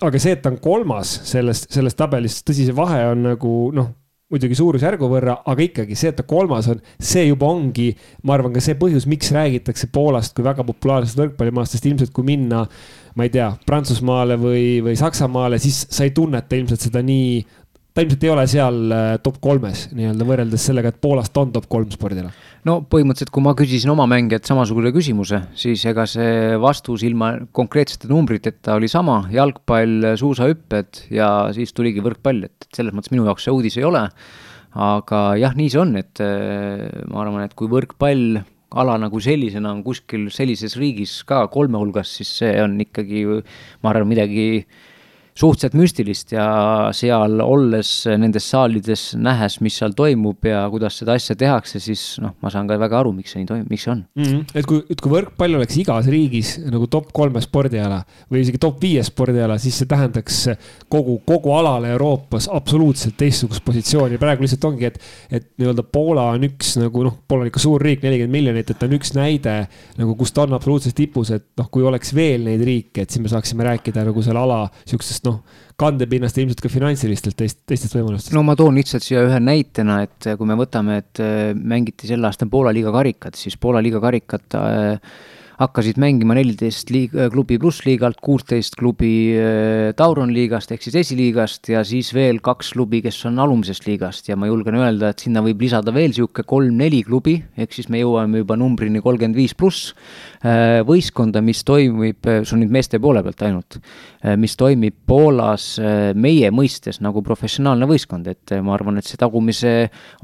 [0.09, 3.93] aga see, et ta on kolmas selles, selles tabelis, tõsi, see vahe on nagu noh
[4.35, 7.89] muidugi suurusjärgu võrra, aga ikkagi see, et ta kolmas on, see juba ongi,
[8.27, 12.27] ma arvan, ka see põhjus, miks räägitakse Poolast kui väga populaarsest võrkpallimaast, sest ilmselt kui
[12.27, 12.65] minna,
[13.15, 17.39] ma ei tea, Prantsusmaale või, või Saksamaale, siis sa ei tunneta ilmselt seda nii
[17.95, 21.69] ta ilmselt ei ole seal äh, top kolmes nii-öelda võrreldes sellega, et Poolast on top
[21.71, 22.31] kolm spordile.
[22.67, 28.09] no põhimõtteliselt, kui ma küsisin oma mängijalt samasuguse küsimuse, siis ega see vastus ilma konkreetsete
[28.11, 33.55] numbriteta oli sama, jalgpall, suusahüpped ja siis tuligi võrkpall, et selles mõttes minu jaoks see
[33.55, 34.09] uudis ei ole.
[34.75, 38.41] aga jah, nii see on, et äh, ma arvan, et kui võrkpall
[38.75, 43.23] ala nagu sellisena on kuskil sellises riigis ka kolme hulgas, siis see on ikkagi,
[43.79, 44.65] ma arvan, midagi
[45.35, 46.45] suhteliselt müstilist ja
[46.95, 52.37] seal olles nendes saalides, nähes, mis seal toimub ja kuidas seda asja tehakse, siis noh,
[52.39, 54.23] ma saan ka väga aru, miks see nii toimub, miks see on mm.
[54.29, 54.45] -hmm.
[54.61, 57.99] et kui, et kui võrkpall oleks igas riigis nagu top kolme spordiala
[58.31, 60.39] või isegi top viie spordiala, siis see tähendaks
[60.87, 64.17] kogu, kogu alale Euroopas absoluutselt teistsugust positsiooni.
[64.21, 64.99] praegu lihtsalt ongi, et,
[65.29, 68.79] et nii-öelda Poola on üks nagu noh, Poola on ikka suur riik, nelikümmend miljonit, et
[68.79, 69.57] ta on üks näide
[69.99, 73.19] nagu, kus ta on absoluutses tipus, et noh, kui oleks veel neid riike, et siis
[73.19, 75.41] me saaksime rääkida nagu selle ala sihukesest noh,
[75.79, 78.35] kandepinnast ja ilmselt ka finantsilistelt teist, teistest võimalustest.
[78.35, 82.25] no ma toon lihtsalt siia ühe näitena, et kui me võtame, et äh, mängiti sel
[82.27, 85.15] aastal Poola liiga karikat, siis Poola liiga karikat äh,
[85.59, 89.13] hakkasid mängima neliteist liig-, äh, klubi plussliigalt, kuusteist klubi
[89.97, 94.29] Tauron liigast ehk siis esiliigast ja siis veel kaks klubi, kes on alumisest liigast.
[94.29, 98.01] Ja ma julgen öelda, et sinna võib lisada veel niisugune kolm-neli klubi, ehk siis me
[98.01, 99.93] jõuame juba numbrini kolmkümmend viis pluss
[100.85, 103.79] võistkonda, mis toimib, see on nüüd meeste poole pealt ainult,
[104.25, 109.05] Äh, mis toimib Poolas äh, meie mõistes nagu professionaalne võistkond, et äh, ma arvan, et
[109.05, 109.73] see tagumise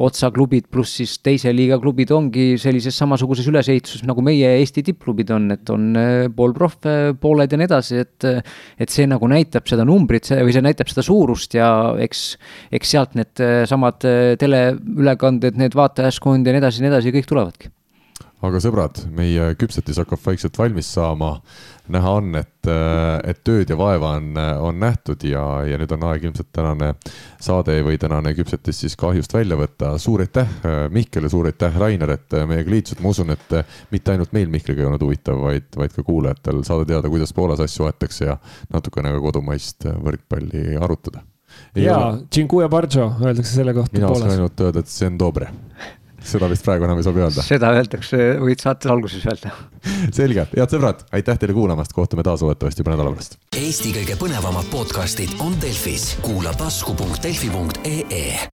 [0.01, 5.20] otsa klubid pluss siis teise liiga klubid ongi sellises samasuguses ülesehituses, nagu meie Eesti tippklubid
[5.30, 5.90] on, et on
[6.35, 6.80] poolproff,
[7.22, 8.30] pooled ja nii edasi, et
[8.82, 11.67] et see nagu näitab seda numbrit see, või see näitab seda suurust ja
[12.01, 12.24] eks,
[12.74, 14.01] eks sealt need samad
[14.41, 17.72] teleülekanded, need vaatajaskond ja nii edasi ja nii edasi, kõik tulevadki
[18.45, 21.35] aga sõbrad, meie küpsetis hakkab vaikselt valmis saama.
[21.91, 22.67] näha on, et,
[23.27, 26.93] et tööd ja vaeva on, on nähtud ja, ja nüüd on aeg ilmselt tänane
[27.41, 29.97] saade või tänane küpsetis siis kahjust välja võtta.
[29.99, 30.47] suur aitäh,
[30.89, 33.57] Mihkel ja suur aitäh, Rainer, et meiega liitusid, ma usun, et
[33.91, 37.61] mitte ainult meil Mihkliga ei olnud huvitav, vaid, vaid ka kuulajatel saada teada, kuidas Poolas
[37.61, 38.37] asju aetakse ja
[38.73, 41.25] natukene ka kodumaist võrkpalli arutada.
[41.75, 42.13] jaa,
[43.19, 45.51] öeldakse selle kohta mina oskan ainult öelda, et see on dobre
[46.25, 47.45] seda vist praegu enam ei sobi öelda.
[47.45, 49.53] seda öeldakse, võid saates alguses öelda.
[50.19, 53.38] selge, head sõbrad, aitäh teile kuulamast, kohtume taas loodetavasti juba nädala pärast.
[53.58, 58.50] Eesti kõige põnevamad podcastid on Delfis, kuula tasku.delfi.ee